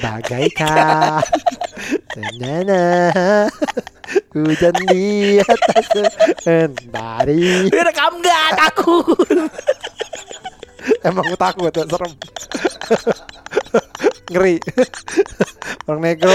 Bagaikan. 0.00 1.20
Nana 2.40 2.84
hujan 4.32 4.74
di 4.88 5.36
atas 5.44 5.88
dari 6.88 7.68
rekam 7.68 8.16
gak 8.24 8.48
takut. 8.56 9.28
emang 11.04 11.24
gue 11.28 11.38
takut 11.38 11.72
ya, 11.72 11.84
serem. 11.84 12.12
Ngeri. 14.32 14.56
Orang 15.86 16.00
negro 16.00 16.32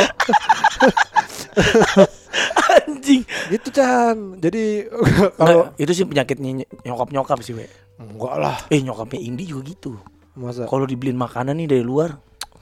Anjing. 2.72 3.22
gitu 3.52 3.68
Chan. 3.74 4.40
Jadi 4.40 4.88
kalau 5.36 5.74
itu 5.76 5.92
sih 5.92 6.06
penyakitnya 6.08 6.64
nyokap-nyokap 6.86 7.42
sih, 7.44 7.58
we. 7.58 7.68
Enggak 8.04 8.36
lah 8.36 8.58
Eh, 8.68 8.80
nyokapnya 8.80 9.20
Indi 9.20 9.46
juga 9.46 9.62
gitu. 9.68 9.92
masa 10.34 10.64
Kalau 10.64 10.84
dibeliin 10.84 11.16
makanan 11.16 11.54
nih 11.56 11.68
dari 11.70 11.84
luar, 11.84 12.18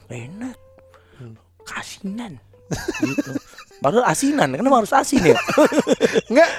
enak. 0.06 0.56
Kasinan. 1.62 2.38
gitu. 3.00 3.30
Padahal 3.80 4.04
asinan, 4.06 4.52
kenapa 4.52 4.76
harus 4.78 4.92
asin 4.92 5.22
ya? 5.24 5.36
enggak 6.30 6.50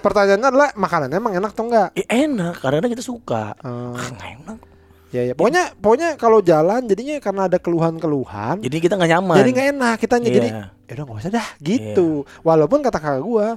pertanyaannya 0.00 0.48
adalah 0.48 0.68
makanannya 0.72 1.16
emang 1.16 1.34
enak 1.34 1.50
atau 1.50 1.64
enggak 1.64 1.88
Eh, 1.92 2.06
enak, 2.06 2.58
kadang-kadang 2.58 2.92
kita 2.92 3.04
suka. 3.04 3.52
Eh, 3.54 3.94
Ah, 3.94 4.08
enak. 4.26 4.58
ya 5.10 5.22
ya 5.22 5.32
pokoknya 5.32 5.76
pokoknya 5.76 6.08
kalau 6.16 6.38
jalan 6.40 6.82
jadinya 6.84 7.14
karena 7.18 7.46
ada 7.46 7.58
keluhan-keluhan 7.58 8.58
Jadi 8.58 8.76
kita 8.80 8.94
nggak 8.94 9.10
nyaman. 9.12 9.36
jadi 9.36 9.48
nggak 9.48 9.68
enak 9.72 9.96
kita 9.96 10.14
Iya. 10.16 10.26
jadi 10.28 10.48
ya 10.50 10.92
udah 10.92 11.04
nggak 11.04 11.18
usah 11.20 11.32
dah 11.32 11.48
gitu 11.60 12.08
walaupun 12.40 12.78
kata 12.80 12.98
kakak 12.98 13.22
gua 13.22 13.54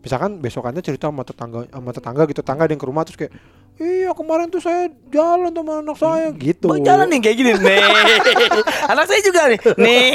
misalkan 0.00 0.36
besokannya 0.38 0.80
cerita 0.80 1.08
sama 1.08 1.20
tetangga 1.22 1.68
sama 1.68 1.90
tetangga 1.90 2.22
gitu 2.24 2.40
tetangga 2.40 2.62
ada 2.62 2.72
yang 2.72 2.80
ke 2.80 2.88
rumah 2.88 3.04
terus 3.04 3.18
kayak 3.18 3.36
iya 3.82 4.10
kemarin 4.14 4.46
tuh 4.50 4.62
saya 4.62 4.86
jalan 5.10 5.50
sama 5.50 5.82
anak 5.82 5.98
saya 5.98 6.28
gitu 6.38 6.70
Bang 6.70 6.86
jalan 6.86 7.10
nih 7.10 7.18
kayak 7.22 7.36
gini 7.42 7.52
nih. 7.66 7.82
Anak 8.86 9.04
saya 9.10 9.20
juga 9.26 9.50
nih. 9.50 9.60
Nih. 9.84 10.10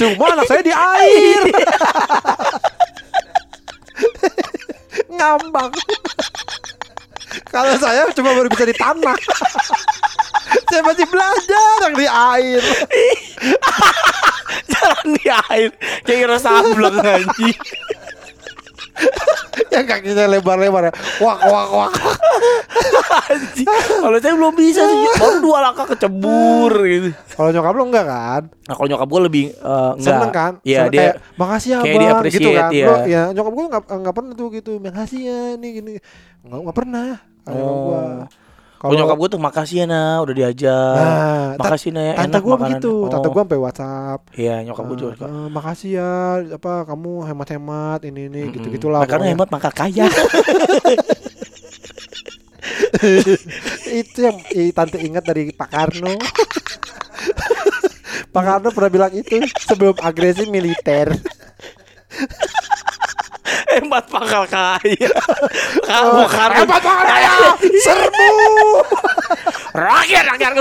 cuma 0.00 0.32
anak 0.32 0.46
saya 0.48 0.60
di 0.64 0.72
air 0.72 1.42
ngambang 5.14 5.72
kalau 7.52 7.74
saya 7.78 8.08
cuma 8.16 8.32
baru 8.32 8.48
bisa 8.48 8.64
di 8.64 8.74
tanah 8.74 9.18
saya 10.72 10.80
masih 10.82 11.06
belajar 11.06 11.76
yang 11.86 11.94
di 11.94 12.06
air 12.08 12.62
jalan 14.84 15.06
di 15.16 15.26
air. 15.28 15.70
Kayak 16.04 16.18
kira 16.24 16.36
sableng 16.40 16.98
anjing. 17.00 17.56
yang 19.74 19.86
kakinya 19.86 20.26
lebar-lebar 20.30 20.90
ya 20.90 20.92
wak 21.18 21.40
wak 21.46 21.68
wak. 21.70 21.92
Kalau 24.00 24.18
saya 24.18 24.34
belum 24.34 24.54
bisa 24.54 24.82
sih. 24.82 24.98
Baru 25.18 25.38
dua 25.42 25.58
langkah 25.70 25.86
kecebur 25.94 26.72
gitu. 26.86 27.10
kalau 27.34 27.50
nyokap 27.50 27.74
lo 27.74 27.84
enggak 27.90 28.06
kan 28.06 28.42
Nah, 28.70 28.74
kalau 28.78 28.88
nyokap 28.88 29.08
gue 29.10 29.20
lebih 29.26 29.44
eh, 29.50 29.90
enggak. 29.98 30.02
seneng 30.02 30.30
kan 30.30 30.52
Iya, 30.62 30.80
dia 30.88 30.98
kayak 30.98 31.14
makasih 31.34 31.68
ya 31.68 31.78
kayak 31.82 31.94
bang 31.98 32.22
dia 32.22 32.30
gitu 32.30 32.50
kan 32.54 32.70
iya. 32.70 32.86
Lo, 32.86 32.94
ya 33.04 33.22
nyokap 33.34 33.52
gue 33.52 33.64
nggak 33.70 33.82
nggak 33.90 34.14
pernah 34.14 34.32
tuh 34.38 34.48
gitu 34.54 34.72
makasih 34.78 35.20
ya 35.26 35.40
ini 35.58 35.68
gini 35.74 35.92
nggak 36.46 36.58
nggak 36.62 36.76
pernah 36.76 37.06
gua. 37.44 38.02
Oh. 38.84 38.92
Kalau 38.92 39.00
nyokap 39.00 39.16
gue 39.16 39.28
tuh 39.30 39.40
makasih 39.40 39.76
ya 39.80 39.86
nah 39.88 40.20
udah 40.20 40.34
diajak. 40.34 40.92
Nah, 40.94 41.56
makasih 41.56 41.88
nah 41.88 42.04
tante 42.12 42.28
enak 42.28 42.42
gue 42.42 42.56
begitu 42.60 42.92
tante 43.08 43.24
Oh. 43.24 43.32
gue 43.32 43.42
sampai 43.42 43.56
WhatsApp 43.58 44.20
Iya, 44.36 44.54
nyokap 44.60 44.84
gue 44.84 44.96
juga. 45.00 45.12
Eh, 45.16 45.24
eh, 45.24 45.48
makasih 45.48 45.90
ya 45.94 46.10
apa 46.52 46.72
kamu 46.84 47.10
hemat-hemat 47.24 48.00
ini 48.04 48.28
ini 48.28 48.40
Mm-mm. 48.44 48.54
gitu 48.54 48.66
gitulah 48.70 49.00
Nah, 49.00 49.08
karena 49.08 49.32
hemat 49.32 49.48
maka 49.48 49.72
kaya. 49.72 50.04
itu 53.94 54.18
yang 54.18 54.36
i- 54.50 54.70
tante 54.70 54.96
ingat 54.98 55.22
dari 55.22 55.48
Pak 55.50 55.68
Karno 55.70 56.14
Pak 58.26 58.42
Karno 58.42 58.68
pernah 58.70 58.90
bilang 58.90 59.12
itu 59.12 59.36
sebelum 59.58 59.96
agresi 59.98 60.44
militer 60.46 61.12
hemat 63.44 64.04
maka 64.08 64.40
kaya. 64.48 65.12
Kamu 65.88 66.22
karena 66.28 66.64
hemat 66.64 66.82
banget 66.82 67.06
ya 67.12 67.34
serbu 67.84 68.28
rakyat 69.86 70.24
rakyat. 70.34 70.52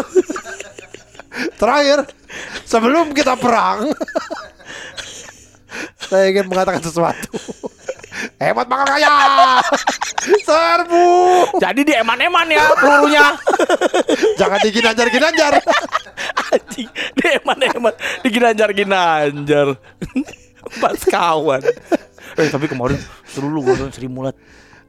terakhir 1.57 1.99
sebelum 2.67 3.09
kita 3.15 3.33
perang 3.33 3.89
saya 5.97 6.29
ingin 6.29 6.45
mengatakan 6.45 6.83
sesuatu 6.83 7.33
hemat 8.37 8.67
banget 8.69 8.87
kaya 8.93 9.13
serbu 10.45 11.07
Jadi 11.57 11.81
di 11.81 11.93
eman-eman 11.97 12.47
ya 12.53 12.65
pelurunya. 12.77 13.27
jangan 14.37 14.59
diginanjar-ginanjar 14.61 15.53
Anjing, 16.53 16.89
di 17.17 17.25
eman-eman, 17.41 17.93
di 18.21 18.29
ginanjar-ginanjar. 18.29 19.73
Pas 20.77 21.01
kawan. 21.09 21.61
Eh, 22.35 22.47
tapi 22.47 22.65
kemarin 22.65 22.97
seru 23.23 23.47
lu 23.47 23.61
gue 23.61 23.73
nonton 23.73 23.89
Sri 23.89 24.05
Mulat. 24.05 24.33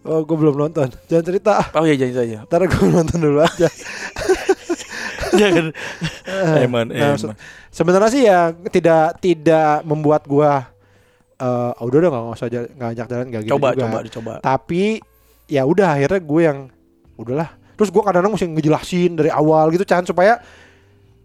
oh 0.02 0.20
gue 0.20 0.34
belum 0.34 0.56
nonton 0.58 0.88
jangan 1.04 1.24
cerita 1.24 1.54
Oh 1.72 1.82
iya 1.82 1.94
jangan 1.94 2.14
saja. 2.18 2.38
ntar 2.44 2.60
gue 2.62 2.86
nonton 2.86 3.18
dulu 3.18 3.40
aja 3.40 3.68
Jangan. 5.34 5.74
Eman, 6.60 6.86
Nah, 6.88 7.10
eman. 7.10 7.18
se- 7.18 7.36
sebenarnya 7.72 8.06
sih 8.08 8.22
ya 8.22 8.40
tidak 8.68 9.18
tidak 9.18 9.82
membuat 9.82 10.22
gua 10.24 10.70
eh 11.34 11.42
"Ah, 11.42 11.82
udah 11.82 11.98
udah 11.98 12.10
nggak 12.12 12.24
usah 12.32 12.46
jalan, 12.46 12.70
nggak 12.70 12.90
ajak 12.92 13.06
jalan 13.08 13.26
nggak 13.26 13.42
gitu 13.42 13.52
Coba, 13.52 13.68
juga. 13.68 13.82
coba, 13.82 13.98
dicoba. 14.00 14.32
Tapi 14.38 15.02
ya 15.46 15.62
udah 15.64 15.88
akhirnya 15.92 16.20
gue 16.20 16.40
yang 16.40 16.58
udahlah. 17.14 17.50
Terus 17.74 17.90
gua 17.90 18.02
kadang-kadang 18.04 18.32
mesti 18.32 18.46
ngejelasin 18.48 19.10
dari 19.12 19.28
awal 19.28 19.66
gitu 19.68 19.82
Chan 19.82 20.06
supaya 20.06 20.38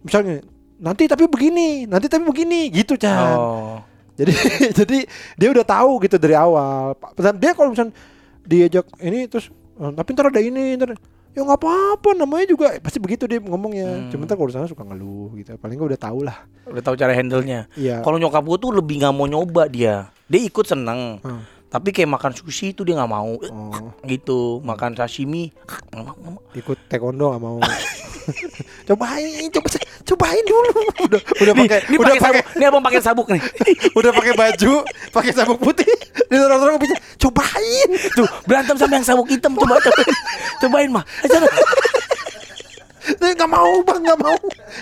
misalnya 0.01 0.41
nanti 0.75 1.05
tapi 1.05 1.29
begini, 1.29 1.85
nanti 1.85 2.09
tapi 2.09 2.25
begini 2.25 2.73
gitu 2.73 2.97
Chan. 2.97 3.29
Oh. 3.29 3.77
Jadi 4.19 4.31
jadi 4.83 4.97
dia 5.39 5.49
udah 5.49 5.63
tahu 5.63 6.03
gitu 6.03 6.19
dari 6.19 6.35
awal. 6.35 6.93
Dan 7.15 7.39
dia 7.39 7.55
kalau 7.55 7.71
misalnya 7.71 7.95
diajak 8.43 8.85
ini 8.99 9.31
terus 9.31 9.47
"Eh, 9.79 9.91
tapi 9.95 10.11
ntar 10.11 10.27
ada 10.27 10.41
ini 10.43 10.75
ntar 10.75 10.99
ya 11.29 11.45
nggak 11.45 11.61
apa-apa 11.61 12.17
namanya 12.17 12.49
juga 12.49 12.73
pasti 12.83 12.99
begitu 12.99 13.23
dia 13.23 13.39
ngomongnya. 13.39 13.87
Hmm. 13.87 14.09
Cuma 14.11 14.27
ntar 14.27 14.35
kalau 14.35 14.51
sana 14.51 14.67
suka 14.67 14.83
ngeluh 14.83 15.31
gitu. 15.39 15.55
Paling 15.55 15.79
gue 15.79 15.87
udah 15.95 16.01
tahu 16.01 16.19
lah. 16.27 16.43
Udah 16.67 16.83
tahu 16.83 16.99
cara 16.99 17.15
handle-nya. 17.15 17.71
Iya. 17.79 18.03
Kalau 18.03 18.19
nyokap 18.19 18.43
gue 18.43 18.57
tuh 18.59 18.71
lebih 18.75 18.99
nggak 18.99 19.13
mau 19.15 19.25
nyoba 19.25 19.71
dia. 19.71 20.11
Dia 20.27 20.41
ikut 20.43 20.65
seneng. 20.67 21.23
Hmm. 21.23 21.41
Tapi 21.69 21.93
kayak 21.93 22.09
makan 22.09 22.33
sushi 22.33 22.73
itu 22.73 22.81
dia 22.81 22.97
nggak 22.97 23.11
mau. 23.13 23.37
Oh, 23.37 23.93
Gitu, 24.09 24.57
makan 24.65 24.97
sashimi 24.97 25.53
mau, 25.93 26.17
mau. 26.17 26.37
ikut 26.57 26.77
taekwondo 26.89 27.29
nggak 27.29 27.43
mau. 27.45 27.57
cobain, 28.89 29.49
coba 29.53 29.67
cobain 30.05 30.43
dulu. 30.45 30.73
Udah 31.05 31.21
udah 31.21 31.53
pakai 31.53 31.79
udah 31.93 32.15
pakai. 32.17 32.41
Ini 32.57 32.63
abang 32.69 32.81
pakai 32.81 33.01
sabuk 33.05 33.27
nih. 33.29 33.41
udah 33.99 34.11
pakai 34.13 34.33
baju, 34.33 34.73
pakai 35.13 35.31
sabuk 35.33 35.57
putih. 35.61 35.89
Di 36.29 36.37
orang-orang 36.37 36.81
bisa 36.81 36.97
cobain. 37.21 37.89
Tuh, 38.17 38.29
berantem 38.49 38.75
sama 38.77 38.97
yang 38.97 39.05
sabuk 39.05 39.29
hitam 39.29 39.53
coba 39.53 39.77
cobain. 39.77 40.13
Cobain 40.61 40.89
mah. 40.91 41.05
Nggak 43.15 43.49
mau 43.49 43.73
bang, 43.81 43.99
nggak 44.03 44.19
mau. 44.19 44.37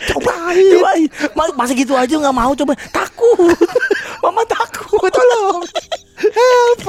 Cobain. 0.07 0.71
Cobain. 0.73 1.07
Ma- 1.31 1.55
Masa 1.55 1.71
gitu 1.71 1.93
aja 1.93 2.11
nggak 2.11 2.35
mau 2.35 2.51
coba. 2.53 2.73
Takut. 2.89 3.55
Mama 4.23 4.43
takut. 4.43 5.07
Tolong. 5.07 5.63
Help. 6.19 6.81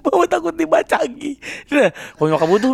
Mama 0.00 0.24
takut 0.24 0.52
dibacagi. 0.52 1.36
Nah, 1.70 1.88
kalau 2.14 2.28
nyokap 2.28 2.48
gue 2.48 2.60
tuh 2.60 2.72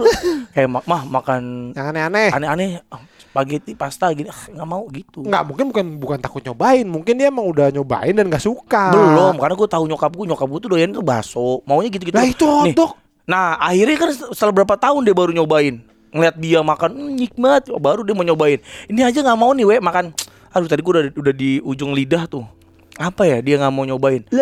kayak 0.50 0.68
ma- 0.68 0.84
mah 0.84 1.02
makan 1.04 1.72
Yang 1.72 1.86
aneh-aneh. 1.88 2.28
aneh-aneh. 2.30 2.68
Ah, 2.86 3.00
spaghetti 3.18 3.74
pasta 3.74 4.06
gini 4.10 4.28
ah, 4.28 4.42
nggak 4.46 4.62
mau 4.64 4.86
gitu 4.88 5.18
Nggak 5.20 5.42
mungkin 5.44 5.64
bukan 5.68 5.86
bukan 5.98 6.18
takut 6.20 6.38
nyobain, 6.40 6.84
mungkin 6.84 7.14
dia 7.14 7.26
emang 7.26 7.42
udah 7.44 7.66
nyobain 7.68 8.12
dan 8.12 8.26
nggak 8.26 8.38
suka. 8.40 8.94
belum 8.94 9.34
karena 9.36 9.54
gue 9.54 9.68
tahu 9.68 9.84
nyokap 9.84 10.10
gue 10.12 10.26
nyokap 10.28 10.46
gue 10.46 10.60
tuh 10.60 10.70
doyan 10.70 10.90
tuh 10.90 11.02
bakso 11.02 11.58
maunya 11.64 11.90
gitu-gitu 11.90 12.14
Lah 12.14 12.22
itu 12.24 12.46
Nih, 12.62 12.70
hotdog. 12.70 12.94
nah 13.24 13.58
akhirnya 13.58 13.96
kan 13.96 14.08
setelah 14.30 14.54
berapa 14.54 14.74
tahun 14.76 15.02
dia 15.02 15.12
baru 15.12 15.34
nyobain 15.34 15.82
ngeliat 16.14 16.36
dia 16.38 16.62
makan 16.62 16.90
"Hmm, 16.94 17.12
nikmat 17.18 17.66
baru 17.82 18.06
dia 18.06 18.14
mau 18.14 18.22
nyobain 18.22 18.62
ini 18.86 19.02
aja 19.02 19.20
nggak 19.20 19.38
mau 19.38 19.50
nih 19.50 19.66
we 19.66 19.76
makan 19.82 20.14
aduh 20.54 20.70
tadi 20.70 20.86
gue 20.86 20.92
udah 20.94 21.04
udah 21.18 21.34
di 21.34 21.58
ujung 21.60 21.90
lidah 21.90 22.30
tuh 22.30 22.46
apa 22.94 23.26
ya 23.26 23.42
dia 23.42 23.58
nggak 23.58 23.74
mau 23.74 23.82
nyobain 23.82 24.22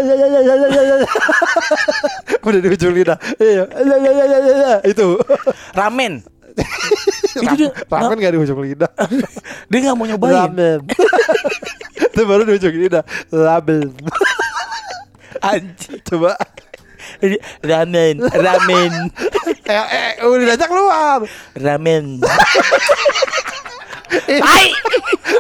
Udah 2.42 2.58
di 2.58 2.68
ujung 2.74 2.94
lidah. 2.94 3.18
Iya. 3.38 3.64
Itu. 4.82 5.18
ramen 5.78 6.26
itu 7.32 7.40
dia 7.56 7.72
Ramen 7.88 8.20
gak 8.20 8.36
di 8.36 8.40
ujung 8.44 8.60
lidah. 8.60 8.92
dia 9.72 9.78
nggak 9.80 9.96
mau 9.96 10.04
nyobain 10.04 10.52
Ramen. 10.52 10.80
Itu 12.12 12.22
baru 12.28 12.44
di 12.44 12.52
ujung 12.60 12.76
lidah. 12.76 13.02
Ramen. 13.32 13.88
anjing 15.40 16.04
Coba. 16.04 16.36
Ramen. 17.62 18.16
Ramen. 18.30 18.92
Eh, 19.62 19.84
eh, 20.18 20.26
udah 20.26 20.44
diajak 20.52 20.68
keluar. 20.68 21.22
ramen. 21.56 22.18
Hai. 24.28 24.66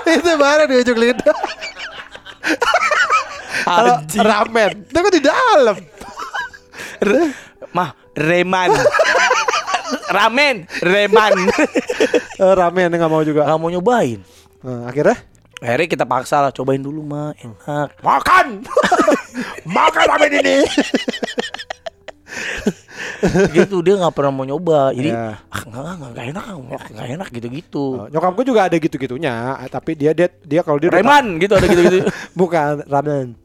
Itu 0.08 0.32
baru 0.40 0.64
di 0.70 0.74
ujung 0.80 0.98
lidah. 0.98 1.36
Kalau 3.62 3.96
ramen, 4.24 4.72
itu 4.88 4.98
di 5.12 5.22
dalam. 5.22 5.76
Mah 7.72 7.90
reman. 8.14 8.70
Ramen 10.12 10.56
reman. 10.80 11.34
Eh, 12.42 12.52
ramen 12.58 12.90
nggak 12.90 13.10
mau 13.10 13.22
juga. 13.22 13.46
nggak 13.46 13.58
mau 13.60 13.70
nyobain. 13.70 14.18
Nah, 14.62 14.90
akhirnya? 14.90 15.18
Akhirnya 15.62 15.88
kita 15.94 16.04
paksa 16.06 16.42
lah 16.42 16.50
cobain 16.50 16.82
dulu 16.82 17.06
mah. 17.06 17.30
Enak. 17.38 18.02
Makan. 18.02 18.66
makan 19.78 20.04
ramen 20.10 20.32
ini. 20.42 20.56
gitu 23.56 23.80
dia 23.80 23.94
nggak 23.96 24.12
pernah 24.12 24.30
mau 24.30 24.42
nyoba. 24.42 24.90
Jadi 24.90 25.10
Ya. 25.12 25.38
ah 25.38 25.62
nggak 25.62 25.82
nggak 25.82 26.10
nggak 26.12 26.26
enak 26.34 26.44
nggak 26.90 27.08
enak 27.14 27.28
gitu 27.30 27.46
gitu 27.48 27.84
Oh, 27.92 28.06
nyokap 28.08 28.32
gue 28.34 28.44
juga 28.48 28.60
ada 28.66 28.76
gitu-gitunya, 28.76 29.34
tapi 29.68 29.94
dia 29.94 30.10
dia 30.12 30.28
dia 30.42 30.60
kalau 30.62 30.78
dia 30.80 30.88
udah 30.88 30.98
reman 31.00 31.38
gitu 31.38 31.52
ada 31.54 31.66
gitu 31.66 31.82
gitu 31.86 31.98
bukan 32.40 32.82
ramen. 32.86 33.36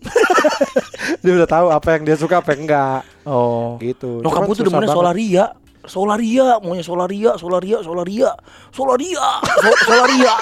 dia 1.23 1.31
udah 1.33 1.47
tahu 1.47 1.67
apa 1.69 1.87
yang 1.97 2.03
dia 2.03 2.15
suka 2.15 2.39
apa 2.39 2.55
yang 2.55 2.67
enggak 2.67 2.99
oh. 3.23 3.77
Gitu. 3.77 4.23
nyokap 4.23 4.41
gue 4.45 4.55
tuh 4.55 4.65
demennya 4.67 4.91
solaria. 4.91 5.45
Solaria 5.87 6.59
maunya 6.59 6.83
solaria 6.83 7.31
solaria 7.39 7.79
solaria. 7.79 8.31
Solaria 8.75 9.23
so- 9.63 9.81
solaria. 9.87 10.33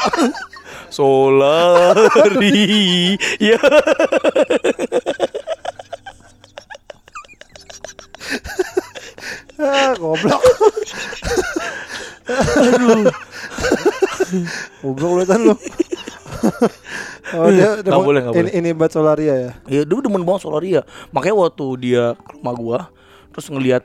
Solari 0.90 3.14
ya 3.42 3.58
Ah, 9.56 9.96
goblok. 10.02 10.42
goblok 14.82 15.12
lu 15.14 15.24
tan 15.24 15.40
lu. 15.48 15.56
oh, 17.34 17.50
dia, 17.50 17.80
mau- 17.88 18.04
boleh, 18.04 18.22
nggak 18.22 18.36
ini, 18.38 18.50
ini 18.54 18.70
buat 18.72 18.92
Solaria 18.92 19.34
ya. 19.36 19.52
Ya 19.66 19.82
dulu 19.84 20.04
demen 20.04 20.22
banget 20.22 20.46
Solaria. 20.46 20.82
Makanya 21.10 21.36
waktu 21.40 21.66
dia 21.80 22.04
ke 22.16 22.32
rumah 22.36 22.54
gua 22.54 22.80
terus 23.32 23.48
ngelihat 23.48 23.84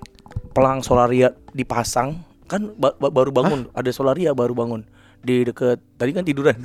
pelang 0.50 0.80
Solaria 0.80 1.34
dipasang, 1.50 2.18
kan 2.46 2.70
ba- 2.74 2.94
ba- 2.94 3.10
baru 3.10 3.30
bangun, 3.30 3.66
ada 3.72 3.90
Solaria 3.90 4.30
baru 4.30 4.54
bangun 4.54 4.82
di 5.20 5.44
deket 5.44 5.78
tadi 6.00 6.10
kan 6.16 6.24
tiduran. 6.24 6.56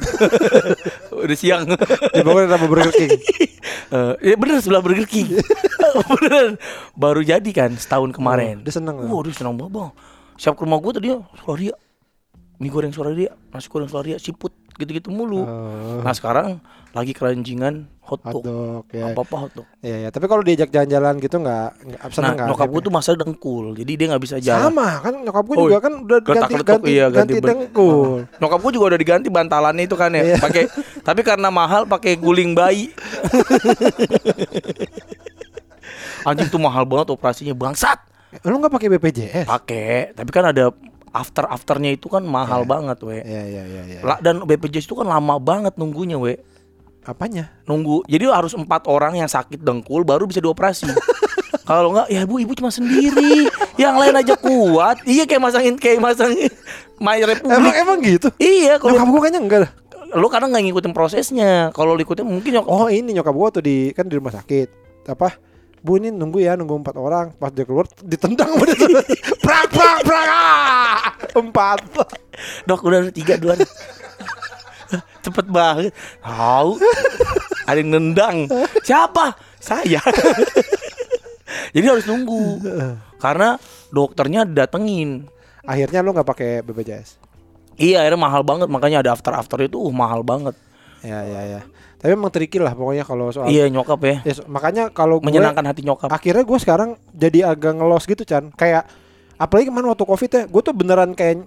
Udah 1.25 1.37
siang. 1.37 1.67
Dibangun 2.15 2.47
sama 2.47 2.65
Burger 2.67 2.93
King. 2.93 3.11
Eh, 3.85 4.33
ya 4.33 4.35
bener 4.37 4.57
sebelah 4.65 4.81
Burger 4.81 5.05
King. 5.05 5.37
Beneran. 6.09 6.57
Baru 6.97 7.21
jadi 7.21 7.45
kan 7.53 7.69
setahun 7.77 8.17
kemarin. 8.17 8.61
Oh, 8.61 8.63
dia 8.65 8.73
seneng, 8.73 8.97
Wah, 8.97 9.21
dia 9.21 9.29
seneng 9.29 9.53
banget, 9.53 9.77
Bang. 9.77 9.89
Siap 10.41 10.57
ke 10.57 10.65
rumah 10.65 10.81
gua 10.81 10.97
tadi 10.97 11.13
Solaria. 11.37 11.77
Mie 12.57 12.73
goreng 12.73 12.89
Solaria, 12.89 13.37
nasi 13.53 13.69
goreng 13.69 13.85
Solaria, 13.85 14.17
siput 14.17 14.57
gitu-gitu 14.75 15.07
mulu. 15.07 15.39
Oh, 15.41 15.99
Nah, 15.99 16.11
sekarang 16.11 16.59
lagi 16.91 17.11
keranjingan 17.11 17.87
hotdog. 17.99 18.39
hotdog 18.39 18.83
ya. 18.89 19.11
Apa-apa 19.11 19.35
hotdog. 19.41 19.65
Iya, 19.79 19.95
ya. 19.97 20.09
Tapi 20.09 20.25
kalau 20.25 20.41
diajak 20.41 20.69
jalan-jalan 20.69 21.13
gitu 21.17 21.35
nggak 21.37 21.67
nggak 21.81 21.99
Nah, 22.17 22.33
nyokap 22.47 22.67
gue 22.69 22.81
tuh 22.81 22.89
masa 22.89 23.09
dengkul, 23.13 23.73
jadi 23.73 23.91
dia 23.93 24.05
nggak 24.09 24.23
bisa 24.23 24.35
jalan. 24.39 24.69
sama 24.69 24.87
kan 25.01 25.13
nyokap 25.17 25.43
gue 25.43 25.55
Oh, 25.55 25.59
juga 25.65 25.77
kan 25.81 25.91
udah 25.97 26.17
ganti 26.21 26.53
ganti, 26.57 26.89
iya, 26.89 27.05
ganti, 27.07 27.35
ganti 27.35 27.41
dengkul. 27.41 28.23
Nyokap 28.39 28.57
gue 28.59 28.71
juga 28.71 28.85
udah 28.91 28.99
diganti 28.99 29.27
bantalannya 29.27 29.83
itu 29.83 29.93
kan 29.93 30.09
ya, 30.11 30.21
Iya. 30.23 30.35
pakai 30.39 30.63
tapi 31.01 31.19
karena 31.21 31.47
mahal 31.49 31.83
pakai 31.83 32.15
guling 32.15 32.51
bayi. 32.51 32.91
Anjing 36.25 36.49
tuh 36.49 36.57
mahal 36.57 36.83
banget 36.83 37.09
operasinya 37.09 37.53
bangsat. 37.53 37.97
Lu 38.41 38.57
nggak 38.57 38.71
pakai 38.71 38.87
BPJS? 38.89 39.45
Pakai, 39.45 40.11
tapi 40.11 40.29
kan 40.29 40.43
ada 40.45 40.69
after 41.15 41.47
afternya 41.47 41.95
itu 41.95 42.11
kan 42.11 42.27
mahal 42.27 42.67
banget 42.67 42.99
we. 43.07 43.23
Iya 43.23 43.43
iya 43.47 43.63
iya 43.63 43.83
iya. 43.87 43.99
Dan 44.19 44.43
BPJS 44.43 44.91
itu 44.91 44.99
kan 44.99 45.07
lama 45.07 45.39
banget 45.39 45.79
nunggunya 45.79 46.19
we. 46.19 46.35
Apanya? 47.05 47.53
Nunggu, 47.69 48.01
jadi 48.09 48.33
harus 48.33 48.57
empat 48.57 48.89
orang 48.89 49.15
yang 49.15 49.29
sakit 49.29 49.61
dengkul 49.61 50.01
baru 50.03 50.25
bisa 50.25 50.41
dioperasi. 50.41 50.89
Kalau 51.69 51.93
enggak, 51.93 52.07
ya 52.13 52.21
ibu 52.25 52.37
ibu 52.37 52.53
cuma 52.53 52.69
sendiri, 52.69 53.49
yang 53.81 53.97
lain 53.97 54.13
aja 54.13 54.37
kuat. 54.37 55.01
Iya 55.05 55.25
kayak 55.25 55.41
masangin 55.49 55.75
kayak 55.81 55.97
masangin 55.97 56.53
My 57.01 57.17
Republik. 57.25 57.57
Emang 57.57 57.75
emang 57.77 57.97
gitu? 58.05 58.29
Iya, 58.37 58.77
kalau 58.77 59.01
Nyokap 59.01 59.07
gue 59.09 59.21
kayaknya 59.25 59.41
enggak 59.41 59.59
dah. 59.65 59.71
lu 60.15 60.27
kadang 60.29 60.53
nggak 60.53 60.63
ngikutin 60.69 60.93
prosesnya. 60.93 61.73
Kalau 61.73 61.97
ikutin 61.97 62.23
mungkin 62.23 62.61
nyok 62.61 62.67
Oh 62.69 62.87
ini 62.87 63.17
nyokap 63.17 63.33
gue 63.33 63.49
tuh 63.59 63.63
di 63.65 63.77
kan 63.97 64.05
di 64.05 64.15
rumah 64.15 64.31
sakit 64.31 64.67
apa? 65.09 65.37
Bu 65.85 66.01
ini 66.01 66.09
nunggu 66.09 66.41
ya 66.41 66.57
nunggu 66.57 66.81
empat 66.81 66.97
orang 66.97 67.37
pas 67.37 67.53
dia 67.53 67.61
keluar 67.61 67.85
ditendang 68.01 68.57
dia 68.65 68.73
prak 69.45 69.69
prak 69.69 69.97
prak 70.01 70.27
ah! 70.33 71.13
empat 71.37 71.85
dok 72.65 72.81
udah 72.81 73.13
tiga 73.13 73.37
duluan. 73.37 73.61
Cepet 75.25 75.45
banget. 75.49 75.93
Tahu. 76.21 76.77
Ada 77.65 77.77
yang 77.81 77.89
nendang. 77.97 78.45
Siapa? 78.85 79.33
Saya. 79.57 80.01
Jadi 81.73 81.85
harus 81.85 82.05
nunggu. 82.05 82.61
Karena 83.17 83.57
dokternya 83.89 84.45
datengin. 84.45 85.29
akhirnya 85.65 86.05
lu 86.05 86.13
nggak 86.13 86.29
pakai 86.29 86.61
BPJS 86.61 87.17
Iya, 87.81 88.05
akhirnya 88.05 88.21
mahal 88.21 88.45
banget. 88.45 88.69
Makanya 88.69 89.01
ada 89.01 89.17
after 89.17 89.33
after 89.33 89.57
itu 89.65 89.81
uh, 89.81 89.89
mahal 89.89 90.21
banget. 90.21 90.53
Ya 91.05 91.21
ya 91.21 91.41
ya 91.47 91.61
tapi 91.95 92.11
emang 92.11 92.27
tricky 92.27 92.57
lah 92.57 92.73
pokoknya 92.73 93.01
kalau 93.01 93.29
soal 93.29 93.47
Iya 93.47 93.65
nyokap 93.67 93.97
ya. 93.99 94.15
Ya, 94.23 94.33
makanya 94.45 94.89
kalau 94.89 95.17
gue 95.17 95.25
Menyenangkan 95.25 95.63
hati 95.63 95.81
nyokap. 95.81 96.09
akhirnya 96.09 96.41
gue 96.41 96.59
sekarang 96.59 96.89
jadi 97.11 97.47
agak 97.47 97.73
ngelos 97.73 98.03
gitu 98.03 98.21
Chan 98.21 98.49
kayak 98.51 98.85
apalagi 99.35 99.67
kemarin 99.67 99.89
waktu 99.89 100.03
covid 100.03 100.29
ya 100.29 100.43
gue 100.43 100.61
tuh 100.61 100.71
beneran 100.71 101.11
kayak 101.11 101.45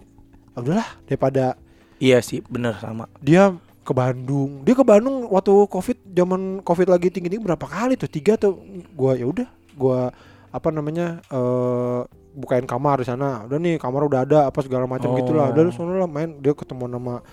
"Ah, 0.53 0.61
udahlah 0.61 0.89
daripada 1.05 1.59
Iya 1.99 2.19
sih, 2.21 2.39
bener 2.41 2.75
sama. 2.77 3.11
dia 3.19 3.51
ke 3.81 3.91
Bandung 3.91 4.63
dia 4.63 4.73
ke 4.73 4.83
Bandung 4.83 5.27
waktu 5.27 5.51
covid 5.67 5.99
zaman 6.07 6.41
covid 6.61 6.87
lagi 6.87 7.09
tinggi 7.09 7.27
tinggi 7.29 7.41
berapa 7.41 7.65
kali 7.65 7.95
tuh 7.95 8.07
tiga 8.07 8.35
tuh 8.35 8.55
gua 8.93 9.13
ya 9.13 9.25
udah 9.25 9.49
gua 9.75 10.13
apa 10.49 10.69
namanya 10.69 11.25
eh 11.25 12.01
bukain 12.35 12.65
kamar 12.65 13.01
di 13.01 13.07
sana 13.07 13.43
udah 13.45 13.57
nih 13.57 13.77
kamar 13.77 14.05
udah 14.05 14.21
ada 14.23 14.39
apa 14.45 14.61
segala 14.61 14.85
macam 14.85 15.11
Oh. 15.11 15.17
gitulah 15.17 15.49
udah 15.49 15.63
lu 15.63 15.73
sono 15.73 15.97
lah 15.97 16.07
main 16.07 16.37
dia 16.37 16.53
ketemu 16.53 16.85
nama 16.87 17.25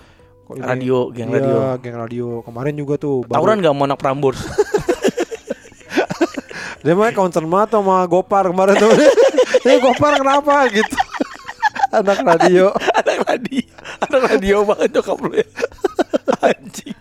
kok 0.46 0.54
ini- 0.54 0.62
Radio, 0.62 1.10
geng 1.10 1.28
Iya, 1.28 1.36
radio. 1.36 1.56
geng 1.76 1.96
radio 1.96 2.26
kemarin 2.40 2.74
juga 2.74 2.94
tuh 2.96 3.26
Tawuran 3.26 3.58
gak 3.58 3.72
mau 3.72 3.84
anak 3.84 3.98
Prambors? 3.98 4.38
dia 6.80 6.94
mah 6.94 7.10
concern 7.10 7.44
banget 7.44 7.74
sama 7.74 8.06
Gopar 8.06 8.46
kemarin 8.46 8.78
tuh 8.78 8.94
eh 9.66 9.76
Gopar 9.76 10.14
kenapa 10.14 10.70
gitu 10.70 10.94
anak 11.98 12.22
radio 12.22 12.70
anak 12.94 13.18
radio, 13.24 13.62
anak 14.00 14.22
radio 14.24 14.56
banget 14.62 14.88
nyokap 14.92 15.18
lu 15.18 15.30
ya. 15.32 15.46
Anjing. 16.38 16.94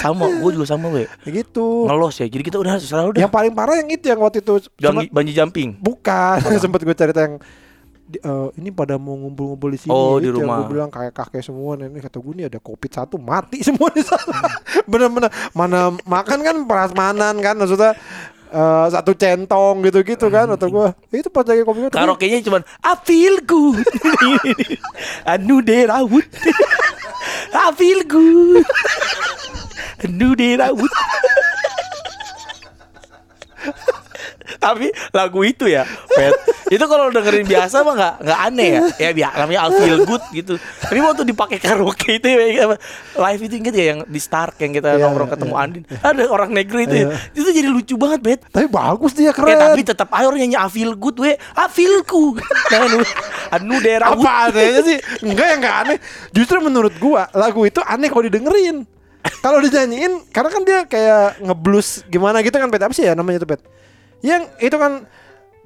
sama, 0.00 0.24
gue 0.30 0.50
juga 0.50 0.66
sama 0.66 0.88
we. 0.88 1.04
Ya 1.26 1.30
gitu 1.34 1.84
Ngelos 1.84 2.16
ya. 2.16 2.24
Jadi 2.24 2.40
kita 2.40 2.56
udah 2.56 2.78
selalu 2.78 3.08
udah 3.12 3.20
yang 3.20 3.28
paling 3.28 3.52
parah 3.52 3.76
yang 3.76 3.90
itu 3.90 4.06
yang 4.06 4.16
waktu 4.16 4.40
itu 4.40 4.64
sempet- 4.72 5.12
banji 5.12 5.32
jumping. 5.34 5.76
bukan 5.76 6.40
sempet 6.56 6.80
gue 6.80 6.94
cerita 6.94 7.20
yang 7.20 7.36
di- 8.10 8.18
eh, 8.18 8.48
ini 8.56 8.70
pada 8.70 8.98
mau 8.98 9.14
ngumpul-ngumpul 9.14 9.70
di 9.70 9.78
sini 9.78 9.90
Oh, 9.90 10.18
di 10.18 10.26
rumah. 10.26 10.58
gue 10.60 10.74
bilang 10.74 10.88
kayak 10.88 11.14
kakek 11.14 11.40
semua 11.40 11.74
nih 11.74 11.86
Ini 11.86 11.98
kata 12.00 12.18
gue 12.18 12.32
nih 12.34 12.46
ada 12.46 12.58
covid 12.58 12.90
satu 12.90 13.16
mati 13.16 13.62
semua 13.62 13.86
di 13.88 14.02
sana 14.02 14.50
bener-bener 14.90 15.30
mana 15.52 15.80
makan 16.04 16.38
kan 16.40 16.56
prasmanan 16.64 17.38
kan 17.38 17.54
maksudnya 17.54 17.94
eh, 18.50 18.86
satu 18.88 19.14
centong 19.14 19.78
gitu-gitu 19.84 20.26
kan 20.26 20.50
atau 20.50 20.66
gue 20.66 20.86
itu 21.12 21.28
pas 21.28 21.44
lagi 21.44 21.62
covid 21.62 21.88
Karaoke-nya 21.88 22.42
cuman 22.42 22.66
I 22.82 22.94
feel 23.00 23.38
good. 23.40 23.86
anu 25.24 25.60
de 25.60 25.86
rawut. 25.86 26.26
I 27.50 27.70
feel 27.72 28.02
good. 28.02 28.66
Anu 30.00 30.34
de 30.34 30.56
rawut. 30.56 30.92
Tapi 34.56 34.90
lagu 35.10 35.40
itu 35.40 35.64
ya, 35.64 35.84
Pet, 36.08 36.34
itu 36.68 36.84
kalau 36.84 37.08
dengerin 37.08 37.44
biasa 37.44 37.82
mah 37.82 37.94
nggak 37.94 38.14
nggak 38.22 38.40
aneh 38.46 38.68
ya 38.70 38.80
ya 38.98 39.10
biar 39.12 39.32
namanya 39.36 39.60
I 39.66 39.70
feel 39.76 39.98
good 40.02 40.22
gitu 40.30 40.54
tapi 40.80 40.98
waktu 40.98 41.22
dipakai 41.24 41.58
karaoke 41.58 42.16
itu 42.16 42.26
ya, 42.26 42.66
live 43.14 43.42
itu 43.42 43.54
inget 43.56 43.74
ya 43.74 43.84
yang 43.90 44.00
di 44.04 44.18
Stark 44.18 44.58
yang 44.58 44.72
kita 44.72 44.94
Iya, 44.94 45.02
nongkrong 45.04 45.30
ketemu 45.30 45.54
Andin 45.54 45.82
ada 45.90 46.22
orang 46.26 46.50
negro 46.50 46.78
itu 46.78 46.94
ya 46.94 47.06
itu 47.30 47.46
jadi 47.46 47.66
lucu 47.66 47.94
banget 47.94 48.20
bet 48.20 48.40
Tapi 48.46 48.66
bagus 48.66 49.12
dia 49.12 49.30
Eh 49.30 49.34
keren. 49.34 49.54
tapi 49.54 49.80
tetap 49.82 50.08
orang 50.10 50.38
nyanyi 50.38 50.56
I 50.56 50.66
feel 50.66 50.94
good 50.94 51.18
we 51.18 51.34
I 51.34 51.66
feel 51.66 52.02
ku 52.02 52.38
anu 52.74 53.02
anu 53.50 53.74
daerah 53.78 54.14
apa 54.14 54.30
anehnya 54.46 54.80
sih? 54.80 54.98
Enggak 55.20 55.46
yang 55.48 55.58
enggak 55.58 55.76
aneh. 55.84 55.98
Justru 56.30 56.58
menurut 56.58 56.94
gua 56.96 57.26
lagu 57.32 57.62
itu 57.62 57.82
aneh 57.82 58.06
kalau 58.06 58.22
didengerin. 58.22 58.86
Kalau 59.40 59.60
dinyanyiin 59.60 60.30
karena 60.30 60.48
kan 60.48 60.62
dia 60.62 60.78
kayak 60.84 61.42
ngeblues 61.42 62.04
gimana 62.06 62.40
gitu 62.40 62.56
kan 62.56 62.68
Pet. 62.68 62.80
Apa 62.80 62.94
sih 62.94 63.04
ya 63.04 63.12
namanya 63.12 63.42
itu 63.42 63.48
Pet? 63.48 63.60
Yang 64.20 64.42
itu 64.60 64.76
kan 64.76 64.92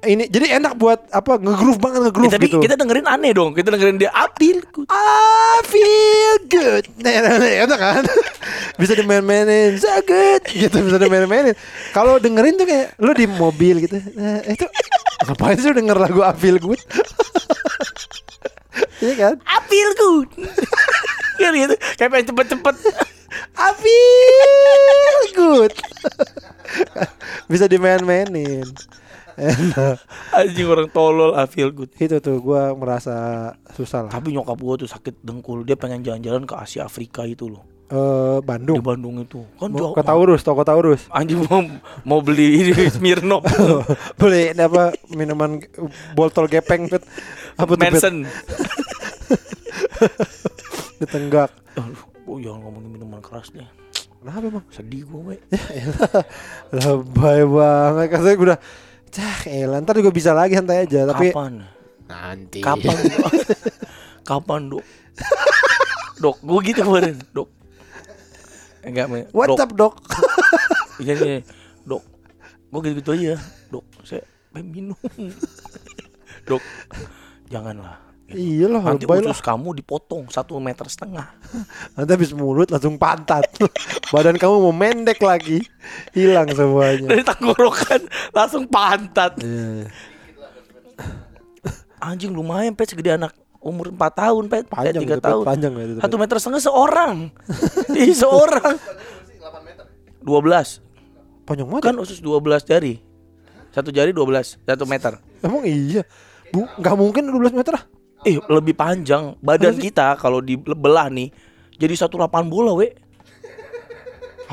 ini 0.05 0.29
jadi 0.29 0.61
enak 0.61 0.77
buat 0.77 1.09
apa 1.09 1.41
ngegroove 1.41 1.81
banget 1.81 1.99
Ya, 1.99 2.03
ngegroove 2.07 2.33
tapi 2.37 2.45
gitu. 2.45 2.61
kita 2.61 2.75
dengerin 2.77 3.09
aneh 3.09 3.33
dong 3.33 3.57
kita 3.57 3.73
dengerin 3.73 3.97
dia 3.97 4.13
I 4.13 4.29
feel 4.37 4.61
good 4.69 4.85
I 4.85 5.57
feel 5.65 6.35
good. 6.45 6.83
Enak 7.65 7.79
kan? 7.79 8.03
bisa 8.75 8.93
dimain-mainin. 8.93 9.79
So 9.79 9.87
good. 10.03 10.43
Gitu 10.51 10.77
bisa 10.77 10.99
dimain-mainin. 10.99 11.55
Kalau 11.95 12.19
dengerin 12.19 12.59
tuh 12.59 12.67
kayak 12.67 12.93
lu 12.99 13.15
di 13.15 13.25
mobil 13.25 13.81
gitu. 13.81 13.97
Nah, 14.19 14.43
itu 14.45 14.67
ngapain 15.25 15.57
sih 15.57 15.71
denger 15.71 15.97
lagu 15.97 16.21
I 16.21 16.35
feel 16.35 16.59
good? 16.59 16.77
Iya 18.99 19.13
kan? 19.15 19.35
I 19.43 19.57
feel 19.67 19.91
good 19.95 20.27
Kan 21.35 21.51
gitu 21.51 21.75
Kayak 21.95 22.09
pengen 22.11 22.25
cepet-cepet 22.31 22.75
I 23.55 23.69
feel 23.75 25.19
good. 25.35 25.73
bisa 27.51 27.65
dimain-mainin. 27.69 28.67
Enak. 29.35 29.99
Anjing 30.39 30.67
orang 30.71 30.87
tolol 30.95 31.35
I 31.35 31.43
feel 31.51 31.67
good 31.75 31.91
Itu 31.99 32.23
tuh 32.23 32.39
gua 32.39 32.71
merasa 32.71 33.51
susah 33.75 34.07
lah. 34.07 34.11
Tapi 34.11 34.31
nyokap 34.31 34.55
gua 34.55 34.79
tuh 34.79 34.87
sakit 34.87 35.27
dengkul 35.27 35.67
Dia 35.67 35.75
pengen 35.75 36.07
jalan-jalan 36.07 36.47
ke 36.47 36.55
Asia 36.55 36.87
Afrika 36.87 37.27
itu 37.27 37.51
loh 37.51 37.67
Eh 37.91 38.39
Di 38.39 38.47
Bandung. 38.47 38.79
Bandung 38.79 39.19
itu 39.19 39.43
Kan 39.59 39.75
Mau 39.75 39.79
jauh 39.79 39.91
ke 39.91 40.07
Taurus, 40.07 40.39
toko 40.39 40.63
Taurus. 40.63 41.11
Anjing 41.11 41.43
mau, 41.51 41.67
mau 42.07 42.19
beli 42.23 42.63
ini 42.63 42.87
Smirnoff 42.95 43.43
Beli 44.15 44.55
apa 44.55 44.95
minuman 45.11 45.59
botol 46.15 46.47
gepeng 46.47 46.87
Pet. 46.87 47.03
Apa 47.59 47.75
tuh 47.75 47.83
Pet? 47.83 47.91
Manson 47.91 48.23
Ditenggak. 50.95 51.51
Aduh, 51.75 52.14
oh 52.25 52.37
jangan 52.41 52.59
ngomongin 52.65 52.91
minuman 52.91 53.21
keras 53.21 53.49
deh 53.53 53.67
Kenapa 54.25 54.41
emang? 54.41 54.65
Sedih 54.73 55.05
gua 55.05 55.21
we 55.21 55.37
Lebay 56.73 57.45
banget 57.45 58.07
Katanya 58.09 58.33
gue 58.33 58.47
udah 58.49 58.59
Cah 59.13 59.39
elah 59.45 59.77
Ntar 59.85 60.01
juga 60.01 60.09
bisa 60.09 60.33
lagi 60.33 60.57
santai 60.57 60.89
aja 60.89 61.05
Tapi 61.13 61.29
Kapan? 61.29 61.61
Nanti 62.09 62.59
Kapan? 62.65 62.95
Kapan 64.29 64.61
dok? 64.73 64.81
dok, 66.17 66.37
gue 66.41 66.59
gitu 66.71 66.81
kemarin 66.81 67.15
dok. 67.35 67.49
Enggak, 68.85 69.05
me. 69.09 69.19
What's 69.33 69.53
dok. 69.53 69.61
up 69.61 69.71
dok? 69.75 69.93
Iya 70.95 71.13
nih, 71.19 71.39
dok. 71.83 72.03
Gue 72.71 72.79
gitu 72.87 73.03
gitu 73.03 73.11
aja, 73.11 73.35
dok. 73.67 73.83
Saya 74.07 74.23
pengen 74.55 74.71
minum. 74.71 74.99
dok, 76.49 76.63
janganlah. 77.51 77.99
Iya 78.25 78.65
loh 78.65 78.81
Nanti 78.81 79.05
lebay 79.05 79.21
lah 79.21 79.37
usus 79.37 79.45
kamu 79.45 79.77
dipotong 79.77 80.25
satu 80.33 80.57
meter 80.57 80.89
setengah. 80.89 81.29
Nanti 81.93 82.09
habis 82.09 82.33
mulut 82.33 82.73
langsung 82.73 82.97
pantat 82.97 83.45
Badan 84.13 84.41
kamu 84.41 84.65
mau 84.65 84.73
mendek 84.73 85.21
lagi 85.21 85.61
Hilang 86.09 86.49
semuanya 86.49 87.05
Dari 87.13 87.21
tenggorokan 87.21 88.01
langsung 88.33 88.65
pantat. 88.65 89.37
Iya. 89.37 89.93
Anjing 92.01 92.33
lumayan 92.33 92.73
pet 92.73 92.89
segede 92.89 93.13
anak 93.13 93.33
umur 93.65 93.89
4 93.89 93.97
tahun 93.97 94.43
pet, 94.45 94.69
Panjang 94.69 95.01
tiga 95.01 95.17
itu, 95.17 95.21
Pet. 95.21 95.25
tahun. 95.25 95.41
Panjang 95.41 95.73
ya 95.73 95.83
itu, 95.89 95.93
Pet. 95.97 96.03
Satu 96.05 96.15
meter 96.21 96.35
setengah 96.37 96.61
seorang. 96.61 97.13
Ih 98.05 98.13
seorang. 98.13 98.73
12 100.25 101.45
Panjang 101.45 101.69
banget 101.69 101.83
Kan 101.93 101.95
usus 102.01 102.17
12 102.17 102.41
jari 102.65 102.97
Satu 103.69 103.93
jari 103.93 104.09
12 104.09 104.65
Satu 104.65 104.89
meter 104.89 105.21
Emang 105.45 105.61
iya 105.61 106.01
Bu, 106.49 106.65
Gak 106.81 106.97
mungkin 106.97 107.29
12 107.29 107.53
meter 107.53 107.77
ah 107.77 107.85
Eh 108.25 108.41
lebih 108.49 108.73
panjang 108.73 109.37
Badan 109.39 109.77
kita 109.77 110.17
Kalau 110.17 110.41
dibelah 110.41 111.07
nih 111.13 111.29
Jadi 111.77 111.93
satu 111.93 112.17
lapangan 112.17 112.49
bola 112.49 112.73
we 112.73 112.89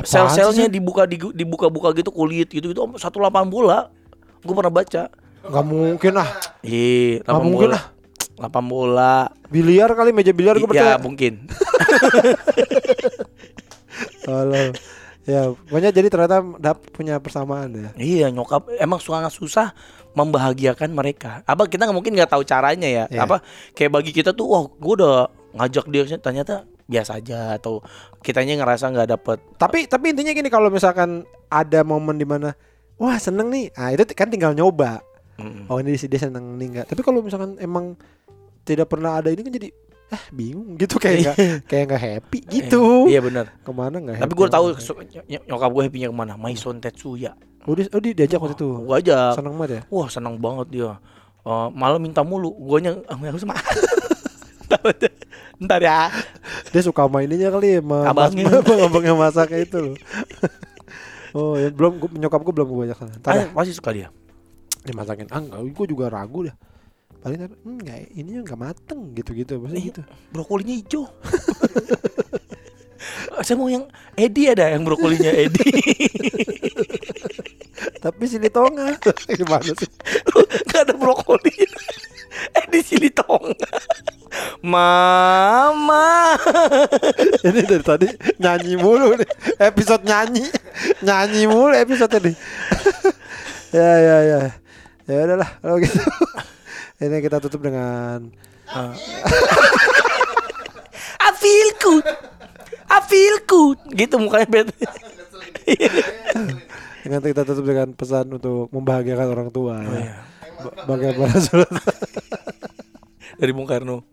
Sel-selnya 0.00 0.72
dibuka 0.72 1.04
dibuka-buka 1.04 1.92
gitu 1.92 2.08
kulit 2.08 2.48
gitu 2.48 2.72
gitu 2.72 2.80
satu 2.96 3.20
lapangan 3.20 3.48
bola. 3.52 3.78
Gue 4.40 4.56
pernah 4.56 4.72
baca. 4.72 5.12
Gak 5.42 5.64
mungkin 5.66 6.12
ah 6.16 6.28
Ih, 6.64 7.20
Nggak 7.20 7.42
mungkin 7.44 7.68
bola. 7.76 7.80
Lapangan 8.40 8.68
bola. 8.72 9.28
Biliar 9.52 9.92
kali 9.92 10.16
meja 10.16 10.32
biliar 10.32 10.56
gue 10.56 10.64
ya 10.64 10.72
percaya 10.72 10.96
mungkin. 10.96 11.44
Halo 14.26 14.72
Ya 15.22 15.54
pokoknya 15.54 15.94
jadi 15.94 16.08
ternyata 16.10 16.42
dap 16.58 16.82
punya 16.90 17.22
persamaan 17.22 17.70
ya 17.70 17.90
iya 17.94 18.26
nyokap 18.26 18.66
emang 18.82 18.98
sangat 18.98 19.30
susah 19.30 19.70
membahagiakan 20.18 20.92
mereka. 20.92 21.40
Apa 21.46 21.70
kita 21.70 21.86
nggak 21.88 21.96
mungkin 21.96 22.12
nggak 22.18 22.32
tahu 22.34 22.42
caranya 22.44 22.88
ya? 22.90 23.04
Iya. 23.08 23.24
Apa 23.24 23.40
kayak 23.72 23.90
bagi 23.96 24.12
kita 24.12 24.36
tuh, 24.36 24.44
wah 24.50 24.64
gue 24.68 24.92
udah 24.98 25.30
ngajak 25.56 25.86
dia 25.88 26.02
ternyata 26.20 26.66
biasa 26.88 27.22
aja 27.22 27.56
atau 27.56 27.80
kitanya 28.20 28.60
ngerasa 28.60 28.92
nggak 28.92 29.08
dapet 29.08 29.38
Tapi 29.56 29.88
tapi 29.88 30.12
intinya 30.12 30.32
gini 30.34 30.48
kalau 30.52 30.68
misalkan 30.68 31.24
ada 31.48 31.80
momen 31.86 32.18
di 32.20 32.26
mana 32.28 32.52
Wah 33.00 33.16
seneng 33.16 33.48
nih 33.48 33.72
Ah 33.78 33.94
itu 33.94 34.04
kan 34.12 34.28
tinggal 34.28 34.52
nyoba 34.52 35.00
Mm. 35.40 35.64
Oh 35.72 35.80
ini 35.80 35.96
dia 35.96 36.20
seneng 36.20 36.60
nih 36.60 36.68
enggak 36.68 36.86
Tapi 36.92 37.00
kalau 37.00 37.24
misalkan 37.24 37.56
emang 37.56 37.96
Tidak 38.68 38.84
pernah 38.84 39.16
ada 39.16 39.32
ini 39.32 39.40
kan 39.40 39.48
jadi 39.48 39.72
Ah 40.12 40.22
bingung 40.28 40.76
gitu 40.76 40.96
kayak 40.96 41.16
nggak 41.24 41.36
kayak 41.64 41.84
nggak 41.88 42.02
happy 42.02 42.38
gitu 42.46 43.08
Eh, 43.08 43.10
iya 43.10 43.20
benar. 43.20 43.48
ke 43.56 43.70
mana 43.70 43.96
nggak 43.96 44.20
Tapi 44.20 44.32
gue 44.34 44.46
tahu 44.46 44.66
nyokap 45.42 45.70
gue 45.70 45.82
happy-nya 45.82 46.08
ke 46.08 46.16
mana? 46.16 46.36
Maison 46.36 46.76
Tetsuya. 46.76 47.32
oh, 47.62 47.72
di, 47.72 47.88
oh 47.88 47.96
di, 47.96 48.12
diajak 48.12 48.36
waktu 48.38 48.52
itu 48.54 48.68
Gue 48.78 48.94
aja. 48.94 49.32
seneng 49.32 49.54
banget 49.54 49.70
ya 49.72 49.82
Wah 49.88 50.06
seneng 50.06 50.36
banget 50.36 50.66
dia. 50.68 50.92
Eh, 51.42 51.68
malah 51.70 51.96
minta 51.96 52.20
mulu. 52.20 52.52
Gue 52.54 52.78
nya 52.80 52.92
aku 53.02 53.40
sama. 53.40 53.56
Ntar 55.58 55.80
ya. 55.80 56.08
dia 56.68 56.82
suka 56.82 57.04
mainnya 57.04 57.48
kali 57.48 57.76
ya 57.76 57.80
sama 57.80 58.08
Abangnya. 58.08 58.48
abang 58.50 58.80
abangnya 58.88 59.14
masaknya 59.14 59.60
itu 59.60 59.94
oh 61.32 61.54
ya 61.54 61.68
belum 61.68 62.00
nyokap 62.12 62.40
gue 62.42 62.52
belum 62.52 62.68
gue 62.70 62.84
ajak 62.86 62.98
sana 62.98 63.12
Ah, 63.22 63.34
dah, 63.38 63.46
pasti 63.52 63.72
suka 63.72 63.92
dia. 63.92 64.08
dimasakin 64.82 65.28
ah 65.28 65.38
enggak 65.38 65.60
gue 65.62 65.86
juga 65.86 66.08
ragu 66.08 66.44
dah 66.44 66.56
paling 67.22 67.38
tapi 67.38 67.54
hmm, 67.54 67.72
enggak 67.78 67.98
ininya 68.12 68.40
enggak 68.42 68.60
mateng 68.60 69.00
gitu 69.14 69.30
gitu 69.32 69.52
maksudnya 69.62 69.82
Iya. 69.82 69.88
gitu 69.94 70.02
Brokolinya 70.34 70.74
hijau. 70.74 71.04
Saya 73.42 73.58
mau 73.58 73.66
yang 73.66 73.90
Edi 74.14 74.46
ada 74.46 74.70
yang 74.70 74.86
brokolinya 74.86 75.34
Edi. 75.34 75.66
tapi 78.02 78.26
sili 78.26 78.50
tonga 78.50 78.94
gimana 79.38 79.72
sih 79.74 79.90
Gak 80.70 80.86
ada 80.86 80.94
brokoli. 80.94 81.50
Edi 82.56 82.80
Silitonga. 82.82 83.68
Mama. 84.64 86.32
ini 87.44 87.60
dari 87.62 87.84
tadi 87.84 88.08
nyanyi 88.40 88.80
mulu 88.80 89.20
nih 89.20 89.28
episode 89.60 90.02
nyanyi 90.08 90.48
nyanyi 91.04 91.44
mulu 91.44 91.76
episode 91.76 92.16
ini 92.24 92.32
ya 93.76 93.90
ya 94.00 94.16
ya 94.24 94.40
ya 95.04 95.16
udahlah 95.28 95.50
kalau 95.60 95.76
gitu 95.84 96.00
ini 97.02 97.18
kita 97.18 97.38
tutup 97.38 97.60
dengan 97.60 98.30
I 101.18 101.30
feel 101.34 101.68
good. 101.78 102.06
I 102.86 102.98
feel 103.02 103.36
good. 103.44 103.78
Gitu 103.90 104.14
mukanya 104.16 104.46
bet. 104.46 104.68
dengan 107.02 107.18
kita 107.20 107.42
tutup 107.42 107.64
dengan 107.64 107.90
pesan 107.92 108.30
untuk 108.30 108.70
membahagiakan 108.70 109.26
orang 109.28 109.48
tua 109.50 109.74
Oh, 109.76 109.90
ya. 109.90 109.98
iya. 110.00 110.14
Ba- 110.62 110.76
Bagaimana 110.88 111.34
surat 111.36 111.66
Dari 113.34 113.50
Bung 113.50 113.66
Karno. 113.66 114.06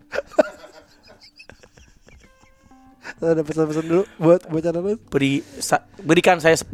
ada 3.19 3.43
pesan-pesan 3.43 3.83
dulu 3.83 4.03
buat 4.15 4.47
bocah 4.47 4.71
lu 4.71 4.95
Beri 5.11 5.43
sa- 5.59 5.83
berikan 5.99 6.39
saya 6.39 6.55
10 6.55 6.71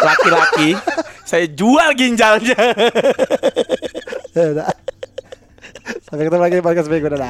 laki-laki. 0.00 0.78
saya 1.30 1.50
jual 1.50 1.90
ginjalnya. 1.92 2.54
Sampai 6.16 6.32
ketemu 6.32 6.44
lagi 6.48 6.56
di 6.56 6.64
podcast 6.64 6.88
berikutnya 6.88 7.28